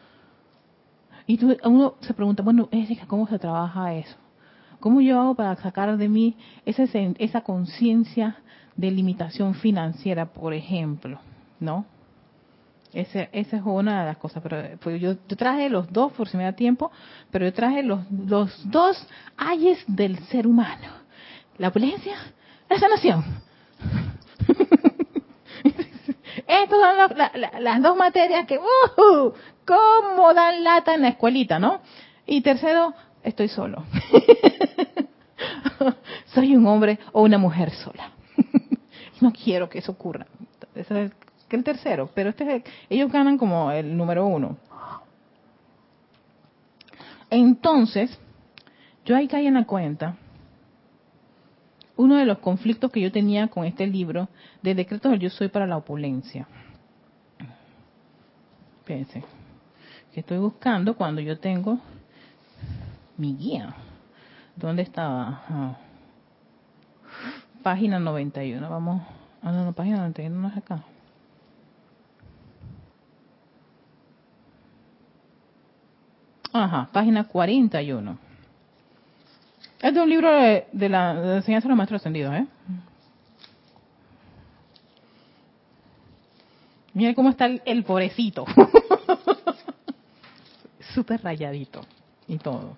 y 1.26 1.38
tú, 1.38 1.56
uno 1.64 1.96
se 2.02 2.14
pregunta, 2.14 2.44
bueno, 2.44 2.70
¿cómo 3.08 3.28
se 3.28 3.40
trabaja 3.40 3.94
eso? 3.94 4.16
¿Cómo 4.80 5.00
yo 5.00 5.20
hago 5.20 5.36
para 5.36 5.56
sacar 5.56 5.96
de 5.96 6.10
mí 6.10 6.36
esa, 6.66 6.84
esa 7.18 7.42
conciencia 7.42 8.38
de 8.76 8.92
limitación 8.92 9.56
financiera, 9.56 10.26
por 10.26 10.54
ejemplo? 10.54 11.20
¿No? 11.60 11.86
Ese, 12.92 13.30
esa 13.32 13.58
es 13.58 13.64
una 13.64 14.02
de 14.02 14.08
las 14.08 14.18
cosas. 14.18 14.44
Pero 14.44 14.78
pues 14.80 15.02
yo, 15.02 15.18
traje 15.18 15.70
los 15.70 15.92
dos, 15.92 16.12
por 16.12 16.28
si 16.28 16.38
me 16.38 16.44
da 16.44 16.54
tiempo, 16.54 16.92
pero 17.32 17.46
yo 17.46 17.54
traje 17.54 17.82
los, 17.82 18.02
los 18.12 18.70
dos 18.70 19.08
ayes 19.38 19.84
del 19.88 20.20
ser 20.26 20.46
humano. 20.46 20.90
La 21.58 21.70
opulencia, 21.70 22.16
la 22.70 22.78
sanación. 22.78 23.24
Estas 26.46 26.80
son 26.80 27.64
las 27.64 27.82
dos 27.82 27.96
materias 27.96 28.46
que, 28.46 28.60
uh, 28.60 29.34
¿cómo 29.66 30.34
dan 30.34 30.64
lata 30.64 30.94
en 30.94 31.02
la 31.02 31.10
escuelita, 31.10 31.60
no? 31.60 31.82
Y 32.26 32.42
tercero, 32.42 32.94
estoy 33.24 33.48
solo. 33.48 33.84
Soy 36.34 36.56
un 36.56 36.66
hombre 36.68 37.00
o 37.12 37.24
una 37.24 37.38
mujer 37.38 37.72
sola. 37.72 38.12
no 39.22 39.32
quiero 39.32 39.70
que 39.70 39.80
eso 39.80 39.92
ocurra. 39.92 40.28
Ese 40.76 41.06
es 41.06 41.12
el 41.50 41.64
tercero, 41.64 42.10
pero 42.14 42.32
este 42.32 42.64
ellos 42.90 43.12
ganan 43.12 43.38
como 43.38 43.72
el 43.72 43.96
número 43.96 44.26
uno. 44.26 44.58
Entonces, 47.30 48.18
yo 49.06 49.16
ahí 49.16 49.28
caí 49.28 49.48
en 49.48 49.56
la 49.56 49.66
cuenta 49.66 50.18
uno 51.96 52.18
de 52.18 52.26
los 52.26 52.40
conflictos 52.40 52.92
que 52.92 53.02
yo 53.02 53.12
tenía 53.12 53.48
con 53.48 53.66
este 53.66 53.86
libro 53.86 54.30
de 54.62 54.74
decretos 54.74 55.12
del 55.12 55.20
yo 55.20 55.30
soy 55.30 55.50
para 55.50 55.68
la 55.68 55.78
opulencia. 55.78 56.48
Fíjense, 58.86 59.24
que 60.14 60.20
estoy 60.20 60.38
buscando 60.38 60.96
cuando 60.96 61.22
yo 61.22 61.40
tengo 61.40 61.80
mi 63.18 63.36
guía. 63.36 63.74
¿Dónde 64.56 64.84
estaba? 64.84 65.44
Ah. 65.50 65.78
Página 67.64 68.00
91. 68.00 68.70
Vamos. 68.70 69.02
Ah, 69.42 69.52
no, 69.52 69.66
no, 69.66 69.74
página 69.74 69.98
91 69.98 70.40
no 70.40 70.48
es 70.48 70.58
acá. 70.58 70.84
Ajá, 76.54 76.90
página 76.92 77.24
41. 77.24 78.18
Este 79.82 79.88
es 79.88 80.04
un 80.04 80.10
libro 80.10 80.32
de, 80.32 80.90
la, 80.90 81.16
de 81.16 81.36
enseñanza 81.38 81.66
de 81.66 81.70
los 81.70 81.78
maestros 81.78 82.02
ascendidos, 82.02 82.36
¿eh? 82.36 82.46
Mira 86.94 87.16
cómo 87.16 87.32
está 87.32 87.48
el 87.48 87.84
pobrecito. 87.84 88.46
Súper 90.94 91.22
rayadito 91.24 91.82
y 92.28 92.38
todo. 92.38 92.78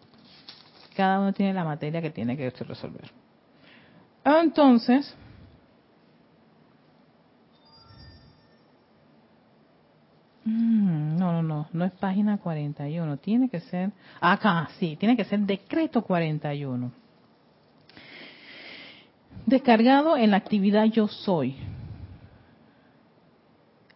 Cada 0.95 1.20
uno 1.20 1.34
tiene 1.34 1.53
la 1.53 1.63
materia 1.63 2.01
que 2.01 2.09
tiene 2.09 2.38
que 2.38 2.49
resolver. 2.49 3.11
Entonces, 4.24 5.13
mm, 10.45 11.18
no, 11.18 11.34
no, 11.34 11.43
no, 11.43 11.68
no 11.72 11.86
es 11.86 11.91
página 11.93 12.38
41, 12.38 13.18
tiene 13.18 13.49
que 13.49 13.59
ser, 13.59 13.91
acá, 14.22 14.70
sí, 14.80 14.95
tiene 14.95 15.18
que 15.18 15.26
ser 15.26 15.41
decreto 15.41 16.01
41. 16.01 16.91
Descargado 19.45 20.18
en 20.18 20.32
la 20.32 20.38
actividad 20.38 20.86
yo 20.86 21.07
soy 21.07 21.55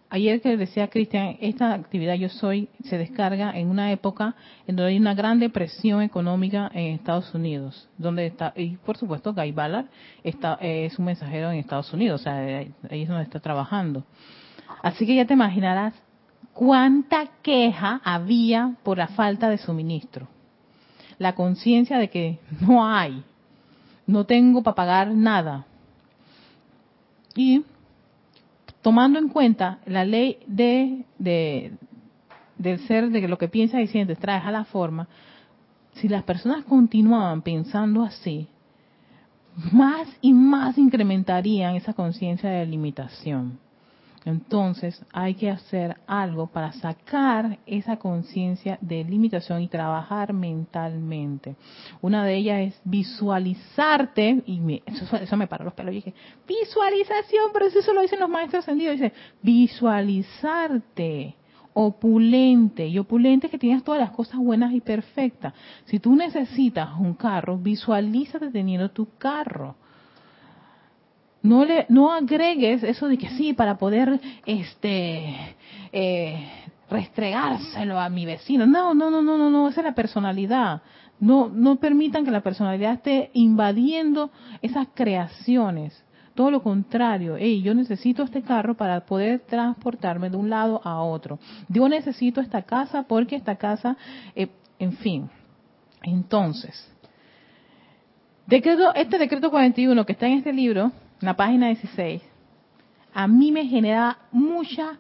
ayer 0.10 0.42
que 0.42 0.58
decía 0.58 0.90
Cristian, 0.90 1.38
esta 1.40 1.74
actividad 1.74 2.16
yo 2.16 2.30
soy 2.30 2.70
se 2.84 2.98
descarga 2.98 3.52
en 3.58 3.70
una 3.70 3.92
época 3.92 4.36
en 4.68 4.76
donde 4.76 4.92
hay 4.92 5.00
una 5.00 5.14
gran 5.14 5.40
depresión 5.40 6.02
económica 6.02 6.70
en 6.74 6.96
Estados 6.96 7.34
Unidos, 7.34 7.88
donde 7.98 8.26
está, 8.26 8.54
y 8.56 8.78
por 8.78 8.98
supuesto 8.98 9.34
Guy 9.34 9.52
Ballard 9.52 9.86
está, 10.24 10.56
es 10.62 10.98
un 10.98 11.06
mensajero 11.06 11.52
en 11.52 11.60
Estados 11.60 11.92
Unidos, 11.94 12.22
o 12.22 12.24
sea, 12.24 12.38
ahí 12.90 13.02
es 13.02 13.08
donde 13.08 13.24
está 13.24 13.40
trabajando. 13.40 14.04
Así 14.82 15.06
que 15.06 15.16
ya 15.16 15.26
te 15.26 15.34
imaginarás 15.34 15.94
cuánta 16.54 17.28
queja 17.42 18.02
había 18.04 18.76
por 18.84 18.98
la 18.98 19.08
falta 19.08 19.50
de 19.50 19.58
suministro. 19.58 20.28
La 21.18 21.36
conciencia 21.36 21.98
de 21.98 22.10
que 22.10 22.40
no 22.62 22.86
hay, 22.86 23.24
no 24.08 24.26
tengo 24.26 24.64
para 24.64 24.76
pagar 24.76 25.12
nada. 25.12 25.66
Y 27.36 27.64
tomando 28.82 29.20
en 29.20 29.30
cuenta 29.30 29.80
la 29.86 30.06
ley 30.06 30.40
de, 30.48 31.06
del 32.58 32.80
ser, 32.88 33.10
de 33.10 33.28
lo 33.28 33.38
que 33.38 33.48
piensa 33.48 33.82
y 33.82 33.88
siente 33.88 34.16
trae 34.16 34.40
a 34.40 34.52
la 34.52 34.66
forma, 34.66 35.08
si 35.94 36.08
las 36.08 36.24
personas 36.24 36.66
continuaban 36.66 37.42
pensando 37.42 38.04
así, 38.04 38.48
más 39.72 40.08
y 40.22 40.34
más 40.34 40.78
incrementarían 40.78 41.76
esa 41.76 41.94
conciencia 41.94 42.50
de 42.50 42.66
limitación. 42.66 43.60
Entonces 44.26 45.04
hay 45.14 45.36
que 45.36 45.50
hacer 45.50 45.98
algo 46.06 46.48
para 46.48 46.74
sacar 46.74 47.60
esa 47.66 47.98
conciencia 47.98 48.78
de 48.82 49.04
limitación 49.04 49.62
y 49.62 49.68
trabajar 49.68 50.34
mentalmente. 50.34 51.56
Una 52.02 52.26
de 52.26 52.36
ellas 52.36 52.60
es 52.60 52.82
visualizarte, 52.84 54.44
y 54.46 54.84
eso, 54.86 55.38
me 55.38 55.48
paró 55.48 55.64
los 55.66 55.74
pelos, 55.74 55.94
y 55.94 55.98
dije, 55.98 56.14
visualización, 56.48 57.52
pero 57.54 57.68
eso 57.68 57.94
lo 57.94 58.02
dicen 58.02 58.20
los 58.20 58.30
maestros 58.30 58.64
ascendidos, 58.64 59.00
dice, 59.00 59.14
visualizarte 59.42 61.36
opulente 61.74 62.88
y 62.88 63.00
opulente 63.00 63.50
que 63.50 63.58
tienes 63.58 63.84
todas 63.84 64.02
las 64.02 64.12
cosas 64.12 64.38
buenas 64.40 64.74
y 64.74 64.82
perfectas. 64.82 65.54
Si 65.86 66.00
tú 66.00 66.14
necesitas 66.16 66.90
un 67.00 67.14
carro, 67.14 67.58
visualízate 67.58 68.50
teniendo 68.50 68.92
tu 68.92 69.08
carro 69.18 69.76
no 71.42 71.66
le 71.66 71.86
no 71.90 72.12
agregues 72.12 72.84
eso 72.84 73.08
de 73.08 73.18
que 73.18 73.30
sí 73.32 73.54
para 73.54 73.78
poder 73.78 74.20
este 74.46 75.56
eh, 75.92 76.48
restregárselo 76.90 78.00
a 78.00 78.10
mi 78.10 78.26
vecino. 78.26 78.66
No, 78.66 78.94
no, 78.94 79.10
no, 79.10 79.22
no, 79.22 79.38
no, 79.38 79.50
no, 79.50 79.70
esa 79.70 79.82
es 79.82 79.86
la 79.86 79.96
personalidad. 79.96 80.82
No, 81.20 81.50
no 81.50 81.78
permitan 81.78 82.26
que 82.26 82.32
la 82.32 82.42
personalidad 82.42 82.94
esté 82.94 83.30
invadiendo 83.34 84.32
esas 84.62 84.88
creaciones. 84.94 86.04
Todo 86.34 86.52
lo 86.52 86.64
contrario, 86.64 87.36
hey, 87.38 87.62
yo 87.62 87.74
necesito 87.74 88.24
este 88.24 88.42
carro 88.42 88.76
para 88.76 89.06
poder 89.06 89.42
transportarme 89.42 90.30
de 90.30 90.38
un 90.38 90.50
lado 90.50 90.80
a 90.86 91.02
otro. 91.02 91.38
Yo 91.68 91.90
necesito 91.90 92.40
esta 92.40 92.62
casa 92.62 93.04
porque 93.04 93.36
esta 93.36 93.58
casa, 93.58 93.98
eh, 94.36 94.48
en 94.80 94.94
fin. 94.94 95.30
Entonces, 96.02 96.90
decreto, 98.48 98.94
este 98.96 99.18
decreto 99.18 99.52
41 99.52 100.06
que 100.06 100.14
está 100.14 100.28
en 100.28 100.38
este 100.38 100.54
libro, 100.54 100.94
la 101.22 101.36
página 101.36 101.68
16, 101.68 102.22
a 103.14 103.28
mí 103.28 103.52
me 103.52 103.66
genera 103.66 104.18
mucha 104.32 104.98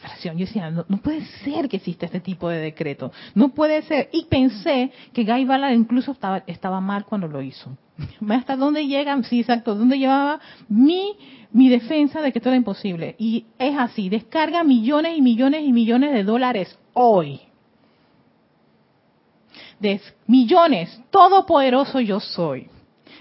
presión. 0.00 0.36
Yo 0.36 0.46
decía, 0.46 0.70
no, 0.70 0.84
puede 0.98 1.24
ser 1.44 1.68
que 1.68 1.76
exista 1.76 2.06
este 2.06 2.20
tipo 2.20 2.48
de 2.48 2.58
decreto. 2.58 3.12
No 3.34 3.50
puede 3.50 3.82
ser. 3.82 4.08
Y 4.12 4.24
pensé 4.26 4.90
que 5.12 5.24
Guy 5.24 5.44
Ballard 5.44 5.74
incluso 5.74 6.12
estaba, 6.12 6.42
estaba 6.46 6.80
mal 6.80 7.04
cuando 7.04 7.28
lo 7.28 7.42
hizo. 7.42 7.76
¿Hasta 8.28 8.56
dónde 8.56 8.86
llega? 8.86 9.20
Sí, 9.24 9.40
exacto. 9.40 9.74
¿Dónde 9.74 9.98
llevaba 9.98 10.40
mi, 10.68 11.16
mi 11.52 11.68
defensa 11.68 12.20
de 12.20 12.32
que 12.32 12.38
esto 12.38 12.48
era 12.48 12.56
imposible? 12.56 13.14
Y 13.18 13.46
es 13.58 13.76
así. 13.76 14.08
Descarga 14.08 14.64
millones 14.64 15.16
y 15.16 15.22
millones 15.22 15.62
y 15.64 15.72
millones 15.72 16.12
de 16.12 16.24
dólares 16.24 16.78
hoy. 16.94 17.40
De 19.80 20.00
millones. 20.26 21.00
Todopoderoso 21.10 22.00
yo 22.00 22.20
soy. 22.20 22.68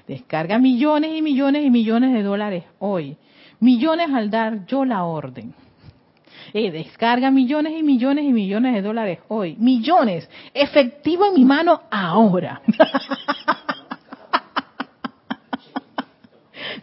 Descarga 0.08 0.58
millones 0.58 1.12
y 1.16 1.22
millones 1.22 1.66
y 1.66 1.70
millones 1.70 2.14
de 2.14 2.24
dólares 2.24 2.64
hoy. 2.80 3.18
Millones 3.60 4.10
al 4.14 4.30
dar 4.30 4.66
yo 4.66 4.86
la 4.86 5.04
orden 5.04 5.54
eh, 6.54 6.72
descarga 6.72 7.32
millones 7.32 7.74
y 7.78 7.84
millones 7.84 8.26
y 8.26 8.34
millones 8.34 8.74
de 8.74 8.82
dólares 8.82 9.20
hoy. 9.28 9.56
Millones. 9.60 10.30
Efectivo 10.54 11.26
en 11.28 11.34
mi 11.34 11.46
mano 11.46 11.82
ahora. 11.92 12.62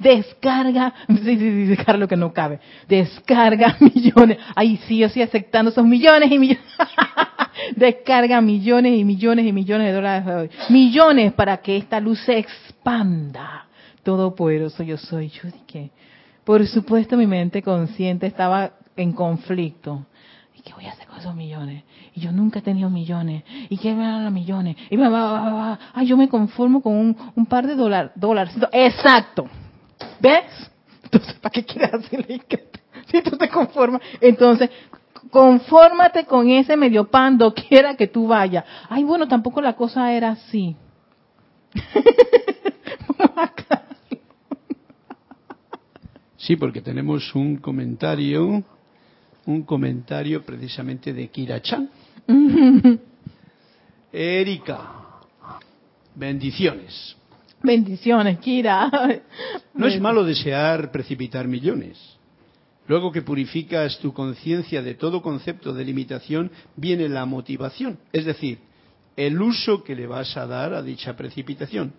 Descarga, 0.01 0.95
sí, 1.09 1.37
sí, 1.39 1.67
sí, 1.69 1.85
Carlos 1.85 2.09
que 2.09 2.17
no 2.17 2.33
cabe. 2.33 2.61
Descarga 2.89 3.77
millones. 3.81 4.39
Ay, 4.55 4.79
sí, 4.87 4.99
yo 4.99 5.07
estoy 5.07 5.23
aceptando 5.23 5.71
esos 5.71 5.85
millones 5.85 6.31
y 6.31 6.39
millones. 6.39 6.65
Descarga 7.77 8.41
millones 8.41 8.99
y 8.99 9.05
millones 9.05 9.47
y 9.47 9.53
millones 9.53 9.87
de 9.89 9.93
dólares. 9.93 10.51
Millones 10.69 11.33
para 11.33 11.59
que 11.59 11.77
esta 11.77 12.01
luz 12.01 12.21
se 12.21 12.39
expanda. 12.39 13.67
Todopoderoso 14.03 14.83
yo 14.83 14.97
soy. 14.97 15.29
Yo 15.29 15.43
dije, 15.45 15.91
por 16.45 16.67
supuesto 16.67 17.17
mi 17.17 17.27
mente 17.27 17.63
consciente 17.63 18.27
estaba 18.27 18.73
en 18.97 19.13
conflicto. 19.13 20.07
¿Y 20.57 20.63
qué 20.63 20.73
voy 20.75 20.87
a 20.87 20.93
hacer 20.93 21.07
con 21.07 21.19
esos 21.19 21.35
millones? 21.35 21.85
Y 22.15 22.21
yo 22.21 22.33
nunca 22.33 22.59
he 22.59 22.63
tenido 22.63 22.91
millones. 22.91 23.45
¿Y 23.69 23.79
qué 23.79 23.95
me 23.95 24.05
dan 24.05 24.25
los 24.25 24.33
millones? 24.33 24.77
Y 24.91 24.97
me 24.97 25.09
va, 25.09 25.79
Ay, 25.93 26.07
yo 26.07 26.17
me 26.17 26.29
conformo 26.29 26.83
con 26.83 27.17
un, 27.35 27.47
par 27.47 27.67
de 27.67 27.75
dólares. 27.75 28.55
Exacto. 28.73 29.49
¿Ves? 30.25 30.71
Entonces, 31.03 31.35
¿para 31.35 31.53
qué 31.53 31.63
quieres 31.65 31.93
hacerle 31.93 32.41
Si 33.13 33.21
tú 33.23 33.37
te 33.37 33.51
conformas. 33.51 34.01
Entonces, 34.23 34.71
confórmate 35.31 36.25
con 36.25 36.49
ese 36.49 36.79
medio 36.79 37.11
pan 37.11 37.37
quiera 37.53 37.95
que 37.95 38.07
tú 38.07 38.29
vayas. 38.29 38.65
Ay, 38.89 39.05
bueno, 39.05 39.29
tampoco 39.29 39.61
la 39.61 39.75
cosa 39.75 40.11
era 40.13 40.31
así. 40.31 40.75
Sí, 46.37 46.57
porque 46.57 46.81
tenemos 46.83 47.35
un 47.35 47.57
comentario 47.57 48.63
un 49.47 49.63
comentario 49.63 50.43
precisamente 50.43 51.13
de 51.13 51.29
Kira 51.29 51.61
Chan. 51.61 51.89
Erika, 54.13 55.21
bendiciones. 56.15 57.17
Bendiciones, 57.65 58.41
Kira. 58.41 58.91
No 59.73 59.87
es 59.87 59.99
malo 59.99 60.23
desear 60.23 60.93
precipitar 60.93 61.49
millones. 61.49 61.99
Luego 62.87 63.11
que 63.11 63.23
purificas 63.23 63.99
tu 64.01 64.13
conciencia 64.13 64.83
de 64.83 64.95
todo 64.95 65.23
concepto 65.23 65.73
de 65.73 65.83
limitación, 65.83 66.51
viene 66.77 67.09
la 67.09 67.25
motivación, 67.25 67.99
es 68.13 68.27
decir, 68.27 68.59
el 69.17 69.41
uso 69.41 69.83
que 69.83 69.97
le 69.97 70.07
vas 70.07 70.37
a 70.37 70.47
dar 70.47 70.75
a 70.75 70.83
dicha 70.83 71.17
precipitación. 71.17 71.95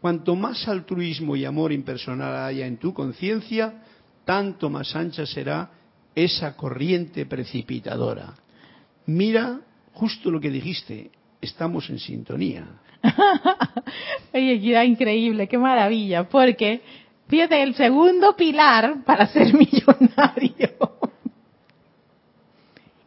Cuanto 0.00 0.34
más 0.36 0.66
altruismo 0.66 1.36
y 1.36 1.44
amor 1.44 1.70
impersonal 1.72 2.34
haya 2.36 2.66
en 2.66 2.78
tu 2.78 2.94
conciencia, 2.94 3.82
tanto 4.24 4.70
más 4.70 4.96
ancha 4.96 5.26
será 5.26 5.70
esa 6.14 6.56
corriente 6.56 7.26
precipitadora. 7.26 8.32
Mira 9.04 9.60
justo 9.92 10.30
lo 10.30 10.40
que 10.40 10.48
dijiste, 10.48 11.10
estamos 11.42 11.90
en 11.90 11.98
sintonía. 11.98 12.66
Oye, 14.34 14.60
qué 14.60 14.84
increíble, 14.84 15.48
qué 15.48 15.58
maravilla, 15.58 16.28
porque 16.28 16.82
fíjate, 17.28 17.62
el 17.62 17.74
segundo 17.74 18.36
pilar 18.36 19.02
para 19.04 19.26
ser 19.26 19.54
millonario 19.54 20.98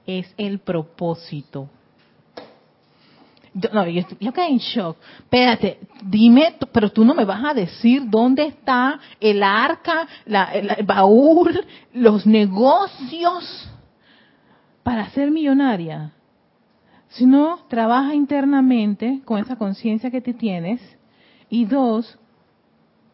es 0.05 0.33
el 0.37 0.59
propósito. 0.59 1.69
Yo, 3.53 3.69
no, 3.71 3.87
yo, 3.87 4.01
yo 4.19 4.33
quedé 4.33 4.47
en 4.47 4.57
shock. 4.57 4.97
Espérate, 5.19 5.79
dime, 6.03 6.55
pero 6.71 6.91
tú 6.91 7.05
no 7.05 7.13
me 7.13 7.23
vas 7.23 7.43
a 7.45 7.53
decir 7.53 8.09
dónde 8.09 8.47
está 8.47 8.99
el 9.19 9.43
arca, 9.43 10.07
la, 10.25 10.45
el 10.53 10.83
baúl, 10.83 11.63
los 11.93 12.25
negocios 12.25 13.69
para 14.81 15.09
ser 15.11 15.29
millonaria. 15.29 16.11
Si 17.13 17.27
no, 17.27 17.59
trabaja 17.67 18.15
internamente 18.15 19.21
con 19.25 19.39
esa 19.39 19.55
conciencia 19.55 20.09
que 20.09 20.21
te 20.21 20.33
tienes. 20.33 20.81
Y 21.49 21.65
dos, 21.65 22.17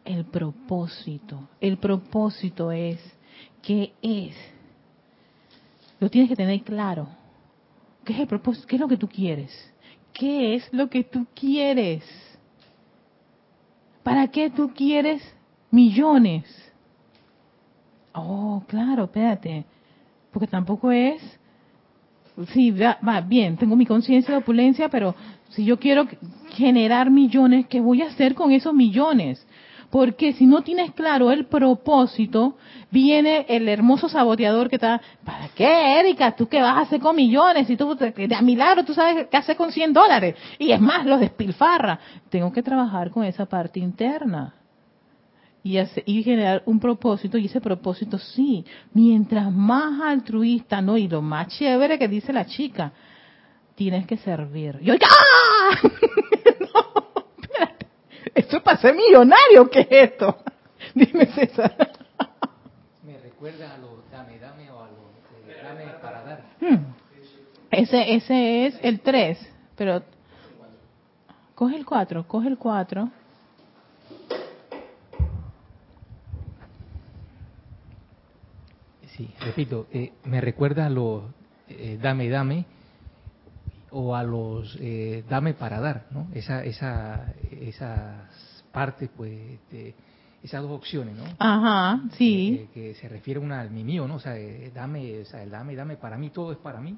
el 0.06 0.26
propósito. 0.26 1.50
El 1.60 1.78
propósito 1.78 2.72
es, 2.72 2.97
¿qué 3.62 3.93
es? 4.02 4.36
Lo 6.00 6.10
tienes 6.10 6.30
que 6.30 6.36
tener 6.38 6.62
claro. 6.62 7.10
¿Qué 8.06 8.14
es 8.14 8.20
el 8.20 8.28
propósito? 8.28 8.68
¿Qué 8.68 8.78
es 8.78 8.80
lo 8.80 8.88
que 8.88 8.97
tú 8.97 9.10
quieres? 9.10 9.74
¿Qué 10.14 10.56
es 10.56 10.74
lo 10.74 10.89
que 10.89 11.04
tú 11.04 11.28
quieres? 11.36 12.04
¿Para 14.04 14.30
qué 14.30 14.50
tú 14.50 14.72
quieres 14.74 15.22
millones? 15.72 16.45
Oh, 18.14 18.64
claro, 18.68 19.04
espérate. 19.04 19.66
Porque 20.32 20.47
tampoco 20.47 20.89
es... 20.91 21.39
Sí, 22.48 22.72
va, 22.72 23.22
bien, 23.22 23.58
tengo 23.58 23.76
mi 23.76 23.86
conciencia 23.86 24.34
de 24.34 24.40
opulencia, 24.40 24.88
pero 24.90 25.14
si 25.50 25.66
yo 25.66 25.78
quiero 25.78 26.08
generar 26.52 27.10
millones, 27.10 27.66
¿qué 27.68 27.82
voy 27.82 28.02
a 28.02 28.08
hacer 28.08 28.34
con 28.34 28.52
esos 28.52 28.74
millones? 28.74 29.46
Porque 29.90 30.34
si 30.34 30.46
no 30.46 30.62
tienes 30.62 30.92
claro 30.92 31.32
el 31.32 31.48
propósito, 31.48 32.56
viene 32.92 33.46
el 33.50 33.68
hermoso 33.68 34.08
saboteador 34.08 34.70
que 34.70 34.76
está, 34.76 35.02
¿para 35.26 35.50
qué, 35.50 36.00
Erika? 36.00 36.36
¿Tú 36.36 36.48
qué 36.48 36.62
vas 36.62 36.78
a 36.78 36.82
hacer 36.82 37.00
con 37.00 37.16
millones? 37.16 37.70
Y 37.70 37.76
tú, 37.76 37.96
de 37.96 38.36
a 38.36 38.42
milagro, 38.42 38.86
tú 38.86 38.94
sabes 38.94 39.28
qué 39.30 39.38
hacer 39.38 39.58
con 39.58 39.72
100 39.72 39.92
dólares. 39.92 40.36
Y 40.60 40.72
es 40.72 40.80
más, 40.80 41.06
los 41.08 41.20
despilfarra. 41.20 42.00
Tengo 42.30 42.52
que 42.54 42.62
trabajar 42.62 43.10
con 43.10 43.24
esa 43.24 43.48
parte 43.48 43.80
interna. 43.80 44.54
Y, 45.70 45.78
y 46.05 46.24
generar 46.24 46.63
un 46.65 46.80
propósito, 46.80 47.38
y 47.38 47.45
ese 47.45 47.61
propósito 47.61 48.17
sí, 48.17 48.65
mientras 48.91 49.51
más 49.51 50.01
altruista, 50.01 50.82
¿no? 50.82 50.97
Y 50.97 51.07
lo 51.07 51.22
más 51.22 51.49
chévere 51.49 51.99
que 51.99 52.07
dice 52.07 52.34
la 52.34 52.47
chica, 52.47 52.91
tienes 53.76 54.07
que 54.07 54.17
servir. 54.17 54.80
Yo, 54.82 54.95
¡ya! 54.95 55.07
Esto 58.34 58.57
es 58.57 58.63
para 58.63 58.78
ser 58.80 58.95
millonario, 58.95 59.70
¿qué 59.70 59.82
es 59.82 59.88
esto? 59.91 60.39
Dime, 60.95 61.28
César. 61.28 61.76
Me 63.03 63.20
recuerda 63.20 63.76
a 63.76 63.78
los 63.78 64.09
dame, 64.11 64.39
dame 64.39 64.72
o 64.72 64.80
a 64.82 64.88
los 64.88 64.97
eh, 65.49 65.61
dame 65.61 65.86
para 66.01 66.24
dar. 66.24 66.45
Hmm. 66.61 66.93
Ese, 67.70 68.15
ese 68.15 68.65
es 68.65 68.80
el 68.82 69.01
3, 69.01 69.38
pero 69.76 70.01
coge 71.53 71.76
el 71.76 71.86
4, 71.86 72.28
coge 72.28 72.47
el 72.47 72.57
4. 72.57 73.11
Sí, 79.20 79.30
repito, 79.41 79.88
eh, 79.91 80.13
me 80.24 80.39
recuerda 80.39 80.86
a 80.86 80.89
los 80.89 81.24
eh, 81.67 81.99
dame, 82.01 82.30
dame 82.30 82.63
o 83.91 84.15
a 84.15 84.24
los 84.24 84.78
eh, 84.80 85.26
dame 85.30 85.53
para 85.53 85.82
dar, 85.82 86.05
¿no? 86.11 86.30
Esa, 86.34 86.63
esa, 86.63 87.34
esas 87.51 88.63
partes, 88.72 89.09
pues, 89.17 89.59
de, 89.72 89.93
esas 90.41 90.61
dos 90.61 90.72
opciones, 90.72 91.17
¿no? 91.17 91.26
Ajá, 91.38 92.01
sí. 92.13 92.70
Que, 92.74 92.93
se 92.93 93.09
refiere 93.09 93.41
una 93.41 93.59
al 93.59 93.72
mi 93.72 93.84
mío, 93.84 94.07
¿no? 94.07 94.15
O 94.15 94.20
sea, 94.22 94.38
eh, 94.38 94.72
dame, 94.74 95.20
o 95.20 95.26
sea, 95.26 95.43
el 95.43 95.49
dame, 95.49 95.76
dame 95.76 95.97
para 95.97 96.17
mí, 96.17 96.30
todo 96.30 96.53
es 96.53 96.57
para 96.57 96.80
mí. 96.80 96.95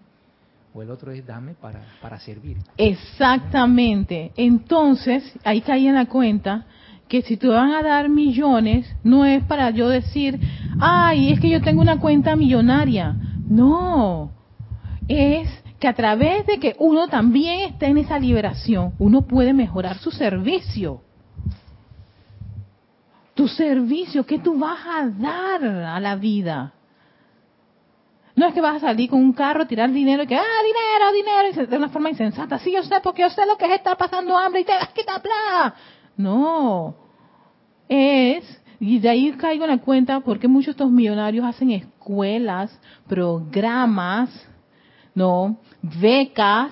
O 0.76 0.84
el 0.84 0.92
otro 0.92 1.12
es 1.12 1.26
dame 1.26 1.56
para, 1.56 1.82
para 2.04 2.20
servir. 2.20 2.58
Exactamente. 2.78 4.32
Entonces, 4.36 5.24
ahí 5.44 5.62
caí 5.62 5.88
en 5.88 5.96
la 5.96 6.06
cuenta 6.06 6.68
que 7.12 7.24
si 7.24 7.36
te 7.36 7.50
van 7.50 7.74
a 7.74 7.84
dar 7.84 8.08
millones, 8.08 8.90
no 9.04 9.26
es 9.26 9.44
para 9.44 9.70
yo 9.72 9.90
decir, 9.90 10.40
ay, 10.80 11.34
es 11.34 11.42
que 11.42 11.50
yo 11.50 11.62
tengo 11.62 11.82
una 11.82 12.00
cuenta 12.00 12.38
millonaria 12.38 13.18
No, 13.50 14.32
es 15.10 15.50
que 15.78 15.90
a 15.90 15.94
través 15.94 16.46
de 16.46 16.58
que 16.58 16.74
uno 16.80 17.10
también 17.10 17.70
esté 17.70 17.88
en 17.88 17.98
esa 17.98 18.18
liberación, 18.18 18.94
uno 18.98 19.24
puede 19.24 19.52
mejorar 19.52 19.98
su 19.98 20.10
servicio. 20.10 21.02
Tu 23.34 23.50
servicio, 23.50 24.26
¿qué 24.26 24.40
tú 24.40 24.58
vas 24.58 24.80
a 24.88 25.10
dar 25.10 25.66
a 25.66 26.00
la 26.00 26.16
vida? 26.16 26.72
No 28.38 28.48
es 28.48 28.54
que 28.54 28.62
vas 28.62 28.78
a 28.78 28.88
salir 28.88 29.10
con 29.10 29.20
un 29.20 29.34
carro, 29.34 29.68
tirar 29.68 29.92
dinero 29.92 30.24
y 30.24 30.28
que, 30.28 30.38
ah, 30.38 30.62
dinero, 30.64 31.52
dinero, 31.52 31.68
de 31.70 31.78
una 31.78 31.90
forma 31.90 32.10
insensata. 32.10 32.58
Sí, 32.60 32.72
yo 32.72 32.82
sé, 32.84 33.02
porque 33.04 33.24
yo 33.24 33.30
sé 33.30 33.46
lo 33.46 33.58
que 33.58 33.66
es 33.66 33.72
estar 33.72 33.98
pasando 33.98 34.38
hambre 34.38 34.62
y 34.62 34.64
te 34.64 34.72
vas 34.72 34.84
a 34.84 34.94
quitar 34.94 35.22
plata. 35.22 35.76
No. 36.18 36.96
Es, 37.88 38.62
y 38.80 39.00
de 39.00 39.10
ahí 39.10 39.32
caigo 39.34 39.66
en 39.66 39.72
la 39.72 39.78
cuenta 39.80 40.22
porque 40.22 40.48
muchos 40.48 40.68
de 40.68 40.72
estos 40.72 40.92
millonarios 40.92 41.46
hacen 41.46 41.72
escuelas, 41.72 42.80
programas, 43.08 44.30
no, 45.14 45.58
becas, 45.82 46.72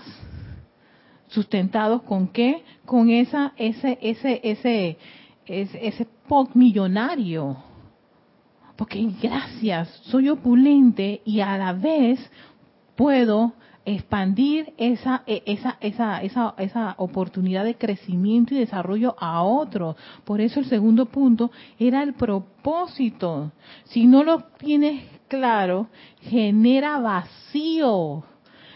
sustentados 1.28 2.02
con 2.04 2.28
qué? 2.28 2.64
Con 2.86 3.10
esa, 3.10 3.54
ese, 3.58 3.98
ese, 4.02 4.40
ese, 4.44 4.98
ese, 5.46 5.88
ese 5.88 6.08
millonario 6.54 7.58
porque 8.80 9.06
gracias, 9.22 9.90
soy 10.04 10.30
opulente 10.30 11.22
y 11.26 11.42
a 11.42 11.58
la 11.58 11.74
vez 11.74 12.18
puedo 12.96 13.52
expandir 13.90 14.74
esa, 14.78 15.24
e, 15.26 15.44
esa, 15.46 15.78
esa, 15.82 16.22
esa, 16.22 16.54
esa 16.58 16.96
oportunidad 16.98 17.64
de 17.64 17.76
crecimiento 17.76 18.54
y 18.54 18.60
desarrollo 18.60 19.16
a 19.20 19.44
otros. 19.44 19.96
Por 20.26 20.42
eso 20.42 20.60
el 20.60 20.68
segundo 20.68 21.06
punto 21.06 21.52
era 21.78 22.04
el 22.04 22.14
propósito. 22.14 23.52
Si 23.86 24.06
no 24.06 24.24
lo 24.24 24.44
tienes 24.58 25.04
claro, 25.28 25.88
genera 26.22 27.00
vacío. 27.00 28.24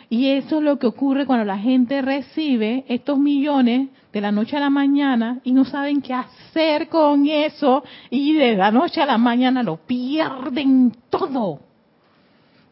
Y 0.09 0.28
eso 0.30 0.57
es 0.57 0.64
lo 0.64 0.78
que 0.78 0.88
ocurre 0.88 1.26
cuando 1.26 1.45
la 1.45 1.57
gente 1.57 2.01
recibe 2.01 2.86
estos 2.88 3.18
millones 3.18 3.89
de 4.11 4.22
la 4.22 4.32
noche 4.32 4.55
a 4.55 4.59
la 4.59 4.70
mañana 4.70 5.39
y 5.43 5.53
no 5.53 5.66
saben 5.66 6.01
qué 6.01 6.14
hacer 6.14 6.88
con 6.88 7.26
eso 7.28 7.84
y 8.11 8.34
de 8.34 8.55
la 8.55 8.70
noche 8.70 9.01
a 9.01 9.07
la 9.07 9.18
mañana 9.18 9.64
lo 9.64 9.78
pierden 9.78 10.95
todo. 11.09 11.72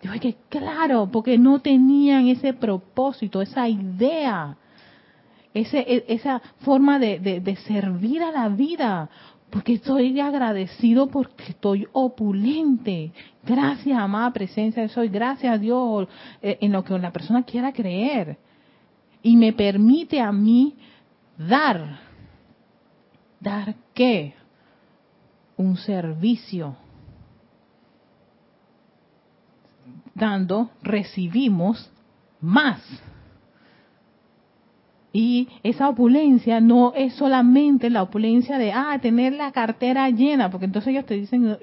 Digo, 0.02 0.14
que 0.20 0.36
claro, 0.50 1.10
porque 1.12 1.38
no 1.38 1.60
tenían 1.60 2.28
ese 2.28 2.54
propósito, 2.54 3.42
esa 3.42 3.68
idea, 3.68 4.58
ese, 5.54 5.80
e, 5.80 6.06
esa 6.08 6.42
forma 6.62 6.98
de, 6.98 7.20
de 7.20 7.56
servir 7.58 8.24
a 8.24 8.32
la 8.32 8.50
vida, 8.50 9.10
porque 9.52 9.74
estoy 9.74 10.18
agradecido 10.20 11.08
porque 11.08 11.44
estoy 11.50 11.88
opulente. 11.92 13.12
Gracias, 13.46 14.00
amada 14.00 14.32
presencia 14.32 14.82
de 14.82 14.90
soy. 14.90 15.10
Gracias 15.10 15.54
a 15.54 15.58
Dios 15.58 16.08
eh, 16.42 16.58
en 16.62 16.72
lo 16.72 16.84
que 16.84 16.94
una 16.94 17.12
persona 17.12 17.44
quiera 17.44 17.74
creer. 17.74 18.38
Y 19.22 19.36
me 19.36 19.52
permite 19.52 20.22
a 20.22 20.32
mí 20.32 20.74
dar. 21.38 22.00
¿Dar 23.42 23.76
qué? 23.94 24.34
Un 25.58 25.76
servicio. 25.76 26.78
Dando, 30.14 30.70
recibimos 30.82 31.92
más. 32.40 32.82
Y 35.14 35.50
esa 35.64 35.90
opulencia 35.90 36.62
no 36.62 36.94
es 36.96 37.14
solamente 37.16 37.90
la 37.90 38.04
opulencia 38.04 38.58
de, 38.58 38.72
ah, 38.72 38.98
tener 39.02 39.34
la 39.34 39.52
cartera 39.52 40.10
llena, 40.10 40.50
porque 40.50 40.66
entonces 40.66 40.92
ellos 40.92 41.06
te 41.06 41.16
dicen 41.16 41.58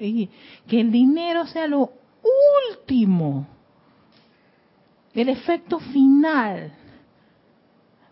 que 0.67 0.79
el 0.79 0.91
dinero 0.91 1.47
sea 1.47 1.67
lo 1.67 1.91
último, 2.69 3.47
el 5.13 5.29
efecto 5.29 5.79
final 5.79 6.73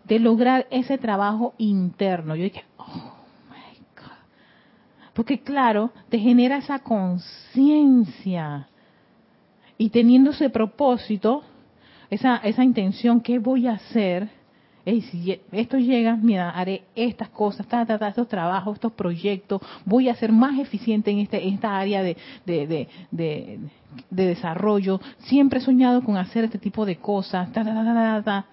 de 0.06 0.20
lograr 0.20 0.66
ese 0.72 0.98
trabajo 0.98 1.54
interno. 1.58 2.36
Yo 2.36 2.46
dije, 2.46 2.66
oh 2.78 3.14
my 3.50 3.78
God. 3.96 5.12
Porque 5.14 5.42
claro, 5.42 5.92
te 6.10 6.18
genera 6.18 6.58
esa 6.58 6.80
conciencia. 6.80 8.68
Y 9.78 9.89
teniendo 9.89 10.32
ese 10.32 10.49
propósito, 10.49 11.43
esa, 12.09 12.38
esa 12.38 12.63
intención, 12.63 13.21
¿qué 13.21 13.39
voy 13.39 13.67
a 13.67 13.73
hacer? 13.73 14.30
si 15.11 15.39
esto 15.51 15.78
llega, 15.78 16.15
mira, 16.15 16.49
haré 16.49 16.84
estas 16.95 17.30
cosas, 17.30 17.67
ta, 17.67 17.86
ta, 17.86 18.07
estos 18.07 18.28
trabajos, 18.28 18.75
estos 18.75 18.93
proyectos, 18.93 19.61
voy 19.84 20.07
a 20.07 20.15
ser 20.15 20.32
más 20.32 20.57
eficiente 20.57 21.11
en, 21.11 21.19
este, 21.19 21.45
esta 21.45 21.78
área 21.78 22.01
de, 22.01 22.15
de, 22.45 22.88
de, 23.11 23.59
desarrollo. 24.09 25.01
Siempre 25.17 25.59
he 25.59 25.61
soñado 25.61 26.01
con 26.01 26.15
hacer 26.15 26.45
este 26.45 26.57
tipo 26.57 26.86
de 26.86 26.95
cosas, 26.95 27.51
ta, 27.51 27.65
ta, 27.65 27.73
ta, 27.73 28.23
ta, 28.23 28.45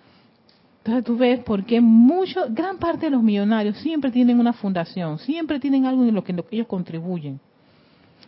Entonces 0.79 1.05
tú 1.05 1.17
ves 1.17 1.39
por 1.41 1.65
qué 1.65 1.81
mucho, 1.81 2.47
gran 2.49 2.79
parte 2.79 3.07
de 3.07 3.11
los 3.11 3.23
millonarios 3.23 3.79
siempre 3.79 4.11
tienen 4.11 4.41
una 4.41 4.53
fundación, 4.53 5.21
siempre 5.21 5.61
tienen 5.61 5.87
algo 5.87 6.03
en 6.05 6.15
lo 6.15 6.25
que, 6.25 6.33
en 6.33 6.37
lo 6.37 6.47
que 6.47 6.57
ellos 6.57 6.67
contribuyen. 6.67 7.39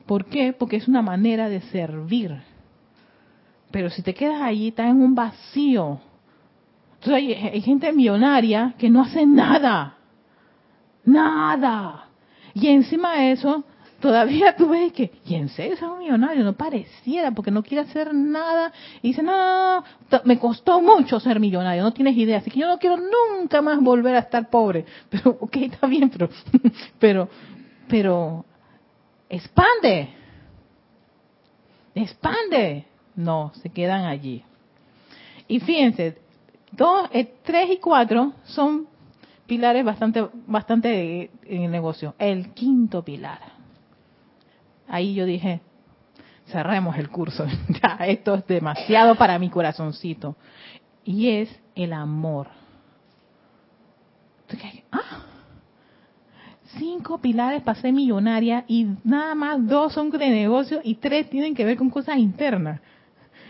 ¿Por 0.06 0.26
qué? 0.26 0.52
Porque 0.52 0.76
es 0.76 0.86
una 0.86 1.02
manera 1.02 1.48
de 1.48 1.60
servir. 1.62 2.36
Pero 3.70 3.90
si 3.90 4.02
te 4.02 4.14
quedas 4.14 4.42
allí, 4.42 4.68
estás 4.68 4.90
en 4.90 5.02
un 5.02 5.14
vacío 5.14 6.00
entonces 7.06 7.38
hay, 7.52 7.60
gente 7.60 7.92
millonaria 7.92 8.74
que 8.78 8.90
no 8.90 9.02
hace 9.02 9.26
nada. 9.26 9.96
Nada. 11.04 12.08
Y 12.52 12.66
encima 12.68 13.18
de 13.18 13.32
eso, 13.32 13.64
todavía 14.00 14.56
tú 14.56 14.68
ves 14.68 14.92
que, 14.92 15.12
y 15.24 15.34
en 15.34 15.48
serio 15.48 15.74
es 15.74 15.82
un 15.82 16.00
millonario, 16.00 16.42
no 16.42 16.54
pareciera, 16.54 17.30
porque 17.30 17.52
no 17.52 17.62
quiere 17.62 17.88
hacer 17.88 18.12
nada. 18.12 18.72
Y 19.02 19.08
dice, 19.08 19.22
no, 19.22 19.84
me 20.24 20.38
costó 20.38 20.80
mucho 20.80 21.20
ser 21.20 21.38
millonario, 21.38 21.82
no 21.84 21.92
tienes 21.92 22.16
idea, 22.16 22.38
así 22.38 22.50
que 22.50 22.60
yo 22.60 22.66
no 22.66 22.78
quiero 22.78 22.96
nunca 22.96 23.62
más 23.62 23.80
volver 23.80 24.16
a 24.16 24.20
estar 24.20 24.50
pobre. 24.50 24.84
Pero, 25.08 25.30
ok, 25.40 25.56
está 25.58 25.86
bien, 25.86 26.10
pero, 26.10 26.28
pero, 26.98 27.28
pero, 27.88 28.44
expande. 29.28 30.08
Expande. 31.94 32.95
No, 33.16 33.52
se 33.62 33.70
quedan 33.70 34.04
allí. 34.04 34.44
Y 35.48 35.60
fíjense, 35.60 36.18
Dos, 36.76 37.08
eh, 37.12 37.32
tres 37.42 37.70
y 37.70 37.78
cuatro 37.78 38.34
son 38.44 38.86
pilares 39.46 39.84
bastante, 39.84 40.26
bastante 40.46 41.30
en 41.44 41.62
el 41.62 41.70
negocio. 41.70 42.14
El 42.18 42.52
quinto 42.52 43.02
pilar. 43.02 43.38
Ahí 44.88 45.14
yo 45.14 45.24
dije, 45.24 45.60
cerremos 46.46 46.96
el 46.98 47.08
curso. 47.08 47.46
ya, 47.82 48.04
esto 48.06 48.34
es 48.34 48.46
demasiado 48.46 49.14
para 49.14 49.38
mi 49.38 49.48
corazoncito. 49.48 50.36
Y 51.04 51.30
es 51.30 51.60
el 51.74 51.92
amor. 51.92 52.48
Ah, 54.92 55.24
cinco 56.78 57.18
pilares 57.18 57.62
para 57.62 57.80
ser 57.80 57.92
millonaria 57.92 58.64
y 58.68 58.86
nada 59.02 59.34
más 59.34 59.66
dos 59.66 59.92
son 59.92 60.10
de 60.10 60.30
negocio 60.30 60.80
y 60.84 60.96
tres 60.96 61.28
tienen 61.30 61.54
que 61.54 61.64
ver 61.64 61.76
con 61.76 61.90
cosas 61.90 62.18
internas 62.18 62.80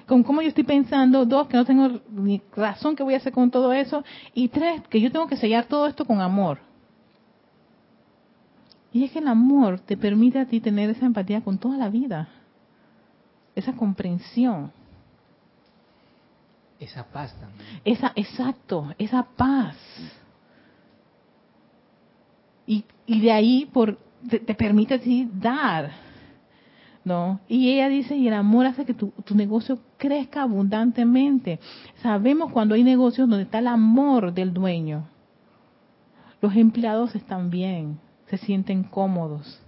con 0.07 0.23
cómo 0.23 0.41
yo 0.41 0.49
estoy 0.49 0.65
pensando, 0.65 1.27
dos, 1.27 1.49
que 1.49 1.57
no 1.57 1.65
tengo 1.65 2.01
ni 2.11 2.41
razón 2.55 2.95
que 2.95 3.03
voy 3.03 3.15
a 3.15 3.17
hacer 3.19 3.33
con 3.33 3.51
todo 3.51 3.73
eso, 3.73 4.05
y 4.35 4.49
tres, 4.49 4.83
que 4.89 5.01
yo 5.01 5.11
tengo 5.11 5.27
que 5.27 5.37
sellar 5.37 5.65
todo 5.67 5.87
esto 5.87 6.05
con 6.05 6.21
amor. 6.21 6.59
Y 8.93 9.05
es 9.05 9.11
que 9.11 9.19
el 9.19 9.29
amor 9.29 9.81
te 9.81 9.97
permite 9.97 10.39
a 10.39 10.47
ti 10.47 10.61
tener 10.61 10.89
esa 10.91 11.07
empatía 11.07 11.43
con 11.43 11.59
toda 11.59 11.77
la 11.77 11.91
vida, 11.91 12.29
esa 13.55 13.73
comprensión. 13.73 14.73
Esa 16.79 17.05
paz 17.05 17.35
también. 17.41 17.81
Esa, 17.85 18.13
exacto, 18.15 18.95
esa 18.99 19.25
paz. 19.25 19.77
Y, 22.67 22.85
y 23.07 23.21
de 23.21 23.33
ahí 23.33 23.67
por, 23.73 23.99
te, 24.29 24.39
te 24.39 24.55
permite 24.55 24.95
a 24.95 25.01
ti 25.01 25.29
dar 25.33 26.06
¿no? 27.07 27.39
Y 27.47 27.71
ella 27.71 27.89
dice, 27.89 28.17
y 28.17 28.27
el 28.27 28.35
amor 28.35 28.67
hace 28.67 28.85
que 28.85 28.93
tu, 28.93 29.13
negocio 29.33 29.79
crezca 29.97 30.43
abundantemente. 30.43 31.61
Sabemos 32.03 32.51
cuando 32.51 32.75
hay 32.75 32.83
negocios 32.83 33.29
donde 33.29 33.45
está 33.45 33.61
el 33.61 33.69
amor 33.69 34.35
del 34.35 34.53
dueño. 34.53 35.07
Los 36.43 36.57
empleados 36.57 37.15
están 37.15 37.49
bien, 37.49 38.01
se 38.27 38.39
sienten 38.39 38.83
cómodos, 38.83 39.63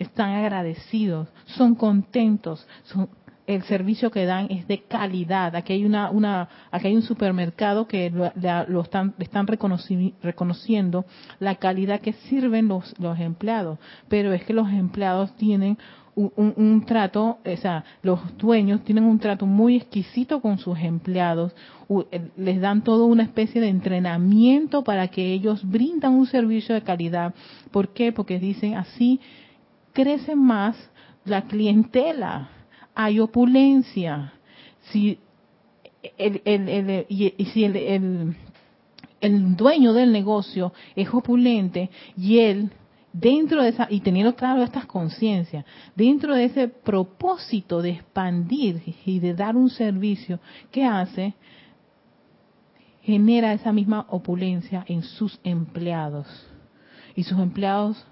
están 0.00 0.30
agradecidos, 0.30 1.28
son 1.44 1.76
contentos, 1.76 2.66
son, 2.82 3.08
el 3.46 3.62
servicio 3.64 4.10
que 4.10 4.24
dan 4.24 4.48
es 4.50 4.66
de 4.66 4.82
calidad. 4.82 5.54
Aquí 5.54 5.72
hay 5.72 5.84
una, 5.84 6.10
una 6.10 6.48
aquí 6.70 6.88
hay 6.88 6.96
un 6.96 7.02
supermercado 7.02 7.86
que 7.86 8.10
lo, 8.10 8.80
están, 8.80 9.14
están 9.18 9.46
reconociendo 9.46 11.04
la 11.38 11.54
calidad 11.56 12.00
que 12.00 12.12
sirven 12.12 12.68
los, 12.68 12.94
los 12.98 13.18
empleados, 13.18 13.78
pero 14.08 14.32
es 14.32 14.44
que 14.44 14.52
los 14.52 14.68
empleados 14.68 15.34
tienen 15.36 15.78
un, 16.16 16.82
trato, 16.86 17.38
o 17.44 17.56
sea, 17.58 17.84
los 18.02 18.38
dueños 18.38 18.82
tienen 18.84 19.04
un 19.04 19.18
trato 19.18 19.44
muy 19.44 19.76
exquisito 19.76 20.40
con 20.40 20.56
sus 20.56 20.78
empleados, 20.78 21.54
eh, 22.10 22.30
les 22.38 22.58
dan 22.58 22.82
toda 22.82 23.04
una 23.04 23.22
especie 23.22 23.60
de 23.60 23.68
entrenamiento 23.68 24.82
para 24.82 25.08
que 25.08 25.34
ellos 25.34 25.60
brindan 25.68 26.14
un 26.14 26.26
servicio 26.26 26.74
de 26.74 26.80
calidad. 26.80 27.34
¿Por 27.70 27.90
qué? 27.90 28.12
Porque 28.12 28.38
dicen 28.38 28.76
así 28.76 29.20
crece 29.92 30.34
más 30.34 30.76
la 31.26 31.42
clientela. 31.42 32.55
Hay 32.96 33.20
opulencia. 33.20 34.32
Si 34.90 35.18
el, 36.16 36.40
el, 36.44 36.68
el, 36.68 37.06
y, 37.08 37.30
si 37.52 37.64
el, 37.64 38.34
el, 39.20 39.56
dueño 39.56 39.92
del 39.92 40.10
negocio 40.12 40.72
es 40.96 41.08
opulente 41.12 41.90
y 42.16 42.38
él 42.38 42.70
dentro 43.12 43.62
de 43.62 43.68
esa, 43.70 43.86
y 43.90 44.00
teniendo 44.00 44.34
claro 44.34 44.62
estas 44.62 44.86
conciencias, 44.86 45.64
dentro 45.94 46.34
de 46.34 46.44
ese 46.44 46.68
propósito 46.68 47.82
de 47.82 47.90
expandir 47.90 48.82
y 49.04 49.20
de 49.20 49.34
dar 49.34 49.56
un 49.56 49.68
servicio, 49.68 50.40
¿qué 50.70 50.84
hace? 50.84 51.34
Genera 53.02 53.52
esa 53.52 53.72
misma 53.72 54.06
opulencia 54.08 54.84
en 54.88 55.02
sus 55.02 55.38
empleados. 55.44 56.26
Y 57.14 57.24
sus 57.24 57.38
empleados 57.38 58.04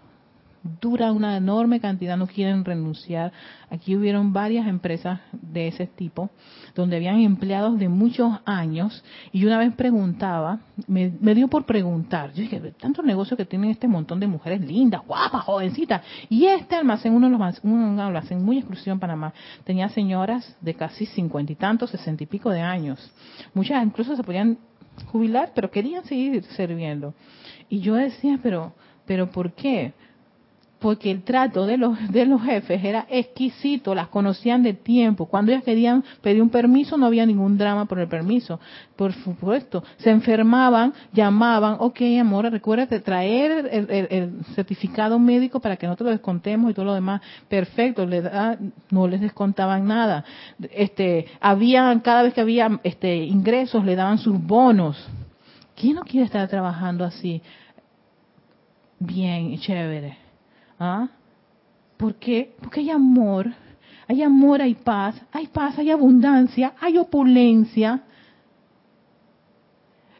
dura 0.80 1.12
una 1.12 1.36
enorme 1.36 1.78
cantidad, 1.78 2.16
no 2.16 2.26
quieren 2.26 2.64
renunciar. 2.64 3.32
Aquí 3.70 3.94
hubieron 3.96 4.32
varias 4.32 4.66
empresas 4.66 5.20
de 5.32 5.68
ese 5.68 5.86
tipo, 5.86 6.30
donde 6.74 6.96
habían 6.96 7.20
empleados 7.20 7.78
de 7.78 7.88
muchos 7.88 8.32
años, 8.46 9.04
y 9.30 9.44
una 9.44 9.58
vez 9.58 9.74
preguntaba, 9.74 10.60
me, 10.86 11.10
dio 11.34 11.48
por 11.48 11.66
preguntar, 11.66 12.32
yo 12.32 12.42
dije, 12.42 12.60
tanto 12.80 13.02
negocio 13.02 13.36
que 13.36 13.44
tienen 13.44 13.70
este 13.70 13.86
montón 13.88 14.20
de 14.20 14.26
mujeres 14.26 14.60
lindas, 14.62 15.02
guapas, 15.06 15.44
jovencitas, 15.44 16.02
y 16.30 16.46
este 16.46 16.76
almacén, 16.76 17.12
uno 17.12 17.26
de 17.26 17.32
los 17.32 18.00
almacén 18.00 18.42
muy 18.42 18.58
exclusivo 18.58 18.94
en 18.94 19.00
Panamá, 19.00 19.34
tenía 19.64 19.88
señoras 19.90 20.56
de 20.60 20.74
casi 20.74 21.04
cincuenta 21.06 21.52
y 21.52 21.56
tantos, 21.56 21.90
sesenta 21.90 22.22
y 22.22 22.26
pico 22.26 22.50
de 22.50 22.62
años. 22.62 23.12
Muchas 23.52 23.84
incluso 23.84 24.16
se 24.16 24.24
podían 24.24 24.58
jubilar, 25.06 25.52
pero 25.54 25.70
querían 25.70 26.04
seguir 26.04 26.42
sirviendo. 26.44 27.14
Y 27.68 27.80
yo 27.80 27.94
decía, 27.94 28.38
pero, 28.42 28.72
pero 29.04 29.30
¿por 29.30 29.52
qué? 29.52 29.92
Porque 30.84 31.10
el 31.10 31.22
trato 31.22 31.64
de 31.64 31.78
los, 31.78 31.96
de 32.12 32.26
los 32.26 32.42
jefes 32.42 32.84
era 32.84 33.06
exquisito, 33.08 33.94
las 33.94 34.08
conocían 34.08 34.62
de 34.62 34.74
tiempo. 34.74 35.24
Cuando 35.24 35.50
ellas 35.50 35.64
querían 35.64 36.04
pedir 36.20 36.42
un 36.42 36.50
permiso, 36.50 36.98
no 36.98 37.06
había 37.06 37.24
ningún 37.24 37.56
drama 37.56 37.86
por 37.86 38.00
el 38.00 38.06
permiso. 38.06 38.60
Por 38.94 39.14
supuesto, 39.14 39.82
se 39.96 40.10
enfermaban, 40.10 40.92
llamaban, 41.14 41.76
ok, 41.78 42.02
amor, 42.20 42.50
recuérdate 42.50 43.00
traer 43.00 43.66
el, 43.72 44.44
certificado 44.54 45.18
médico 45.18 45.58
para 45.58 45.78
que 45.78 45.86
nosotros 45.86 46.08
lo 46.08 46.10
descontemos 46.10 46.70
y 46.70 46.74
todo 46.74 46.84
lo 46.84 46.92
demás. 46.92 47.22
Perfecto, 47.48 48.06
no 48.90 49.08
les 49.08 49.22
descontaban 49.22 49.86
nada. 49.86 50.22
Este, 50.70 51.24
había, 51.40 51.98
cada 52.04 52.24
vez 52.24 52.34
que 52.34 52.42
había 52.42 52.78
este, 52.82 53.24
ingresos, 53.24 53.86
le 53.86 53.96
daban 53.96 54.18
sus 54.18 54.38
bonos. 54.38 55.02
¿Quién 55.76 55.94
no 55.94 56.02
quiere 56.02 56.26
estar 56.26 56.46
trabajando 56.46 57.06
así? 57.06 57.40
Bien, 58.98 59.58
chévere 59.58 60.23
¿Ah? 60.78 61.08
¿Por 61.96 62.14
qué? 62.14 62.54
Porque 62.60 62.80
hay 62.80 62.90
amor, 62.90 63.52
hay 64.08 64.22
amor, 64.22 64.60
hay 64.60 64.74
paz, 64.74 65.20
hay 65.32 65.46
paz, 65.46 65.78
hay 65.78 65.90
abundancia, 65.90 66.74
hay 66.80 66.98
opulencia. 66.98 68.02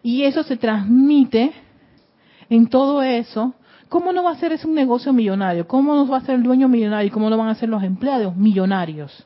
Y 0.02 0.22
eso 0.22 0.42
se 0.42 0.56
transmite 0.56 1.52
en 2.48 2.66
todo 2.68 3.02
eso. 3.02 3.54
¿Cómo 3.88 4.12
no 4.12 4.24
va 4.24 4.32
a 4.32 4.36
ser 4.36 4.52
ese 4.52 4.66
un 4.66 4.74
negocio 4.74 5.12
millonario? 5.12 5.66
¿Cómo 5.66 5.94
no 5.94 6.06
va 6.06 6.18
a 6.18 6.24
ser 6.24 6.36
el 6.36 6.42
dueño 6.42 6.68
millonario? 6.68 7.12
¿Cómo 7.12 7.30
no 7.30 7.36
van 7.36 7.48
a 7.48 7.54
ser 7.54 7.68
los 7.68 7.82
empleados 7.82 8.36
millonarios? 8.36 9.24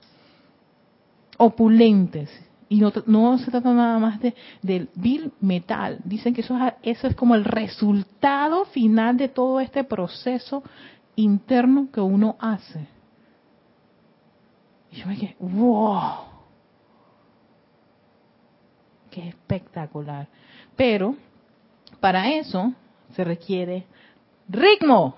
Opulentes. 1.37 2.31
Y 2.69 2.81
no, 3.07 3.39
se 3.39 3.51
trata 3.51 3.73
nada 3.73 3.99
más 3.99 4.21
de, 4.21 4.35
del 4.61 4.91
bill 4.95 5.33
metal. 5.41 6.01
Dicen 6.05 6.35
que 6.35 6.43
eso 6.43 6.55
es, 6.59 6.75
eso 6.83 7.07
es 7.07 7.17
como 7.17 7.35
el 7.35 7.45
resultado 7.45 8.67
final 8.67 9.17
de 9.17 9.29
todo 9.29 9.61
este 9.61 9.85
proceso 9.85 10.63
interno 11.19 11.89
que 11.93 12.01
uno 12.01 12.37
hace. 12.39 12.87
Y 14.93 14.97
yo 14.97 15.07
me 15.07 15.19
quedé, 15.19 15.37
wow, 15.41 16.13
qué 19.11 19.29
espectacular. 19.29 20.29
Pero 20.77 21.17
para 22.01 22.31
eso 22.31 22.73
se 23.15 23.25
requiere 23.25 23.85
ritmo. 24.49 25.17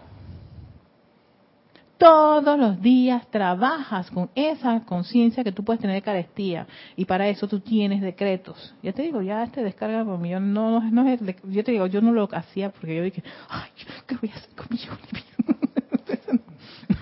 Todos 1.99 2.59
los 2.59 2.81
días 2.81 3.31
trabajas 3.31 4.11
con 4.11 4.31
esa 4.35 4.81
conciencia 4.87 5.45
que 5.45 5.53
tú 5.53 5.63
puedes 5.63 5.83
tener 5.83 5.97
de 5.97 6.03
carestía 6.03 6.67
y 6.97 7.05
para 7.05 7.29
eso 7.29 7.47
tú 7.47 7.61
tienes 7.61 8.01
decretos. 8.01 8.75
Ya 8.83 8.95
te 8.95 9.03
digo, 9.03 9.21
ya 9.21 9.43
este 9.43 9.63
descarga 9.63 10.03
por 10.03 10.19
mí, 10.19 10.31
no, 10.31 10.41
no, 10.41 10.81
no 10.81 11.09
es, 11.11 11.21
yo 11.45 11.63
te 11.63 11.73
digo, 11.73 11.87
yo 11.89 12.01
no 12.01 12.13
lo 12.13 12.27
hacía 12.33 12.71
porque 12.71 12.97
yo 12.97 13.03
dije, 13.03 13.23
ay, 13.51 13.69
¿qué 14.07 14.17
voy 14.17 14.31
a 14.31 14.37
hacer 14.37 14.55
con 14.55 14.67
millones? 14.71 15.31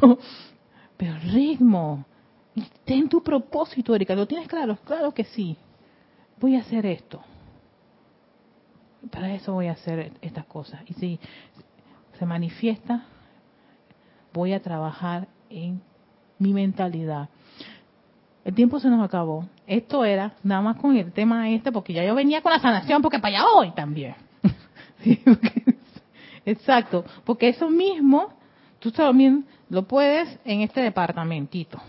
pero 0.97 1.19
ritmo. 1.33 2.05
Ten 2.85 3.09
tu 3.09 3.23
propósito, 3.23 3.95
Erika. 3.95 4.15
¿Lo 4.15 4.27
tienes 4.27 4.49
claro? 4.49 4.77
Claro 4.85 5.13
que 5.13 5.25
sí. 5.25 5.57
Voy 6.41 6.57
a 6.57 6.61
hacer 6.61 6.87
esto. 6.87 7.21
Para 9.11 9.33
eso 9.33 9.53
voy 9.53 9.69
a 9.69 9.73
hacer 9.73 10.13
estas 10.21 10.45
cosas. 10.47 10.81
Y 10.87 10.95
si 10.95 11.21
se 12.19 12.27
manifiesta, 12.27 13.05
voy 14.33 14.53
a 14.53 14.61
trabajar 14.61 15.29
en 15.51 15.81
mi 16.39 16.53
mentalidad. 16.53 17.29
El 18.45 18.55
tiempo 18.55 18.81
se 18.81 18.89
nos 18.89 19.05
acabó. 19.05 19.49
Esto 19.67 20.05
era 20.05 20.35
nada 20.43 20.63
más 20.63 20.77
con 20.77 20.97
el 20.97 21.13
tema 21.13 21.51
este, 21.51 21.71
porque 21.71 21.93
ya 21.93 22.05
yo 22.05 22.15
venía 22.15 22.41
con 22.41 22.53
la 22.53 22.59
sanación, 22.59 23.03
porque 23.03 23.19
para 23.19 23.39
allá 23.39 23.47
voy 23.55 23.71
también. 23.73 24.15
exacto, 26.47 27.05
porque 27.25 27.51
eso 27.51 27.69
mismo, 27.69 28.33
tú 28.79 28.91
también 28.93 29.45
lo 29.69 29.83
puedes 29.83 30.39
en 30.45 30.63
este 30.63 30.81
departamentito. 30.81 31.81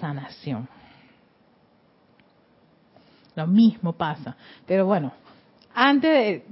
Sanación. 0.00 0.68
Lo 3.34 3.46
mismo 3.46 3.92
pasa. 3.92 4.36
Pero 4.66 4.86
bueno, 4.86 5.12
antes 5.74 6.10
de... 6.10 6.44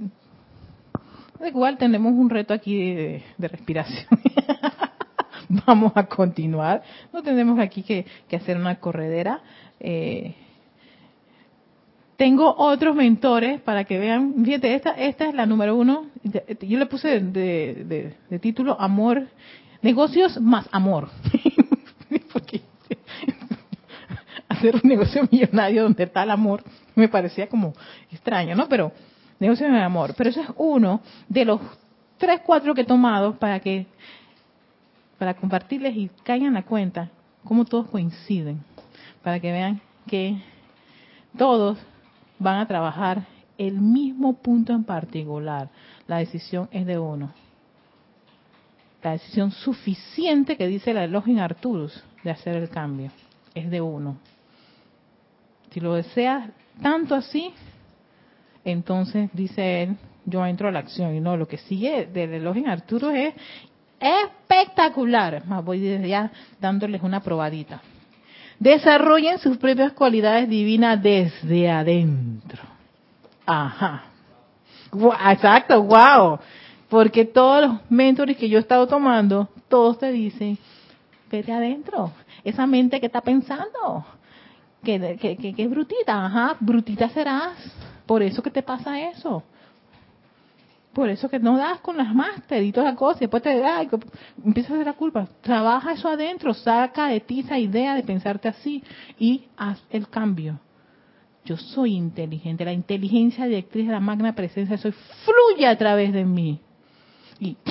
Igual 1.47 1.77
tenemos 1.77 2.13
un 2.13 2.29
reto 2.29 2.53
aquí 2.53 2.93
de, 2.93 3.23
respiración. 3.37 4.07
Vamos 5.67 5.91
a 5.95 6.05
continuar. 6.07 6.81
No 7.13 7.21
tenemos 7.21 7.59
aquí 7.59 7.83
que, 7.83 8.05
hacer 8.35 8.57
una 8.57 8.79
corredera. 8.79 9.41
Eh, 9.79 10.33
tengo 12.17 12.53
otros 12.57 12.95
mentores 12.95 13.61
para 13.61 13.85
que 13.85 13.97
vean. 13.97 14.43
Fíjate, 14.43 14.75
esta, 14.75 14.91
esta 14.91 15.29
es 15.29 15.35
la 15.35 15.45
número 15.45 15.75
uno. 15.75 16.07
Yo 16.61 16.79
le 16.79 16.85
puse 16.87 17.19
de 17.21 18.39
título 18.41 18.79
Amor 18.79 19.27
Negocios 19.81 20.39
más 20.41 20.67
amor. 20.71 21.09
Porque 22.33 22.61
hacer 24.49 24.75
un 24.75 24.89
negocio 24.89 25.27
millonario 25.31 25.83
donde 25.83 26.03
está 26.03 26.23
el 26.23 26.31
amor 26.31 26.63
me 26.95 27.07
parecía 27.07 27.47
como 27.47 27.73
extraño, 28.11 28.55
¿no? 28.55 28.67
Pero 28.67 28.91
negocio 29.39 29.71
de 29.71 29.79
amor. 29.79 30.13
Pero 30.17 30.29
eso 30.29 30.41
es 30.41 30.47
uno 30.57 31.01
de 31.27 31.45
los 31.45 31.61
tres, 32.17 32.41
cuatro 32.45 32.73
que 32.73 32.81
he 32.81 32.85
tomado 32.85 33.35
para 33.37 33.59
que 33.59 33.85
para 35.19 35.33
compartirles 35.33 35.95
y 35.95 36.11
caigan 36.23 36.53
la 36.53 36.63
cuenta 36.63 37.09
cómo 37.43 37.65
todos 37.65 37.87
coinciden, 37.87 38.63
para 39.23 39.39
que 39.39 39.51
vean 39.51 39.81
que 40.05 40.37
todos 41.37 41.77
van 42.39 42.59
a 42.59 42.67
trabajar 42.67 43.25
el 43.57 43.79
mismo 43.81 44.33
punto 44.33 44.73
en 44.73 44.83
particular. 44.83 45.69
La 46.07 46.17
decisión 46.17 46.69
es 46.71 46.85
de 46.85 46.99
uno 46.99 47.31
la 49.07 49.13
decisión 49.13 49.51
suficiente 49.51 50.57
que 50.57 50.67
dice 50.67 50.93
la 50.93 51.05
Elohim 51.05 51.39
Arturus 51.39 52.03
de 52.23 52.31
hacer 52.31 52.57
el 52.57 52.69
cambio. 52.69 53.09
Es 53.53 53.69
de 53.69 53.79
uno. 53.79 54.17
Si 55.71 55.79
lo 55.79 55.93
deseas 55.93 56.49
tanto 56.81 57.15
así, 57.15 57.53
entonces 58.65 59.29
dice 59.31 59.83
él, 59.83 59.97
yo 60.25 60.45
entro 60.45 60.67
a 60.67 60.71
la 60.71 60.79
acción. 60.79 61.15
Y 61.15 61.21
no, 61.21 61.37
lo 61.37 61.47
que 61.47 61.57
sigue 61.57 62.07
del 62.07 62.33
Elohim 62.33 62.67
Arturus 62.67 63.13
es 63.13 63.33
espectacular. 63.97 65.43
Voy 65.63 66.07
ya 66.07 66.29
dándoles 66.59 67.01
una 67.01 67.21
probadita. 67.21 67.81
Desarrollen 68.59 69.37
sus 69.39 69.57
propias 69.57 69.93
cualidades 69.93 70.49
divinas 70.49 71.01
desde 71.01 71.69
adentro. 71.69 72.63
Ajá. 73.45 74.03
Exacto, 75.29 75.83
wow. 75.83 76.39
Porque 76.89 77.25
todos 77.25 77.67
los 77.67 77.91
mentores 77.91 78.37
que 78.37 78.49
yo 78.49 78.57
he 78.57 78.61
estado 78.61 78.87
tomando, 78.87 79.49
todos 79.67 79.99
te 79.99 80.11
dicen, 80.11 80.57
vete 81.29 81.51
adentro, 81.51 82.11
esa 82.43 82.65
mente 82.65 82.99
que 82.99 83.07
está 83.07 83.21
pensando, 83.21 84.05
que, 84.83 85.17
que, 85.17 85.53
es 85.57 85.69
brutita, 85.69 86.25
ajá, 86.25 86.55
brutita 86.59 87.09
serás, 87.09 87.55
por 88.05 88.23
eso 88.23 88.41
que 88.41 88.51
te 88.51 88.63
pasa 88.63 89.01
eso. 89.01 89.43
Por 90.97 91.09
eso 91.09 91.29
que 91.29 91.37
no 91.37 91.59
das 91.59 91.79
con 91.81 91.95
las 91.95 92.11
máster 92.11 92.63
y 92.63 92.71
toda 92.71 92.89
la 92.89 92.95
cosa, 92.95 93.19
y 93.19 93.27
después 93.27 93.43
te 93.43 93.55
da, 93.59 93.83
y 93.83 93.89
empiezas 94.43 94.71
a 94.71 94.73
hacer 94.73 94.87
la 94.87 94.93
culpa. 94.93 95.27
Trabaja 95.41 95.91
eso 95.91 96.09
adentro, 96.09 96.55
saca 96.55 97.09
de 97.09 97.19
ti 97.19 97.41
esa 97.41 97.59
idea 97.59 97.93
de 97.93 98.01
pensarte 98.01 98.47
así 98.47 98.83
y 99.19 99.43
haz 99.57 99.79
el 99.91 100.09
cambio. 100.09 100.59
Yo 101.45 101.55
soy 101.55 101.93
inteligente, 101.93 102.65
la 102.65 102.73
inteligencia 102.73 103.45
directriz 103.45 103.85
de 103.85 103.91
la 103.91 103.99
magna 103.99 104.33
presencia 104.33 104.75
soy 104.79 104.95
fluye 105.23 105.67
a 105.67 105.77
través 105.77 106.13
de 106.13 106.25
mí 106.25 106.61
y 107.39 107.55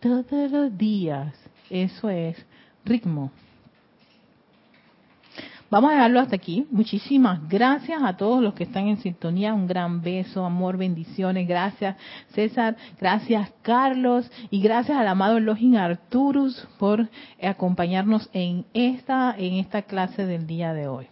todos 0.00 0.50
los 0.50 0.76
días 0.76 1.32
Eso 1.70 2.10
es 2.10 2.44
ritmo. 2.84 3.30
Vamos 5.74 5.90
a 5.90 5.94
dejarlo 5.94 6.20
hasta 6.20 6.36
aquí. 6.36 6.68
Muchísimas 6.70 7.48
gracias 7.48 8.00
a 8.00 8.16
todos 8.16 8.40
los 8.40 8.54
que 8.54 8.62
están 8.62 8.86
en 8.86 8.98
sintonía. 8.98 9.52
Un 9.52 9.66
gran 9.66 10.02
beso, 10.02 10.44
amor, 10.44 10.76
bendiciones. 10.76 11.48
Gracias 11.48 11.96
César, 12.28 12.76
gracias 13.00 13.52
Carlos 13.62 14.30
y 14.52 14.62
gracias 14.62 14.96
al 14.96 15.08
amado 15.08 15.40
Login 15.40 15.76
Arturus 15.76 16.68
por 16.78 17.08
acompañarnos 17.42 18.30
en 18.32 18.66
esta 18.72 19.34
en 19.36 19.54
esta 19.54 19.82
clase 19.82 20.26
del 20.26 20.46
día 20.46 20.72
de 20.74 20.86
hoy. 20.86 21.08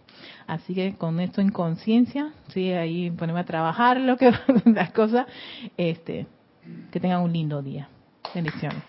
Así 0.47 0.73
que 0.73 0.95
con 0.95 1.19
esto 1.19 1.41
en 1.41 1.49
conciencia, 1.49 2.31
sí, 2.47 2.71
ahí 2.71 3.11
ponemos 3.11 3.41
a 3.41 3.45
trabajar 3.45 3.99
lo 3.99 4.15
que 4.15 4.31
las 4.65 4.91
cosas, 4.93 5.27
este, 5.75 6.25
que 6.89 7.01
tengan 7.01 7.21
un 7.21 7.33
lindo 7.33 7.61
día. 7.61 7.89
Bendiciones. 8.33 8.81